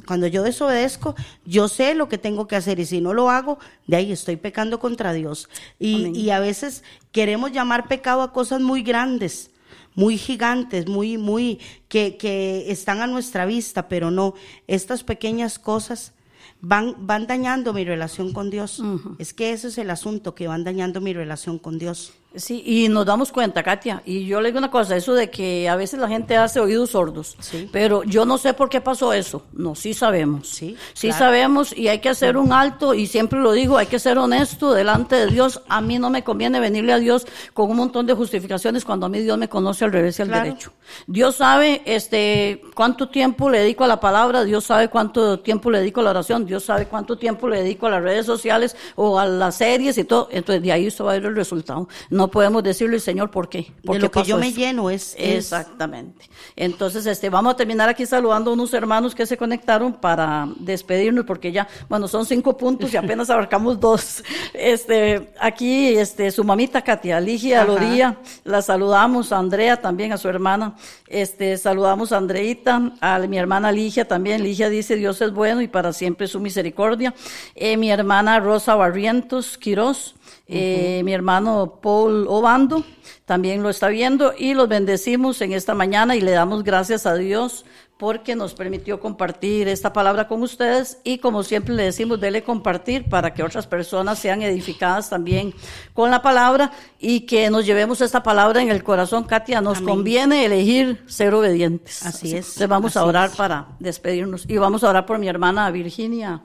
Cuando 0.06 0.28
yo 0.28 0.42
desobedezco, 0.44 1.16
yo 1.46 1.68
sé 1.68 1.94
lo 1.96 2.10
que 2.10 2.18
tengo 2.18 2.48
que 2.48 2.56
hacer 2.58 2.80
y 2.80 2.86
si 2.86 3.00
no 3.00 3.14
lo 3.14 3.30
hago, 3.30 3.58
de 3.88 3.98
ahí 3.98 4.12
estoy 4.12 4.36
pecando 4.38 4.80
contra 4.80 5.14
Dios. 5.14 5.48
Y, 5.80 6.08
y 6.18 6.30
a 6.32 6.40
veces 6.40 6.84
queremos 7.12 7.52
llamar 7.52 7.88
pecado 7.88 8.22
a 8.22 8.34
cosas 8.34 8.60
muy 8.62 8.82
grandes, 8.84 9.52
muy 9.96 10.18
gigantes, 10.18 10.88
muy, 10.88 11.18
muy, 11.18 11.60
que, 11.88 12.18
que 12.18 12.72
están 12.72 13.02
a 13.02 13.08
nuestra 13.08 13.46
vista, 13.46 13.88
pero 13.88 14.12
no, 14.12 14.34
estas 14.68 15.04
pequeñas 15.04 15.58
cosas 15.58 16.14
van, 16.62 16.96
van 17.00 17.28
dañando 17.28 17.74
mi 17.74 17.86
relación 17.86 18.34
con 18.34 18.50
Dios. 18.50 18.84
Es 19.20 19.34
que 19.34 19.52
ese 19.52 19.70
es 19.70 19.78
el 19.78 19.90
asunto, 19.90 20.36
que 20.36 20.48
van 20.48 20.64
dañando 20.64 21.02
mi 21.02 21.14
relación 21.14 21.60
con 21.60 21.80
Dios. 21.80 22.14
Sí, 22.36 22.64
y 22.66 22.90
nos 22.90 23.06
damos 23.06 23.32
cuenta, 23.32 23.64
Katia, 23.64 24.02
y 24.06 24.26
yo 24.26 24.42
le 24.42 24.50
digo 24.50 24.58
una 24.60 24.70
cosa, 24.72 24.96
eso 24.96 25.14
de 25.14 25.30
que 25.30 25.70
a 25.70 25.76
veces 25.76 26.00
la 26.00 26.08
gente 26.08 26.36
hace 26.38 26.60
oídos 26.60 26.92
sordos, 26.92 27.36
Sí. 27.40 27.70
pero 27.72 28.04
yo 28.04 28.26
no 28.26 28.38
sé 28.38 28.54
por 28.54 28.70
qué 28.70 28.82
pasó 28.82 29.14
eso, 29.14 29.44
no, 29.54 29.76
sí 29.76 29.94
sabemos, 29.94 30.48
Sí, 30.50 30.76
sí 30.94 31.08
claro. 31.08 31.26
sabemos 31.26 31.76
y 31.78 31.88
hay 31.88 32.00
que 32.00 32.10
hacer 32.10 32.38
un 32.38 32.52
alto 32.54 32.94
y 32.94 33.08
siempre 33.08 33.40
lo 33.40 33.52
digo, 33.54 33.78
hay 33.78 33.86
que 33.88 34.00
ser 34.00 34.18
honesto 34.18 34.74
delante 34.74 35.16
de 35.16 35.28
Dios, 35.28 35.62
a 35.70 35.82
mí 35.82 35.98
no 36.00 36.10
me 36.10 36.24
conviene 36.24 36.60
venirle 36.60 36.94
a 36.94 37.00
Dios 37.00 37.26
con 37.54 37.70
un 37.72 37.78
montón 37.78 38.06
de 38.06 38.14
justificaciones 38.14 38.84
cuando 38.86 39.06
a 39.06 39.10
mí 39.10 39.20
Dios 39.20 39.38
me 39.38 39.48
conoce 39.50 39.86
al 39.86 39.92
revés 39.92 40.20
y 40.20 40.22
al 40.24 40.28
Claro. 40.28 40.44
derecho. 40.46 40.72
Dios 41.08 41.36
sabe 41.38 41.82
este 41.86 42.62
cuánto 42.76 43.10
tiempo 43.10 43.50
le 43.50 43.60
dedico 43.60 43.84
a 43.84 43.88
la 43.88 44.00
palabra, 44.00 44.44
Dios 44.44 44.66
sabe 44.66 44.90
cuánto 44.90 45.40
tiempo 45.40 45.72
le 45.72 45.80
dedico 45.80 46.02
a 46.02 46.04
la 46.04 46.10
oración, 46.12 46.46
Dios 46.46 46.64
sabe 46.66 46.88
cuánto 46.88 47.18
tiempo 47.18 47.48
le 47.48 47.64
dedico 47.64 47.88
a 47.88 47.92
las 47.92 48.04
redes 48.04 48.26
sociales 48.26 48.76
o 48.96 49.18
a 49.20 49.26
las 49.26 49.56
series 49.58 49.98
y 49.98 50.04
todo, 50.04 50.28
entonces 50.32 50.62
de 50.64 50.72
ahí 50.72 50.88
usted 50.88 51.04
va 51.06 51.12
a 51.12 51.14
ver 51.16 51.26
el 51.26 51.36
resultado. 51.36 51.88
No 52.10 52.25
podemos 52.30 52.64
decirle, 52.64 53.00
Señor, 53.00 53.32
¿por 53.32 53.50
qué? 53.50 53.72
¿Por 53.84 53.96
de 53.96 54.00
qué 54.00 54.06
lo 54.06 54.12
que 54.12 54.24
yo 54.24 54.38
me 54.38 54.48
eso?" 54.48 54.58
lleno 54.58 54.90
es, 54.90 55.16
es- 55.18 55.36
Exactamente. 55.38 56.30
Entonces, 56.56 57.06
este, 57.06 57.30
vamos 57.30 57.54
a 57.54 57.58
terminar 57.58 57.90
aquí 57.90 58.06
saludando 58.06 58.52
a 58.52 58.54
unos 58.54 58.74
hermanos 58.74 59.14
que 59.16 59.26
se 59.26 59.38
conectaron 59.38 59.94
para 59.94 60.48
despedirnos, 60.60 61.26
porque 61.26 61.52
ya, 61.52 61.68
bueno, 61.90 62.08
son 62.08 62.26
cinco 62.26 62.58
puntos 62.58 62.94
y 62.94 62.98
apenas 62.98 63.30
abarcamos 63.30 63.80
dos. 63.80 64.24
Este, 64.54 65.34
aquí, 65.40 65.90
este, 65.98 66.32
su 66.32 66.44
mamita 66.44 66.82
Katia, 66.82 67.20
Ligia. 67.20 67.64
Loría, 67.66 68.18
la 68.44 68.62
saludamos, 68.62 69.32
a 69.32 69.38
Andrea 69.38 69.82
también, 69.82 70.12
a 70.14 70.18
su 70.18 70.28
hermana, 70.30 70.76
este, 71.08 71.58
saludamos 71.58 72.12
a 72.12 72.18
Andreita, 72.18 72.94
a 73.02 73.20
mi 73.20 73.38
hermana 73.38 73.72
Ligia 73.72 74.08
también, 74.08 74.44
Ligia 74.44 74.70
dice, 74.70 74.96
Dios 74.96 75.22
es 75.22 75.32
bueno 75.32 75.62
y 75.62 75.68
para 75.68 75.94
siempre 75.94 76.28
su 76.28 76.40
misericordia. 76.40 77.14
Eh, 77.56 77.78
mi 77.78 77.92
hermana 77.92 78.40
Rosa 78.40 78.76
Barrientos 78.76 79.58
Quirós, 79.58 80.15
eh, 80.48 81.02
mi 81.04 81.14
hermano 81.14 81.80
Paul 81.82 82.28
Obando 82.28 82.84
también 83.26 83.64
lo 83.64 83.70
está 83.70 83.88
viendo 83.88 84.34
y 84.38 84.54
los 84.54 84.70
bendecimos 84.70 85.42
en 85.42 85.54
esta 85.54 85.74
mañana 85.74 86.16
y 86.16 86.22
le 86.22 86.32
damos 86.32 86.64
gracias 86.64 87.06
a 87.08 87.16
Dios 87.16 87.66
porque 87.98 88.36
nos 88.36 88.54
permitió 88.54 89.00
compartir 89.00 89.68
esta 89.68 89.94
palabra 89.94 90.28
con 90.28 90.44
ustedes 90.44 91.00
y 91.04 91.20
como 91.20 91.44
siempre 91.44 91.74
le 91.74 91.84
decimos, 91.84 92.20
dele 92.20 92.44
compartir 92.44 93.08
para 93.08 93.34
que 93.34 93.42
otras 93.42 93.68
personas 93.68 94.20
sean 94.20 94.42
edificadas 94.42 95.10
también 95.10 95.54
con 95.94 96.12
la 96.12 96.22
palabra 96.22 96.72
y 97.00 97.22
que 97.22 97.50
nos 97.50 97.66
llevemos 97.66 98.02
esta 98.02 98.22
palabra 98.22 98.62
en 98.62 98.70
el 98.70 98.84
corazón. 98.84 99.24
Katia, 99.24 99.62
nos 99.62 99.78
Amén. 99.78 99.90
conviene 99.90 100.46
elegir 100.46 101.04
ser 101.08 101.34
obedientes. 101.34 102.06
Así 102.06 102.28
es, 102.28 102.34
Entonces 102.48 102.68
vamos 102.68 102.98
a 102.98 103.06
orar 103.06 103.30
es. 103.30 103.36
para 103.36 103.70
despedirnos 103.80 104.46
y 104.48 104.58
vamos 104.58 104.84
a 104.84 104.90
orar 104.90 105.06
por 105.06 105.18
mi 105.18 105.30
hermana 105.30 105.72
Virginia. 105.72 106.42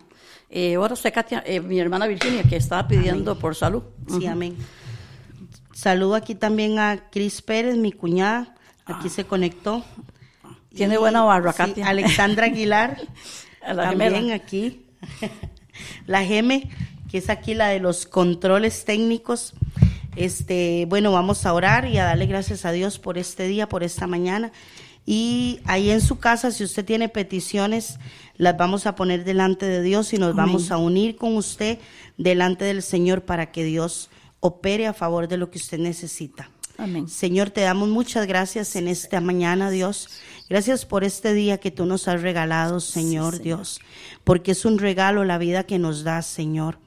Eh, 0.50 0.74
ahora 0.74 0.94
usted, 0.94 1.12
Katia, 1.12 1.44
eh, 1.46 1.60
mi 1.60 1.78
hermana 1.78 2.08
Virginia, 2.08 2.42
que 2.42 2.56
estaba 2.56 2.88
pidiendo 2.88 3.38
por 3.38 3.54
salud. 3.54 3.84
Sí, 4.08 4.26
amén. 4.26 4.56
Saludo 5.72 6.16
aquí 6.16 6.34
también 6.34 6.78
a 6.78 7.08
Cris 7.10 7.40
Pérez, 7.40 7.76
mi 7.76 7.92
cuñada. 7.92 8.54
Aquí 8.84 9.08
se 9.08 9.24
conectó. 9.24 9.84
Tiene 10.74 10.98
buena 10.98 11.22
barra, 11.22 11.52
sí, 11.52 11.58
Katia. 11.58 11.88
Alexandra 11.88 12.46
Aguilar. 12.46 13.00
También 13.60 14.14
gemela. 14.14 14.34
aquí. 14.34 14.86
La 16.06 16.24
Geme, 16.24 16.68
que 17.10 17.18
es 17.18 17.30
aquí 17.30 17.54
la 17.54 17.68
de 17.68 17.78
los 17.78 18.06
controles 18.06 18.84
técnicos. 18.84 19.54
Este, 20.16 20.86
bueno, 20.88 21.12
vamos 21.12 21.46
a 21.46 21.52
orar 21.52 21.86
y 21.86 21.98
a 21.98 22.04
darle 22.04 22.26
gracias 22.26 22.64
a 22.64 22.72
Dios 22.72 22.98
por 22.98 23.18
este 23.18 23.46
día, 23.46 23.68
por 23.68 23.82
esta 23.82 24.06
mañana. 24.06 24.50
Y 25.06 25.60
ahí 25.64 25.90
en 25.90 26.00
su 26.00 26.18
casa, 26.18 26.50
si 26.50 26.64
usted 26.64 26.84
tiene 26.84 27.08
peticiones, 27.08 27.98
las 28.40 28.56
vamos 28.56 28.86
a 28.86 28.94
poner 28.94 29.22
delante 29.22 29.66
de 29.66 29.82
Dios 29.82 30.14
y 30.14 30.16
nos 30.16 30.34
vamos 30.34 30.70
a 30.70 30.78
unir 30.78 31.16
con 31.16 31.36
usted 31.36 31.78
delante 32.16 32.64
del 32.64 32.82
Señor 32.82 33.20
para 33.22 33.52
que 33.52 33.64
Dios 33.64 34.08
opere 34.40 34.86
a 34.86 34.94
favor 34.94 35.28
de 35.28 35.36
lo 35.36 35.50
que 35.50 35.58
usted 35.58 35.78
necesita. 35.78 36.48
Amén. 36.78 37.06
Señor, 37.06 37.50
te 37.50 37.60
damos 37.60 37.90
muchas 37.90 38.26
gracias 38.26 38.76
en 38.76 38.88
esta 38.88 39.20
mañana, 39.20 39.68
Dios. 39.68 40.08
Gracias 40.48 40.86
por 40.86 41.04
este 41.04 41.34
día 41.34 41.58
que 41.58 41.70
tú 41.70 41.84
nos 41.84 42.08
has 42.08 42.22
regalado, 42.22 42.80
Señor, 42.80 43.40
Dios, 43.40 43.78
porque 44.24 44.52
es 44.52 44.64
un 44.64 44.78
regalo 44.78 45.26
la 45.26 45.36
vida 45.36 45.64
que 45.64 45.78
nos 45.78 46.02
das, 46.02 46.24
Señor. 46.24 46.78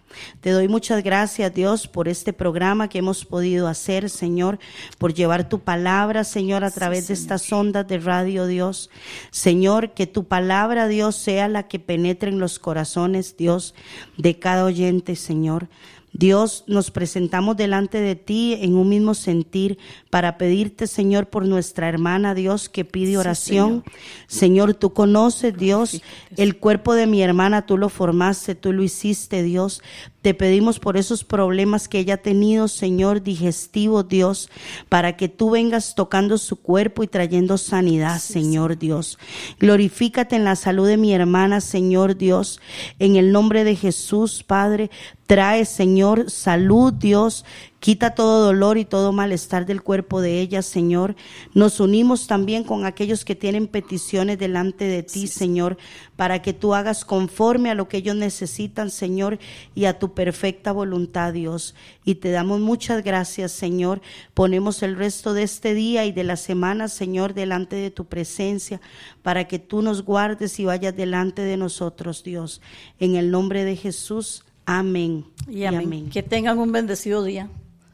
Te 0.41 0.51
doy 0.51 0.67
muchas 0.67 1.03
gracias, 1.03 1.53
Dios, 1.53 1.87
por 1.87 2.07
este 2.07 2.33
programa 2.33 2.87
que 2.87 2.99
hemos 2.99 3.25
podido 3.25 3.67
hacer, 3.67 4.09
Señor, 4.09 4.59
por 4.97 5.13
llevar 5.13 5.49
tu 5.49 5.59
palabra, 5.59 6.23
Señor, 6.23 6.63
a 6.63 6.71
través 6.71 7.07
de 7.07 7.13
estas 7.13 7.51
ondas 7.51 7.87
de 7.87 7.99
radio, 7.99 8.47
Dios. 8.47 8.89
Señor, 9.31 9.93
que 9.93 10.07
tu 10.07 10.25
palabra, 10.25 10.87
Dios, 10.87 11.15
sea 11.15 11.47
la 11.47 11.67
que 11.67 11.79
penetre 11.79 12.29
en 12.29 12.39
los 12.39 12.59
corazones, 12.59 13.37
Dios, 13.37 13.75
de 14.17 14.39
cada 14.39 14.65
oyente, 14.65 15.15
Señor. 15.15 15.67
Dios, 16.13 16.63
nos 16.67 16.91
presentamos 16.91 17.57
delante 17.57 17.99
de 17.99 18.15
ti 18.15 18.55
en 18.61 18.75
un 18.75 18.87
mismo 18.87 19.15
sentir 19.15 19.79
para 20.11 20.37
pedirte, 20.37 20.85
Señor, 20.85 21.27
por 21.27 21.47
nuestra 21.47 21.89
hermana, 21.89 22.35
Dios, 22.35 22.69
que 22.69 22.85
pide 22.85 23.17
oración. 23.17 23.83
Señor. 24.27 24.75
tú 24.75 24.93
conoces, 24.93 25.57
Dios, 25.57 26.03
el 26.37 26.57
cuerpo 26.57 26.93
de 26.93 27.07
mi 27.07 27.23
hermana, 27.23 27.65
tú 27.65 27.77
lo 27.79 27.89
formaste, 27.89 28.53
tú 28.53 28.73
lo 28.73 28.83
hiciste, 28.83 29.41
Dios. 29.41 29.81
Te 30.23 30.33
pedimos 30.33 30.79
por 30.79 30.95
esos 30.95 31.25
problemas 31.25 31.89
que 31.89 31.99
ella 31.99 32.13
ha 32.13 32.17
tenido, 32.17 32.69
Señor, 32.69 33.23
digestivo, 33.23 34.03
Dios, 34.03 34.49
para 34.87 35.17
que 35.17 35.27
tú 35.27 35.49
vengas 35.49 35.95
tocando 35.95 36.37
su 36.37 36.55
cuerpo 36.55 37.03
y 37.03 37.07
trayendo 37.07 37.57
sanidad, 37.57 38.19
Señor 38.19 38.77
Dios. 38.77 39.19
Glorifícate 39.59 40.37
en 40.37 40.45
la 40.45 40.55
salud 40.55 40.87
de 40.87 40.95
mi 40.95 41.13
hermana, 41.13 41.59
Señor 41.59 42.15
Dios, 42.15 42.61
en 42.99 43.17
el 43.17 43.33
nombre 43.33 43.65
de 43.65 43.75
Jesús, 43.75 44.43
Padre. 44.43 44.89
Trae, 45.27 45.65
Señor, 45.65 46.31
salud, 46.31 46.93
Dios. 46.93 47.43
Quita 47.83 48.15
todo 48.15 48.45
dolor 48.45 48.77
y 48.77 48.85
todo 48.85 49.11
malestar 49.11 49.65
del 49.65 49.81
cuerpo 49.81 50.21
de 50.21 50.39
ella, 50.39 50.61
Señor. 50.61 51.17
Nos 51.53 51.81
unimos 51.81 52.27
también 52.27 52.63
con 52.63 52.85
aquellos 52.85 53.25
que 53.25 53.35
tienen 53.35 53.67
peticiones 53.67 54.39
delante 54.39 54.85
de 54.85 55.03
ti, 55.03 55.27
Señor, 55.27 55.77
para 56.15 56.41
que 56.41 56.53
tú 56.53 56.75
hagas 56.75 57.03
conforme 57.03 57.69
a 57.69 57.75
lo 57.75 57.89
que 57.89 57.97
ellos 57.97 58.15
necesitan, 58.15 58.89
Señor, 58.89 59.37
y 59.75 59.83
a 59.83 59.99
tu 59.99 60.13
perfecta 60.13 60.71
voluntad, 60.71 61.33
Dios. 61.33 61.75
Y 62.05 62.15
te 62.15 62.31
damos 62.31 62.61
muchas 62.61 63.03
gracias, 63.03 63.51
Señor. 63.51 64.01
Ponemos 64.33 64.81
el 64.81 64.95
resto 64.95 65.33
de 65.33 65.43
este 65.43 65.73
día 65.73 66.05
y 66.05 66.13
de 66.13 66.23
la 66.23 66.37
semana, 66.37 66.87
Señor, 66.87 67.33
delante 67.33 67.75
de 67.75 67.91
tu 67.91 68.05
presencia, 68.05 68.79
para 69.23 69.49
que 69.49 69.59
tú 69.59 69.81
nos 69.81 70.05
guardes 70.05 70.57
y 70.57 70.63
vayas 70.63 70.95
delante 70.95 71.41
de 71.41 71.57
nosotros, 71.57 72.23
Dios. 72.23 72.61
En 73.01 73.17
el 73.17 73.29
nombre 73.29 73.65
de 73.65 73.75
Jesús. 73.75 74.45
Amén. 74.65 75.25
Y 75.49 75.65
amén. 75.65 76.09
Que 76.09 76.23
tengan 76.23 76.59
un 76.59 76.71
bendecido 76.71 77.25
día. 77.25 77.49